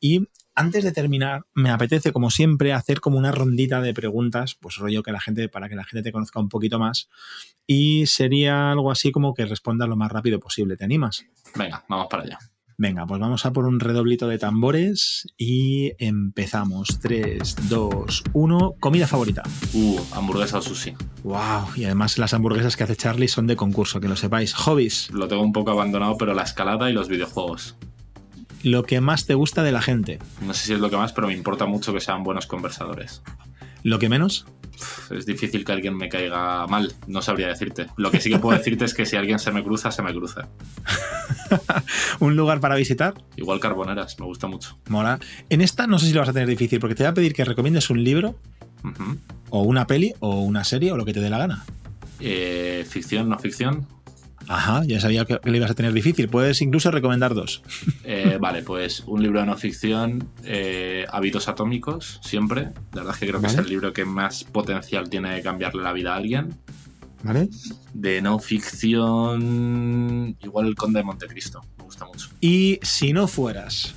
Y 0.00 0.28
antes 0.54 0.84
de 0.84 0.92
terminar, 0.92 1.46
me 1.54 1.70
apetece, 1.70 2.12
como 2.12 2.30
siempre, 2.30 2.72
hacer 2.72 3.00
como 3.00 3.18
una 3.18 3.32
rondita 3.32 3.80
de 3.80 3.94
preguntas, 3.94 4.54
pues 4.54 4.76
rollo 4.76 5.02
que 5.02 5.12
la 5.12 5.20
gente, 5.20 5.48
para 5.48 5.68
que 5.68 5.74
la 5.74 5.84
gente 5.84 6.02
te 6.02 6.12
conozca 6.12 6.40
un 6.40 6.48
poquito 6.48 6.78
más. 6.78 7.08
Y 7.66 8.06
sería 8.06 8.70
algo 8.70 8.90
así 8.90 9.10
como 9.10 9.34
que 9.34 9.46
respondas 9.46 9.88
lo 9.88 9.96
más 9.96 10.12
rápido 10.12 10.38
posible. 10.38 10.76
¿Te 10.76 10.84
animas? 10.84 11.24
Venga, 11.56 11.84
vamos 11.88 12.06
para 12.08 12.22
allá. 12.24 12.38
Venga, 12.76 13.06
pues 13.06 13.20
vamos 13.20 13.46
a 13.46 13.52
por 13.52 13.66
un 13.66 13.78
redoblito 13.78 14.26
de 14.26 14.38
tambores 14.38 15.26
y 15.36 15.92
empezamos. 15.98 16.98
3, 17.00 17.68
2, 17.68 18.24
1. 18.32 18.74
Comida 18.80 19.06
favorita. 19.06 19.42
Uh, 19.72 20.00
hamburguesa 20.12 20.58
o 20.58 20.62
sushi. 20.62 20.94
Wow, 21.22 21.68
y 21.76 21.84
además 21.84 22.18
las 22.18 22.34
hamburguesas 22.34 22.76
que 22.76 22.82
hace 22.82 22.96
Charlie 22.96 23.28
son 23.28 23.46
de 23.46 23.54
concurso, 23.54 24.00
que 24.00 24.08
lo 24.08 24.16
sepáis. 24.16 24.54
Hobbies. 24.54 25.10
Lo 25.12 25.28
tengo 25.28 25.42
un 25.42 25.52
poco 25.52 25.70
abandonado, 25.70 26.16
pero 26.18 26.34
la 26.34 26.42
escalada 26.42 26.90
y 26.90 26.92
los 26.92 27.08
videojuegos. 27.08 27.76
Lo 28.64 28.82
que 28.82 29.00
más 29.00 29.26
te 29.26 29.34
gusta 29.34 29.62
de 29.62 29.72
la 29.72 29.82
gente. 29.82 30.18
No 30.40 30.54
sé 30.54 30.66
si 30.66 30.72
es 30.72 30.80
lo 30.80 30.90
que 30.90 30.96
más, 30.96 31.12
pero 31.12 31.26
me 31.28 31.34
importa 31.34 31.66
mucho 31.66 31.92
que 31.92 32.00
sean 32.00 32.24
buenos 32.24 32.46
conversadores. 32.46 33.22
¿Lo 33.84 33.98
que 33.98 34.08
menos? 34.08 34.46
Es 35.10 35.26
difícil 35.26 35.64
que 35.64 35.72
alguien 35.72 35.94
me 35.94 36.08
caiga 36.08 36.66
mal, 36.66 36.94
no 37.06 37.20
sabría 37.20 37.48
decirte. 37.48 37.86
Lo 37.96 38.10
que 38.10 38.18
sí 38.18 38.30
que 38.30 38.38
puedo 38.38 38.56
decirte 38.58 38.86
es 38.86 38.94
que 38.94 39.04
si 39.04 39.14
alguien 39.14 39.38
se 39.38 39.52
me 39.52 39.62
cruza, 39.62 39.92
se 39.92 40.02
me 40.02 40.12
cruza. 40.12 40.48
¿Un 42.18 42.34
lugar 42.34 42.60
para 42.60 42.76
visitar? 42.76 43.14
Igual 43.36 43.60
Carboneras, 43.60 44.18
me 44.18 44.24
gusta 44.24 44.46
mucho. 44.46 44.78
Mola. 44.88 45.20
En 45.50 45.60
esta 45.60 45.86
no 45.86 45.98
sé 45.98 46.06
si 46.06 46.14
lo 46.14 46.20
vas 46.20 46.30
a 46.30 46.32
tener 46.32 46.48
difícil, 46.48 46.80
porque 46.80 46.94
te 46.94 47.02
voy 47.02 47.10
a 47.10 47.14
pedir 47.14 47.34
que 47.34 47.44
recomiendes 47.44 47.90
un 47.90 48.02
libro, 48.02 48.36
o 49.50 49.62
una 49.62 49.86
peli, 49.86 50.14
o 50.20 50.40
una 50.40 50.64
serie, 50.64 50.90
o 50.90 50.96
lo 50.96 51.04
que 51.04 51.12
te 51.12 51.20
dé 51.20 51.28
la 51.28 51.38
gana. 51.38 51.64
Eh, 52.20 52.86
ficción, 52.88 53.28
no 53.28 53.38
ficción. 53.38 53.86
Ajá, 54.48 54.82
ya 54.84 55.00
sabía 55.00 55.24
que, 55.24 55.38
le 55.44 55.56
ibas 55.56 55.70
a 55.70 55.74
tener 55.74 55.92
difícil. 55.92 56.28
Puedes 56.28 56.60
incluso 56.62 56.90
recomendar 56.90 57.34
dos. 57.34 57.62
Eh, 58.04 58.38
vale, 58.40 58.62
pues 58.62 59.02
un 59.06 59.22
libro 59.22 59.40
de 59.40 59.46
no 59.46 59.56
ficción, 59.56 60.28
eh, 60.44 61.06
Hábitos 61.10 61.48
Atómicos, 61.48 62.20
siempre. 62.22 62.70
La 62.92 63.02
verdad 63.02 63.14
es 63.14 63.20
que 63.20 63.26
creo 63.26 63.40
que 63.40 63.46
es 63.46 63.54
el 63.54 63.68
libro 63.68 63.92
que 63.92 64.04
más 64.04 64.44
potencial 64.44 65.08
tiene 65.08 65.34
de 65.34 65.42
cambiarle 65.42 65.82
la 65.82 65.92
vida 65.92 66.12
a 66.12 66.16
alguien. 66.16 66.54
¿Vale? 67.22 67.48
De 67.94 68.20
no 68.20 68.38
ficción, 68.38 70.36
igual 70.42 70.66
el 70.66 70.74
Conde 70.74 70.98
de 70.98 71.04
Montecristo. 71.04 71.62
Me 71.78 71.84
gusta 71.84 72.04
mucho. 72.04 72.28
Y 72.40 72.78
si 72.82 73.14
no 73.14 73.26
fueras, 73.26 73.94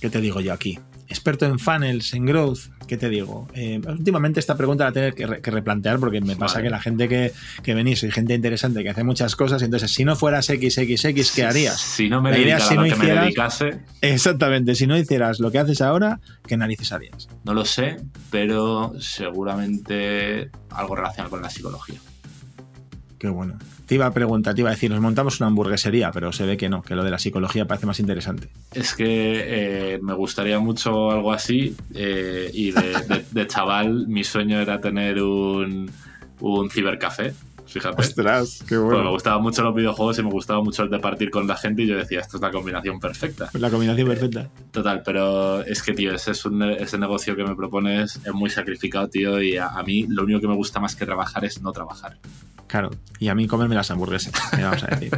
¿qué 0.00 0.08
te 0.08 0.20
digo 0.20 0.40
yo 0.40 0.54
aquí? 0.54 0.78
Experto 1.06 1.44
en 1.44 1.58
funnels, 1.58 2.14
en 2.14 2.24
growth, 2.24 2.60
¿qué 2.90 2.96
te 2.96 3.08
digo? 3.08 3.46
Eh, 3.54 3.80
últimamente 3.86 4.40
esta 4.40 4.56
pregunta 4.56 4.82
la 4.82 4.90
tengo 4.90 5.14
que, 5.14 5.50
replantear 5.52 6.00
porque 6.00 6.20
me 6.20 6.34
pasa 6.34 6.60
que 6.60 6.70
la 6.70 6.80
gente 6.80 7.08
que, 7.08 7.32
que 7.62 7.72
venís 7.72 8.00
soy 8.00 8.10
gente 8.10 8.34
interesante 8.34 8.82
que 8.82 8.90
hace 8.90 9.04
muchas 9.04 9.36
cosas, 9.36 9.62
entonces 9.62 9.92
si 9.92 10.04
no 10.04 10.16
fueras 10.16 10.46
XXX, 10.46 11.30
¿qué 11.32 11.44
harías? 11.44 11.80
Si 11.80 12.08
no 12.08 12.20
me 12.20 12.32
dedicara 12.32 12.64
si 12.64 12.74
no 12.74 12.82
que 12.82 12.96
me 12.96 13.06
dedicase... 13.06 13.78
Exactamente, 14.00 14.74
si 14.74 14.88
no 14.88 14.98
hicieras 14.98 15.38
lo 15.38 15.52
que 15.52 15.60
haces 15.60 15.80
ahora, 15.82 16.18
¿qué 16.48 16.56
narices 16.56 16.90
harías? 16.90 17.28
No 17.44 17.54
lo 17.54 17.64
sé, 17.64 17.98
pero 18.28 18.92
seguramente 18.98 20.50
algo 20.70 20.96
relacionado 20.96 21.30
con 21.30 21.42
la 21.42 21.50
psicología. 21.50 22.00
Qué 23.20 23.28
bueno. 23.28 23.56
Te 23.90 24.60
iba 24.60 24.70
decir, 24.70 24.88
nos 24.88 25.00
montamos 25.00 25.40
una 25.40 25.48
hamburguesería, 25.48 26.12
pero 26.12 26.30
se 26.30 26.46
ve 26.46 26.56
que 26.56 26.68
no, 26.68 26.80
que 26.80 26.94
lo 26.94 27.02
de 27.02 27.10
la 27.10 27.18
psicología 27.18 27.66
parece 27.66 27.86
más 27.86 27.98
interesante. 27.98 28.46
Es 28.72 28.94
que 28.94 29.04
eh, 29.04 29.98
me 30.00 30.14
gustaría 30.14 30.60
mucho 30.60 31.10
algo 31.10 31.32
así 31.32 31.74
eh, 31.92 32.48
y 32.54 32.70
de, 32.70 33.46
chaval 33.48 34.06
mi 34.06 34.22
sueño 34.22 34.60
era 34.60 34.80
tener 34.80 35.20
un, 35.20 35.90
un 36.38 36.70
cibercafé 36.70 37.34
fíjate. 37.70 38.00
Ostras, 38.00 38.64
qué 38.68 38.76
bueno. 38.76 39.04
me 39.04 39.10
gustaban 39.10 39.42
mucho 39.42 39.62
los 39.62 39.74
videojuegos 39.74 40.18
y 40.18 40.22
me 40.22 40.30
gustaba 40.30 40.62
mucho 40.62 40.82
el 40.82 40.90
de 40.90 40.98
partir 40.98 41.30
con 41.30 41.46
la 41.46 41.56
gente 41.56 41.82
y 41.82 41.86
yo 41.86 41.96
decía, 41.96 42.20
esto 42.20 42.36
es 42.36 42.42
la 42.42 42.50
combinación 42.50 43.00
perfecta. 43.00 43.50
La 43.54 43.70
combinación 43.70 44.08
perfecta. 44.08 44.48
Total, 44.70 45.02
pero 45.04 45.62
es 45.62 45.82
que, 45.82 45.92
tío, 45.92 46.14
ese, 46.14 46.32
es 46.32 46.44
un, 46.44 46.62
ese 46.62 46.98
negocio 46.98 47.36
que 47.36 47.44
me 47.44 47.54
propones 47.54 48.20
es 48.24 48.32
muy 48.32 48.50
sacrificado, 48.50 49.08
tío, 49.08 49.40
y 49.40 49.56
a, 49.56 49.68
a, 49.68 49.82
mí 49.82 50.06
lo 50.08 50.24
único 50.24 50.40
que 50.40 50.48
me 50.48 50.56
gusta 50.56 50.80
más 50.80 50.96
que 50.96 51.06
trabajar 51.06 51.44
es 51.44 51.60
no 51.62 51.72
trabajar. 51.72 52.16
Claro, 52.70 52.90
y 53.18 53.26
a 53.26 53.34
mí 53.34 53.48
comerme 53.48 53.74
las 53.74 53.90
hamburguesas, 53.90 54.32
vamos 54.52 54.84
a 54.84 54.86
decir. 54.94 55.10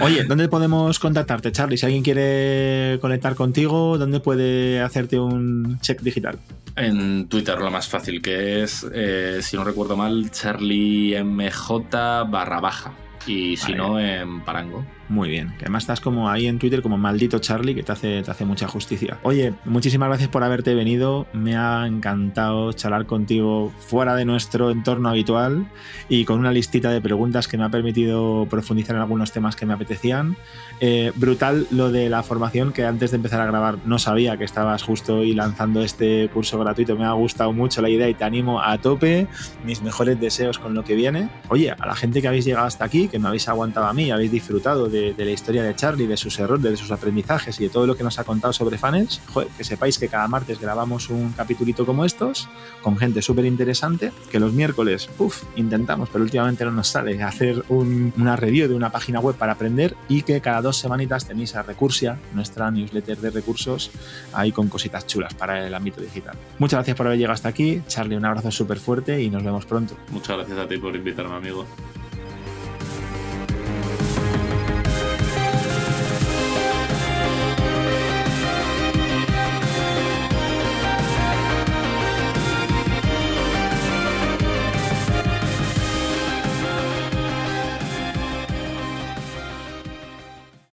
Oye, 0.00 0.24
¿dónde 0.24 0.48
podemos 0.48 0.98
contactarte, 0.98 1.52
Charlie? 1.52 1.76
Si 1.76 1.86
alguien 1.86 2.02
quiere 2.02 2.98
conectar 3.00 3.36
contigo, 3.36 3.96
¿dónde 3.96 4.18
puede 4.18 4.80
hacerte 4.80 5.20
un 5.20 5.78
check 5.80 6.00
digital? 6.00 6.40
En 6.74 7.28
Twitter, 7.28 7.58
lo 7.58 7.70
más 7.70 7.86
fácil, 7.86 8.20
que 8.20 8.62
es, 8.62 8.84
eh, 8.92 9.38
si 9.40 9.56
no 9.56 9.62
recuerdo 9.62 9.96
mal, 9.96 10.30
charliemj 10.32 11.79
barra 11.90 12.60
baja. 12.60 12.92
Y 13.26 13.56
si 13.56 13.74
no, 13.74 14.00
en 14.00 14.40
Parango. 14.42 14.84
Muy 15.10 15.28
bien. 15.28 15.52
además 15.60 15.82
estás 15.82 16.00
como 16.00 16.30
ahí 16.30 16.46
en 16.46 16.60
Twitter 16.60 16.82
como 16.82 16.96
maldito 16.96 17.40
Charlie, 17.40 17.74
que 17.74 17.82
te 17.82 17.90
hace, 17.90 18.22
te 18.22 18.30
hace 18.30 18.44
mucha 18.44 18.68
justicia. 18.68 19.18
Oye, 19.24 19.54
muchísimas 19.64 20.08
gracias 20.08 20.28
por 20.28 20.44
haberte 20.44 20.72
venido. 20.72 21.26
Me 21.32 21.56
ha 21.56 21.84
encantado 21.84 22.72
charlar 22.74 23.06
contigo 23.06 23.72
fuera 23.80 24.14
de 24.14 24.24
nuestro 24.24 24.70
entorno 24.70 25.08
habitual 25.08 25.66
y 26.08 26.24
con 26.24 26.38
una 26.38 26.52
listita 26.52 26.92
de 26.92 27.00
preguntas 27.00 27.48
que 27.48 27.58
me 27.58 27.64
ha 27.64 27.70
permitido 27.70 28.46
profundizar 28.48 28.94
en 28.94 29.02
algunos 29.02 29.32
temas 29.32 29.56
que 29.56 29.66
me 29.66 29.74
apetecían. 29.74 30.36
Eh, 30.78 31.10
brutal 31.16 31.66
lo 31.72 31.90
de 31.90 32.08
la 32.08 32.22
formación, 32.22 32.72
que 32.72 32.84
antes 32.84 33.10
de 33.10 33.16
empezar 33.16 33.40
a 33.40 33.46
grabar 33.46 33.78
no 33.84 33.98
sabía 33.98 34.36
que 34.36 34.44
estabas 34.44 34.84
justo 34.84 35.16
hoy 35.16 35.34
lanzando 35.34 35.82
este 35.82 36.30
curso 36.32 36.56
gratuito. 36.60 36.94
Me 36.94 37.04
ha 37.04 37.12
gustado 37.14 37.52
mucho 37.52 37.82
la 37.82 37.90
idea 37.90 38.08
y 38.08 38.14
te 38.14 38.22
animo 38.22 38.62
a 38.62 38.78
tope. 38.78 39.26
Mis 39.64 39.82
mejores 39.82 40.20
deseos 40.20 40.60
con 40.60 40.72
lo 40.72 40.84
que 40.84 40.94
viene. 40.94 41.30
Oye, 41.48 41.72
a 41.72 41.84
la 41.84 41.96
gente 41.96 42.22
que 42.22 42.28
habéis 42.28 42.44
llegado 42.44 42.68
hasta 42.68 42.84
aquí, 42.84 43.08
que 43.08 43.18
me 43.18 43.26
habéis 43.26 43.48
aguantado 43.48 43.86
a 43.86 43.92
mí, 43.92 44.12
habéis 44.12 44.30
disfrutado 44.30 44.88
de, 44.88 44.99
la 45.16 45.30
historia 45.30 45.62
de 45.62 45.74
Charlie, 45.74 46.06
de 46.06 46.16
sus 46.16 46.38
errores, 46.38 46.62
de 46.62 46.76
sus 46.76 46.90
aprendizajes 46.90 47.60
y 47.60 47.64
de 47.64 47.70
todo 47.70 47.86
lo 47.86 47.96
que 47.96 48.02
nos 48.02 48.18
ha 48.18 48.24
contado 48.24 48.52
sobre 48.52 48.78
funnels, 48.78 49.20
que 49.56 49.64
sepáis 49.64 49.98
que 49.98 50.08
cada 50.08 50.28
martes 50.28 50.60
grabamos 50.60 51.10
un 51.10 51.32
capitulito 51.32 51.86
como 51.86 52.04
estos, 52.04 52.48
con 52.82 52.96
gente 52.96 53.22
súper 53.22 53.44
interesante, 53.44 54.12
que 54.30 54.40
los 54.40 54.52
miércoles, 54.52 55.08
uff, 55.18 55.42
intentamos, 55.56 56.08
pero 56.10 56.24
últimamente 56.24 56.64
no 56.64 56.72
nos 56.72 56.88
sale, 56.88 57.22
hacer 57.22 57.64
una 57.68 58.36
review 58.36 58.68
de 58.68 58.74
una 58.74 58.90
página 58.90 59.20
web 59.20 59.36
para 59.36 59.52
aprender 59.52 59.96
y 60.08 60.22
que 60.22 60.40
cada 60.40 60.62
dos 60.62 60.76
semanitas 60.76 61.26
tenéis 61.26 61.54
a 61.54 61.62
Recursia, 61.62 62.18
nuestra 62.34 62.70
newsletter 62.70 63.18
de 63.18 63.30
recursos, 63.30 63.90
ahí 64.32 64.52
con 64.52 64.68
cositas 64.68 65.06
chulas 65.06 65.34
para 65.34 65.66
el 65.66 65.74
ámbito 65.74 66.00
digital. 66.00 66.36
Muchas 66.58 66.78
gracias 66.78 66.96
por 66.96 67.06
haber 67.06 67.18
llegado 67.18 67.34
hasta 67.34 67.48
aquí. 67.48 67.82
Charlie, 67.86 68.16
un 68.16 68.24
abrazo 68.24 68.50
súper 68.50 68.78
fuerte 68.78 69.22
y 69.22 69.30
nos 69.30 69.42
vemos 69.42 69.66
pronto. 69.66 69.96
Muchas 70.10 70.36
gracias 70.36 70.58
a 70.58 70.68
ti 70.68 70.78
por 70.78 70.94
invitarme, 70.94 71.34
amigo. 71.34 71.66